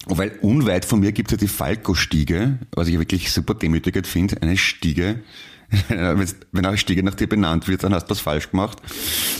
Weil 0.07 0.37
unweit 0.41 0.85
von 0.85 0.99
mir 0.99 1.11
gibt 1.11 1.31
es 1.31 1.31
ja 1.33 1.37
die 1.37 1.47
Falco-Stiege, 1.47 2.59
was 2.71 2.87
ich 2.87 2.99
wirklich 2.99 3.31
super 3.31 3.55
demütigend 3.55 4.05
finde. 4.05 4.41
Eine 4.41 4.57
Stiege. 4.57 5.21
Wenn 5.89 6.65
eine 6.65 6.77
Stiege 6.77 7.01
nach 7.01 7.15
dir 7.15 7.27
benannt 7.27 7.67
wird, 7.67 7.83
dann 7.83 7.93
hast 7.93 8.05
du 8.05 8.11
was 8.11 8.19
falsch 8.19 8.51
gemacht. 8.51 8.77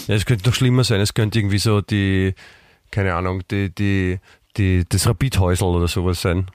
Ja, 0.07 0.15
es 0.15 0.25
könnte 0.25 0.49
noch 0.49 0.55
schlimmer 0.55 0.83
sein. 0.83 0.99
Es 0.99 1.13
könnte 1.13 1.37
irgendwie 1.37 1.59
so 1.59 1.81
die, 1.81 2.33
keine 2.91 3.13
Ahnung, 3.13 3.43
die, 3.51 3.73
die, 3.73 4.19
die, 4.57 4.85
das 4.89 5.07
Rapidhäusl 5.07 5.65
oder 5.65 5.87
sowas 5.87 6.21
sein. 6.21 6.47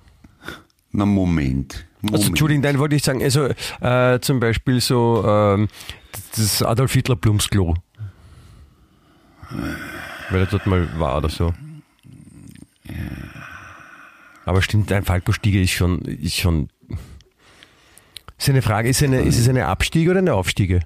Na, 0.92 1.06
Moment. 1.06 1.86
Moment. 2.02 2.14
Also, 2.14 2.28
Entschuldigung, 2.28 2.62
nein, 2.62 2.78
wollte 2.78 2.96
ich 2.96 3.02
sagen, 3.02 3.22
also 3.22 3.48
äh, 3.80 4.18
zum 4.20 4.40
Beispiel 4.40 4.80
so 4.80 5.22
ähm, 5.26 5.68
das 6.34 6.62
Adolf 6.62 6.92
Hitler 6.92 7.16
Blumsklo. 7.16 7.76
Weil 10.30 10.40
er 10.40 10.46
dort 10.46 10.66
mal 10.66 10.88
war 10.98 11.18
oder 11.18 11.28
so. 11.28 11.52
Aber 14.50 14.62
stimmt, 14.62 14.90
ein 14.90 15.04
Falco-Stiege 15.04 15.62
ist 15.62 15.70
schon, 15.70 16.00
ist 16.00 16.34
schon. 16.34 16.70
Ist 18.36 18.48
eine 18.48 18.62
Frage, 18.62 18.88
ist, 18.88 19.00
eine, 19.00 19.20
ist 19.22 19.38
es 19.38 19.48
eine 19.48 19.66
Abstiege 19.66 20.10
oder 20.10 20.18
eine 20.18 20.34
Aufstiege? 20.34 20.80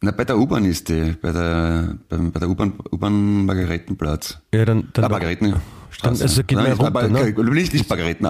Na, 0.00 0.12
bei 0.12 0.24
der 0.24 0.38
U-Bahn 0.38 0.64
ist 0.64 0.88
die, 0.88 1.16
bei 1.20 1.32
der, 1.32 1.98
bei, 2.08 2.16
bei 2.18 2.38
der 2.38 2.48
U-Bahn, 2.50 2.74
U-Bahn 2.92 3.46
Margaretenplatz. 3.46 4.38
Ja, 4.54 4.64
dann, 4.64 4.90
dann 4.92 5.06
Ah, 5.06 5.08
Margaretenstraße. 5.08 5.62
Dann- 6.02 6.22
also 6.22 6.44
geht 6.44 6.56
man 6.56 6.66
runter, 6.68 6.86
aber, 6.86 7.08
ne? 7.08 7.32
Nicht, 7.52 7.72
nicht 7.72 7.90
Margareten, 7.90 8.24
äh, 8.26 8.28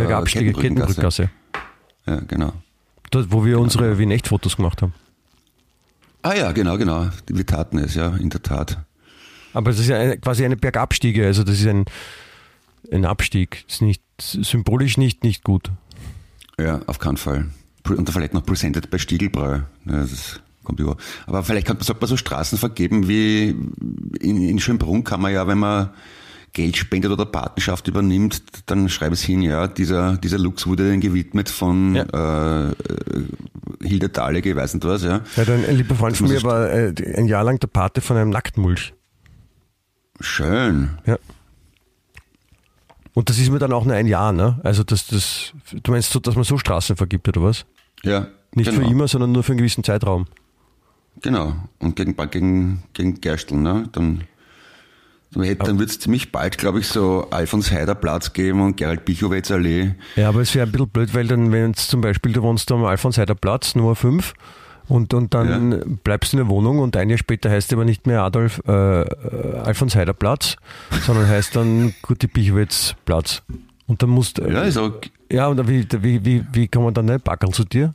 Bergabstiege. 0.00 0.52
Kettenbrückgasse. 0.52 1.30
Ja, 2.08 2.16
genau. 2.26 2.52
Dort, 3.12 3.30
wo 3.30 3.44
wir 3.44 3.60
unsere 3.60 3.98
Wien-Echt-Fotos 3.98 4.56
gemacht 4.56 4.82
haben. 4.82 4.94
Ah 6.22 6.34
ja, 6.34 6.50
genau, 6.50 6.76
genau. 6.76 7.08
Wir 7.28 7.46
taten 7.46 7.78
es, 7.78 7.94
ja, 7.94 8.16
in 8.16 8.30
der 8.30 8.42
Tat. 8.42 8.78
Aber 9.52 9.70
es 9.70 9.78
ist 9.78 9.86
ja 9.86 9.96
eine, 10.00 10.18
quasi 10.18 10.44
eine 10.44 10.56
Bergabstiege, 10.56 11.24
also 11.24 11.44
das 11.44 11.60
ist 11.60 11.68
ein, 11.68 11.84
ein 12.90 13.04
Abstieg. 13.04 13.64
Ist 13.68 13.82
nicht, 13.82 14.02
symbolisch 14.20 14.96
nicht, 14.96 15.24
nicht 15.24 15.44
gut. 15.44 15.70
Ja, 16.58 16.80
auf 16.86 16.98
keinen 16.98 17.16
Fall. 17.16 17.46
Und 17.88 18.08
da 18.08 18.12
vielleicht 18.12 18.34
noch 18.34 18.44
presented 18.44 18.90
bei 18.90 18.98
Stiegelbräu. 18.98 19.60
Ja, 19.86 20.00
das 20.00 20.40
kommt 20.64 20.80
über. 20.80 20.96
Aber 21.26 21.42
vielleicht 21.42 21.66
kann, 21.66 21.78
sollte 21.80 22.00
man 22.00 22.08
so 22.08 22.16
Straßen 22.16 22.58
vergeben 22.58 23.08
wie 23.08 23.48
in, 24.20 24.48
in 24.48 24.60
Schönbrunn 24.60 25.04
kann 25.04 25.20
man 25.20 25.32
ja, 25.32 25.46
wenn 25.46 25.58
man 25.58 25.90
Geld 26.52 26.76
spendet 26.76 27.10
oder 27.10 27.24
Patenschaft 27.24 27.88
übernimmt, 27.88 28.42
dann 28.66 28.88
schreibe 28.90 29.14
es 29.14 29.22
hin, 29.22 29.40
ja, 29.40 29.66
dieser, 29.66 30.18
dieser 30.18 30.38
Lux 30.38 30.66
wurde 30.66 30.88
dann 30.88 31.00
gewidmet 31.00 31.48
von 31.48 31.96
äh, 31.96 32.68
äh, 32.68 32.74
Hilde 33.82 34.10
Dahlege, 34.10 34.54
weiß 34.54 34.74
nicht 34.74 34.84
was, 34.84 35.02
ja. 35.02 35.22
Ja, 35.36 35.44
dann 35.44 35.64
ein 35.64 35.76
lieber 35.76 35.94
Freund 35.94 36.12
Das 36.12 36.18
von 36.18 36.28
mir 36.28 36.42
war 36.42 36.70
äh, 36.70 36.92
ein 37.16 37.26
Jahr 37.26 37.42
lang 37.42 37.58
der 37.58 37.68
Pate 37.68 38.02
von 38.02 38.18
einem 38.18 38.30
Nacktmulch. 38.30 38.92
Schön. 40.20 40.90
Ja. 41.06 41.16
Und 43.14 43.28
das 43.28 43.38
ist 43.38 43.50
mir 43.50 43.58
dann 43.58 43.72
auch 43.72 43.84
nur 43.84 43.94
ein 43.94 44.06
Jahr, 44.06 44.32
ne? 44.32 44.58
Also 44.64 44.84
das, 44.84 45.06
das, 45.06 45.52
du 45.70 45.90
meinst 45.90 46.10
so, 46.12 46.18
dass 46.18 46.34
man 46.34 46.44
so 46.44 46.56
Straßen 46.56 46.96
vergibt 46.96 47.28
oder 47.28 47.42
was? 47.42 47.66
Ja. 48.02 48.28
Nicht 48.54 48.70
genau. 48.70 48.84
für 48.84 48.90
immer, 48.90 49.08
sondern 49.08 49.32
nur 49.32 49.42
für 49.42 49.52
einen 49.52 49.58
gewissen 49.58 49.84
Zeitraum. 49.84 50.26
Genau. 51.20 51.54
Und 51.78 51.96
gegen, 51.96 52.16
gegen, 52.30 52.82
gegen 52.94 53.20
Gerstl, 53.20 53.56
ne? 53.56 53.88
Dann 53.92 54.24
Dann 55.32 55.78
wird 55.78 55.90
es 55.90 55.98
ziemlich 55.98 56.32
bald, 56.32 56.58
glaube 56.58 56.80
ich, 56.80 56.88
so 56.88 57.28
Alfons 57.30 57.70
Heider 57.70 57.94
Platz 57.94 58.32
geben 58.32 58.60
und 58.60 58.76
Gerald 58.76 59.04
Bichowitz 59.04 59.50
Allee. 59.50 59.94
Ja, 60.16 60.28
aber 60.28 60.40
es 60.40 60.54
wäre 60.54 60.66
ein 60.66 60.72
bisschen 60.72 60.88
blöd, 60.88 61.14
weil 61.14 61.26
dann, 61.26 61.52
wenn 61.52 61.68
jetzt 61.68 61.88
zum 61.88 62.02
Beispiel 62.02 62.32
du 62.32 62.42
wohnst 62.42 62.70
am 62.72 62.84
Alfons 62.84 63.16
Heider 63.16 63.34
Platz, 63.34 63.74
Nummer 63.74 63.94
5, 63.94 64.34
und, 64.92 65.14
und 65.14 65.32
dann 65.32 65.72
ja. 65.72 65.78
bleibst 66.04 66.34
du 66.34 66.36
in 66.36 66.44
der 66.44 66.50
Wohnung 66.50 66.78
und 66.78 66.98
ein 66.98 67.08
Jahr 67.08 67.16
später 67.16 67.48
heißt 67.48 67.72
aber 67.72 67.86
nicht 67.86 68.06
mehr 68.06 68.24
Adolf 68.24 68.60
äh, 68.66 68.70
Alfons 68.72 69.96
Heider 69.96 70.12
Platz, 70.12 70.56
sondern 71.06 71.26
heißt 71.26 71.56
dann 71.56 71.94
Guti 72.02 72.26
Bichowitz 72.26 72.94
Platz. 73.06 73.40
Und 73.86 74.02
dann 74.02 74.10
musst 74.10 74.36
du. 74.36 74.42
Ja, 74.42 74.64
ist 74.64 74.76
auch. 74.76 74.92
Ja, 75.30 75.48
und 75.48 75.66
wie, 75.66 75.86
wie, 76.02 76.22
wie, 76.22 76.44
wie 76.52 76.68
kann 76.68 76.82
man 76.82 76.92
dann 76.92 77.06
nicht 77.06 77.24
Backel 77.24 77.48
zu 77.52 77.64
dir? 77.64 77.94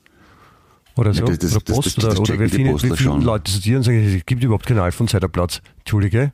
Oder 0.95 1.13
so? 1.13 1.27
Ja, 1.27 1.37
das, 1.37 1.55
oder 1.55 1.75
Post? 1.75 1.97
Das, 1.99 2.19
oder 2.19 2.19
oder 2.19 2.39
wie 2.39 2.49
viele, 2.49 2.73
wie 2.73 2.97
viele 2.97 3.17
Leute 3.17 3.51
zu 3.51 3.61
dir 3.61 3.77
und 3.77 3.83
sagen, 3.83 4.03
es 4.03 4.25
gibt 4.25 4.43
überhaupt 4.43 4.65
keinen 4.65 4.79
Alfons 4.79 5.13
Heider 5.13 5.27
Platz. 5.27 5.61
Entschuldige. 5.81 6.33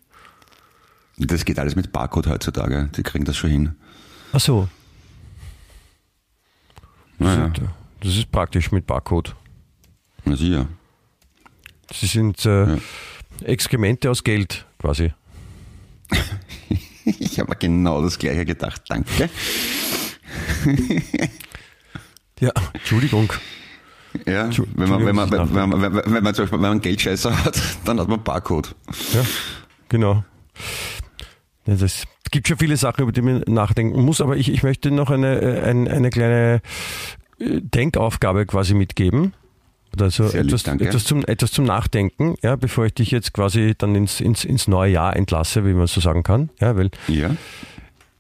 Das 1.18 1.44
geht 1.44 1.60
alles 1.60 1.76
mit 1.76 1.92
Barcode 1.92 2.28
heutzutage. 2.28 2.90
Die 2.96 3.04
kriegen 3.04 3.26
das 3.26 3.36
schon 3.36 3.50
hin. 3.50 3.76
Ach 4.32 4.40
so. 4.40 4.70
Naja. 7.20 7.52
Das 8.00 8.16
ist 8.16 8.32
praktisch 8.32 8.72
mit 8.72 8.88
Barcode. 8.88 9.36
Na 10.26 10.36
sicher. 10.36 10.68
Das 11.88 12.00
sind 12.00 12.46
äh, 12.46 12.68
ja. 12.68 12.78
Exkremente 13.44 14.10
aus 14.10 14.24
Geld 14.24 14.66
quasi. 14.80 15.14
ich 17.06 17.40
habe 17.40 17.56
genau 17.56 18.02
das 18.02 18.18
gleiche 18.18 18.46
gedacht. 18.46 18.82
Danke. 18.88 19.30
ja, 22.40 22.52
Entschuldigung. 22.74 23.32
Ja, 24.26 24.50
wenn 24.76 24.90
man, 24.90 25.06
wenn 25.06 25.16
man, 25.16 25.32
wenn 25.32 25.40
man, 25.40 25.82
wenn 25.82 25.94
man, 25.94 26.04
wenn 26.06 26.24
man, 26.24 26.36
zum 26.36 26.44
Beispiel, 26.44 26.52
wenn 26.52 26.62
man 26.62 26.72
einen 26.72 26.82
Geldscheißer 26.82 27.44
hat, 27.44 27.60
dann 27.86 28.00
hat 28.00 28.08
man 28.08 28.24
Barcode. 28.24 28.76
Ja, 29.14 29.26
genau. 29.90 30.24
Es 31.66 32.06
gibt 32.32 32.48
schon 32.48 32.58
viele 32.58 32.78
Sachen, 32.78 33.04
über 33.04 33.12
die 33.12 33.22
man 33.22 33.44
nachdenken 33.48 34.02
muss, 34.02 34.22
aber 34.22 34.38
ich, 34.38 34.52
ich 34.52 34.64
möchte 34.64 34.92
noch 34.92 35.10
eine, 35.10 35.42
äh, 35.42 35.62
eine, 35.62 35.90
eine 35.90 36.10
kleine 36.10 36.62
äh, 37.40 37.62
Denkaufgabe 37.62 38.46
quasi 38.46 38.74
mitgeben. 38.74 39.34
Also 40.00 40.26
etwas, 40.26 40.66
lieb, 40.66 40.82
etwas, 40.82 41.04
zum, 41.04 41.24
etwas 41.26 41.52
zum 41.52 41.66
Nachdenken, 41.66 42.36
ja, 42.42 42.56
bevor 42.56 42.86
ich 42.86 42.94
dich 42.94 43.12
jetzt 43.12 43.34
quasi 43.34 43.74
dann 43.78 43.96
ins, 43.96 44.20
ins, 44.20 44.44
ins 44.44 44.68
neue 44.68 44.92
Jahr 44.92 45.16
entlasse, 45.16 45.66
wie 45.66 45.74
man 45.74 45.88
so 45.88 46.02
sagen 46.02 46.24
kann. 46.24 46.50
Ja, 46.60 46.76
weil, 46.76 46.90
ja. 47.08 47.32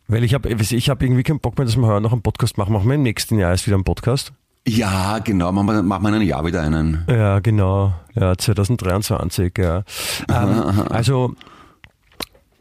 weil 0.07 0.23
ich 0.23 0.33
habe 0.33 0.49
ich 0.49 0.89
hab 0.89 1.01
irgendwie 1.01 1.23
keinen 1.23 1.39
Bock 1.39 1.57
mehr, 1.57 1.65
dass 1.65 1.75
wir 1.75 1.87
heute 1.87 2.01
noch 2.01 2.13
einen 2.13 2.21
Podcast 2.21 2.57
machen. 2.57 2.73
Machen 2.73 2.87
wir 2.87 2.95
im 2.95 3.03
nächsten 3.03 3.37
Jahr 3.37 3.51
erst 3.51 3.65
wieder 3.65 3.75
einen 3.75 3.83
Podcast. 3.83 4.33
Ja, 4.67 5.19
genau, 5.19 5.51
machen 5.51 5.67
wir, 5.67 5.83
machen 5.83 6.03
wir 6.03 6.09
in 6.09 6.15
einem 6.15 6.27
Jahr 6.27 6.45
wieder 6.45 6.61
einen. 6.61 7.05
Ja, 7.09 7.39
genau. 7.39 7.93
Ja, 8.13 8.37
2023, 8.37 9.57
ja. 9.57 9.83
ähm, 10.29 10.83
also 10.89 11.33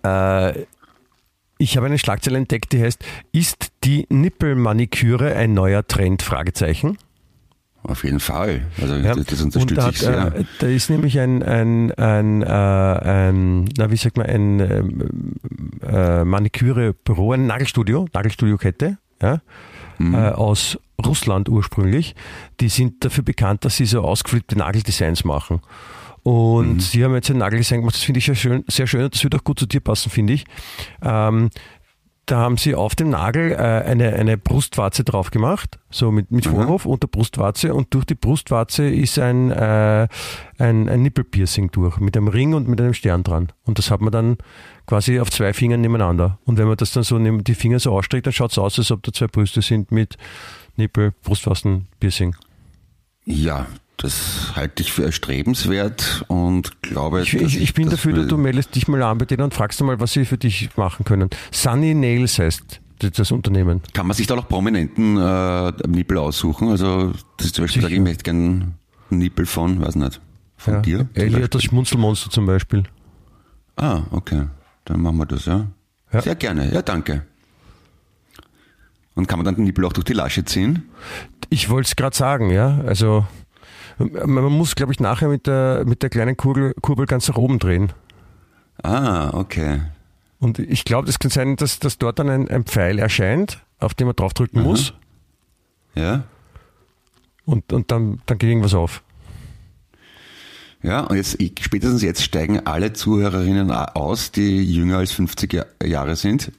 äh, 0.04 0.64
ich 1.58 1.76
habe 1.76 1.86
eine 1.86 1.98
Schlagzeile 1.98 2.38
entdeckt, 2.38 2.72
die 2.72 2.82
heißt, 2.82 3.04
ist 3.30 3.68
die 3.84 4.06
Nippelmaniküre 4.08 5.36
ein 5.36 5.54
neuer 5.54 5.86
Trend? 5.86 6.22
Fragezeichen. 6.22 6.98
Auf 7.84 8.04
jeden 8.04 8.20
Fall. 8.20 8.62
Also 8.80 8.94
ja. 8.94 9.14
das, 9.14 9.26
das 9.26 9.42
unterstütze 9.42 9.90
ich 9.90 9.98
sehr. 9.98 10.36
Äh, 10.36 10.44
da 10.60 10.66
ist 10.68 10.88
nämlich 10.88 11.18
ein, 11.18 11.42
ein, 11.42 11.90
ein, 11.92 12.42
äh, 12.42 12.46
ein 12.46 13.64
na, 13.76 13.90
wie 13.90 13.96
sagt 13.96 14.16
man, 14.16 14.26
ein 14.26 14.60
ähm, 14.60 15.10
äh, 15.82 16.24
Maniküre-Büro, 16.24 17.32
ein 17.32 17.46
Nagelstudio, 17.46 18.06
Nagelstudio-Kette, 18.12 18.98
ja, 19.20 19.40
mhm. 19.98 20.14
äh, 20.14 20.28
aus 20.28 20.78
Russland 21.04 21.48
ursprünglich. 21.48 22.14
Die 22.60 22.68
sind 22.68 23.04
dafür 23.04 23.24
bekannt, 23.24 23.64
dass 23.64 23.76
sie 23.76 23.86
so 23.86 24.02
ausgeflippte 24.02 24.56
Nageldesigns 24.56 25.24
machen. 25.24 25.60
Und 26.22 26.74
mhm. 26.74 26.80
sie 26.80 27.02
haben 27.02 27.14
jetzt 27.14 27.30
ein 27.30 27.38
Nageldesign 27.38 27.80
gemacht, 27.80 27.96
das 27.96 28.04
finde 28.04 28.18
ich 28.18 28.26
sehr 28.26 28.36
schön, 28.36 28.64
sehr 28.68 28.86
schön. 28.86 29.10
Das 29.10 29.24
wird 29.24 29.34
auch 29.34 29.42
gut 29.42 29.58
zu 29.58 29.66
dir 29.66 29.80
passen, 29.80 30.08
finde 30.08 30.34
ich. 30.34 30.44
Ähm, 31.02 31.50
da 32.26 32.38
haben 32.38 32.56
sie 32.56 32.74
auf 32.74 32.94
dem 32.94 33.10
Nagel 33.10 33.52
äh, 33.52 33.56
eine, 33.56 34.12
eine 34.14 34.38
Brustwarze 34.38 35.02
drauf 35.02 35.30
gemacht, 35.30 35.78
so 35.90 36.12
mit, 36.12 36.30
mit 36.30 36.46
Vorhof 36.46 36.84
mhm. 36.84 36.92
und 36.92 37.02
der 37.02 37.08
Brustwarze 37.08 37.74
und 37.74 37.92
durch 37.94 38.04
die 38.04 38.14
Brustwarze 38.14 38.88
ist 38.88 39.18
ein, 39.18 39.50
äh, 39.50 40.06
ein, 40.58 40.88
ein 40.88 41.02
Nippelpiercing 41.02 41.72
durch, 41.72 41.98
mit 41.98 42.16
einem 42.16 42.28
Ring 42.28 42.54
und 42.54 42.68
mit 42.68 42.80
einem 42.80 42.94
Stern 42.94 43.24
dran. 43.24 43.48
Und 43.64 43.78
das 43.78 43.90
hat 43.90 44.00
man 44.00 44.12
dann 44.12 44.38
quasi 44.86 45.18
auf 45.18 45.30
zwei 45.30 45.52
Fingern 45.52 45.80
nebeneinander. 45.80 46.38
Und 46.44 46.58
wenn 46.58 46.68
man 46.68 46.76
das 46.76 46.92
dann 46.92 47.02
so 47.02 47.18
die 47.18 47.54
Finger 47.54 47.80
so 47.80 47.92
ausstreckt, 47.92 48.26
dann 48.26 48.32
schaut 48.32 48.52
es 48.52 48.58
aus, 48.58 48.78
als 48.78 48.90
ob 48.92 49.02
da 49.02 49.12
zwei 49.12 49.26
Brüste 49.26 49.60
sind 49.60 49.90
mit 49.90 50.16
Nippel, 50.76 51.12
Brustwarzen, 51.22 51.88
Piercing. 51.98 52.36
Ja, 53.24 53.66
das 54.02 54.56
halte 54.56 54.82
ich 54.82 54.92
für 54.92 55.04
erstrebenswert 55.04 56.24
und 56.26 56.82
glaube, 56.82 57.22
ich, 57.22 57.34
ich, 57.34 57.60
ich 57.60 57.72
bin 57.72 57.88
dafür, 57.88 58.12
dass 58.14 58.26
du 58.26 58.36
meldest 58.36 58.74
dich 58.74 58.88
mal 58.88 59.00
an 59.02 59.18
bei 59.18 59.26
denen 59.26 59.42
und 59.42 59.54
fragst 59.54 59.80
mal, 59.80 60.00
was 60.00 60.12
sie 60.12 60.24
für 60.24 60.38
dich 60.38 60.76
machen 60.76 61.04
können. 61.04 61.30
Sunny 61.52 61.94
Nails 61.94 62.38
heißt 62.40 62.80
das 62.98 63.30
Unternehmen. 63.30 63.80
Kann 63.94 64.08
man 64.08 64.16
sich 64.16 64.26
da 64.26 64.34
noch 64.34 64.48
prominenten 64.48 65.16
äh, 65.16 65.72
Nippel 65.86 66.18
aussuchen? 66.18 66.68
Also 66.68 67.12
das 67.36 67.46
ist 67.46 67.54
zum 67.54 67.64
Beispiel, 67.64 67.92
ich 67.92 68.00
möchte 68.00 68.24
gerne 68.24 68.74
einen 69.10 69.18
Nippel 69.18 69.46
von, 69.46 69.80
weiß 69.80 69.94
nicht, 69.94 70.20
von 70.56 70.74
ja. 70.74 70.80
dir. 70.80 71.08
Elliot 71.14 71.54
das 71.54 71.62
Schmunzelmonster 71.62 72.30
zum 72.30 72.46
Beispiel. 72.46 72.82
Ah, 73.76 74.02
okay. 74.10 74.46
Dann 74.84 75.00
machen 75.00 75.16
wir 75.18 75.26
das, 75.26 75.44
ja. 75.44 75.68
ja. 76.12 76.22
Sehr 76.22 76.34
gerne, 76.34 76.72
ja, 76.74 76.82
danke. 76.82 77.24
Und 79.14 79.28
kann 79.28 79.38
man 79.38 79.44
dann 79.44 79.54
den 79.54 79.64
Nippel 79.64 79.84
auch 79.84 79.92
durch 79.92 80.06
die 80.06 80.12
Lasche 80.12 80.44
ziehen? 80.44 80.88
Ich 81.50 81.68
wollte 81.68 81.86
es 81.86 81.96
gerade 81.96 82.16
sagen, 82.16 82.50
ja. 82.50 82.80
Also 82.86 83.26
man 83.98 84.44
muss, 84.44 84.74
glaube 84.74 84.92
ich, 84.92 85.00
nachher 85.00 85.28
mit 85.28 85.46
der, 85.46 85.84
mit 85.86 86.02
der 86.02 86.10
kleinen 86.10 86.36
Kurbel, 86.36 86.74
Kurbel 86.80 87.06
ganz 87.06 87.28
nach 87.28 87.36
oben 87.36 87.58
drehen. 87.58 87.92
Ah, 88.82 89.30
okay. 89.34 89.80
Und 90.38 90.58
ich 90.58 90.84
glaube, 90.84 91.08
es 91.08 91.18
kann 91.18 91.30
sein, 91.30 91.56
dass, 91.56 91.78
dass 91.78 91.98
dort 91.98 92.18
dann 92.18 92.28
ein, 92.28 92.48
ein 92.48 92.64
Pfeil 92.64 92.98
erscheint, 92.98 93.62
auf 93.78 93.94
den 93.94 94.06
man 94.06 94.16
draufdrücken 94.16 94.60
Aha. 94.60 94.68
muss. 94.68 94.94
Ja. 95.94 96.24
Und, 97.44 97.72
und 97.72 97.90
dann, 97.90 98.20
dann 98.26 98.38
geht 98.38 98.48
irgendwas 98.48 98.74
auf. 98.74 99.02
Ja, 100.82 101.00
und 101.00 101.16
jetzt, 101.16 101.38
spätestens 101.60 102.02
jetzt 102.02 102.22
steigen 102.22 102.66
alle 102.66 102.92
Zuhörerinnen 102.92 103.70
aus, 103.70 104.32
die 104.32 104.64
jünger 104.64 104.98
als 104.98 105.12
50 105.12 105.64
Jahre 105.84 106.16
sind. 106.16 106.50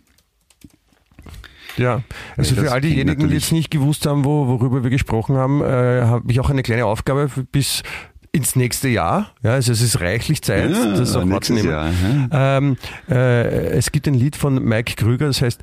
Ja, 1.78 2.02
also 2.38 2.56
für 2.56 2.72
all 2.72 2.82
diejenigen, 2.82 3.28
die 3.28 3.36
jetzt 3.36 3.52
nicht 3.52 3.72
gewusst 3.72 4.06
haben, 4.06 4.26
wo, 4.26 4.48
worüber 4.48 4.84
wir 4.84 4.90
gesprochen 4.90 5.36
haben, 5.36 5.62
äh, 5.62 6.04
habe 6.04 6.32
ich 6.32 6.40
auch 6.40 6.50
eine 6.50 6.64
kleine 6.64 6.86
Aufgabe 6.86 7.30
bis 7.52 7.84
ins 8.34 8.56
nächste 8.56 8.90
Jahr. 8.90 9.32
Ja, 9.44 9.52
also 9.54 9.72
es 9.72 9.82
ist 9.82 10.02
reichlich 10.02 10.42
Zeit, 10.42 10.72
ja, 10.72 10.98
das 10.98 11.16
auch 11.16 11.30
wahrzunehmen. 11.30 11.70
Jahr, 11.70 11.92
ja. 12.32 12.58
ähm, 12.58 12.78
äh, 13.08 13.70
es 13.70 13.92
gibt 13.92 14.08
ein 14.08 14.16
Lied 14.16 14.36
von 14.36 14.64
Mike 14.64 14.96
Krüger, 14.96 15.28
das 15.28 15.42
heißt 15.42 15.62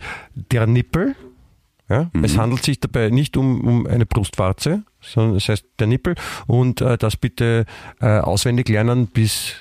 Der 0.53 0.67
Nippel. 0.67 1.17
Ja? 1.89 2.09
Mhm. 2.13 2.25
Es 2.25 2.39
handelt 2.39 2.63
sich 2.63 2.79
dabei 2.79 3.11
nicht 3.11 3.37
um, 3.37 3.61
um 3.63 3.87
eine 3.87 4.07
Brustwarze, 4.07 4.85
sondern 5.01 5.37
es 5.37 5.49
heißt 5.49 5.67
Der 5.81 5.89
Nippel. 5.89 6.15
Und 6.47 6.81
äh, 6.81 6.97
das 6.97 7.17
bitte 7.17 7.67
äh, 8.01 8.19
auswendig 8.19 8.69
lernen 8.69 9.09
bis, 9.09 9.57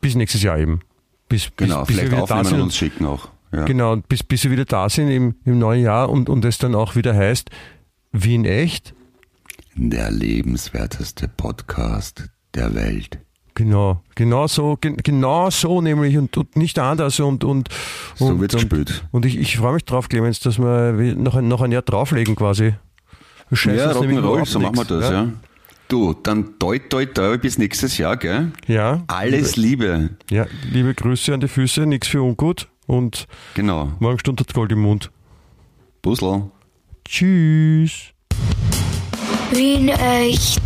bis 0.00 0.14
nächstes 0.14 0.42
Jahr 0.42 0.58
eben. 0.58 0.80
Bis, 1.28 1.50
genau, 1.54 1.84
bis, 1.84 1.96
vielleicht 1.96 2.14
aufnehmen 2.14 2.54
und 2.54 2.60
uns 2.62 2.76
schicken 2.76 3.04
auch. 3.04 3.28
Ja. 3.52 3.64
Genau, 3.64 3.96
bis, 3.96 4.22
bis 4.22 4.42
sie 4.42 4.50
wieder 4.50 4.64
da 4.64 4.88
sind 4.88 5.08
im, 5.08 5.36
im 5.44 5.58
neuen 5.58 5.82
Jahr 5.82 6.10
und, 6.10 6.28
und 6.28 6.44
es 6.44 6.58
dann 6.58 6.74
auch 6.74 6.96
wieder 6.96 7.14
heißt, 7.14 7.50
Wien 8.12 8.44
echt. 8.44 8.94
Der 9.74 10.10
lebenswerteste 10.10 11.28
Podcast 11.28 12.28
der 12.54 12.74
Welt. 12.74 13.20
Genau, 13.54 14.02
genau 14.14 14.46
so, 14.46 14.78
genau 14.80 15.50
so 15.50 15.80
nämlich 15.80 16.16
und, 16.16 16.36
und 16.36 16.56
nicht 16.56 16.78
anders 16.78 17.18
und, 17.18 17.42
und, 17.42 17.68
so 18.14 18.26
und, 18.26 18.40
wird's 18.40 18.54
und, 18.54 18.60
gespielt. 18.60 19.04
Und 19.10 19.26
ich, 19.26 19.36
ich 19.36 19.56
freue 19.56 19.74
mich 19.74 19.84
drauf, 19.84 20.08
Clemens, 20.08 20.40
dass 20.40 20.58
wir 20.58 20.92
noch 21.16 21.34
ein, 21.34 21.48
noch 21.48 21.62
ein 21.62 21.72
Jahr 21.72 21.82
drauflegen 21.82 22.36
quasi. 22.36 22.74
Scheiße, 23.50 23.76
ja, 23.76 23.92
Rock'n'Roll, 23.92 24.46
so 24.46 24.60
machen 24.60 24.76
wir 24.76 24.84
das, 24.84 25.10
ja. 25.10 25.12
ja. 25.24 25.32
Du, 25.88 26.12
dann 26.12 26.58
toi 26.58 26.78
toi 26.78 27.06
toi 27.06 27.38
bis 27.38 27.56
nächstes 27.56 27.96
Jahr, 27.96 28.16
gell? 28.18 28.52
Ja. 28.66 29.02
Alles 29.06 29.56
Liebe. 29.56 30.10
Ja, 30.30 30.46
liebe 30.70 30.94
Grüße 30.94 31.32
an 31.32 31.40
die 31.40 31.48
Füße, 31.48 31.86
nichts 31.86 32.08
für 32.08 32.22
ungut 32.22 32.68
und 32.88 33.26
genau. 33.54 33.92
morgen 34.00 34.18
stund 34.18 34.40
hat 34.40 34.52
Gold 34.52 34.72
im 34.72 34.80
Mund. 34.80 35.12
Busl. 36.02 36.50
Tschüss. 37.04 38.12
Wien 39.52 39.88
echt. 39.88 40.62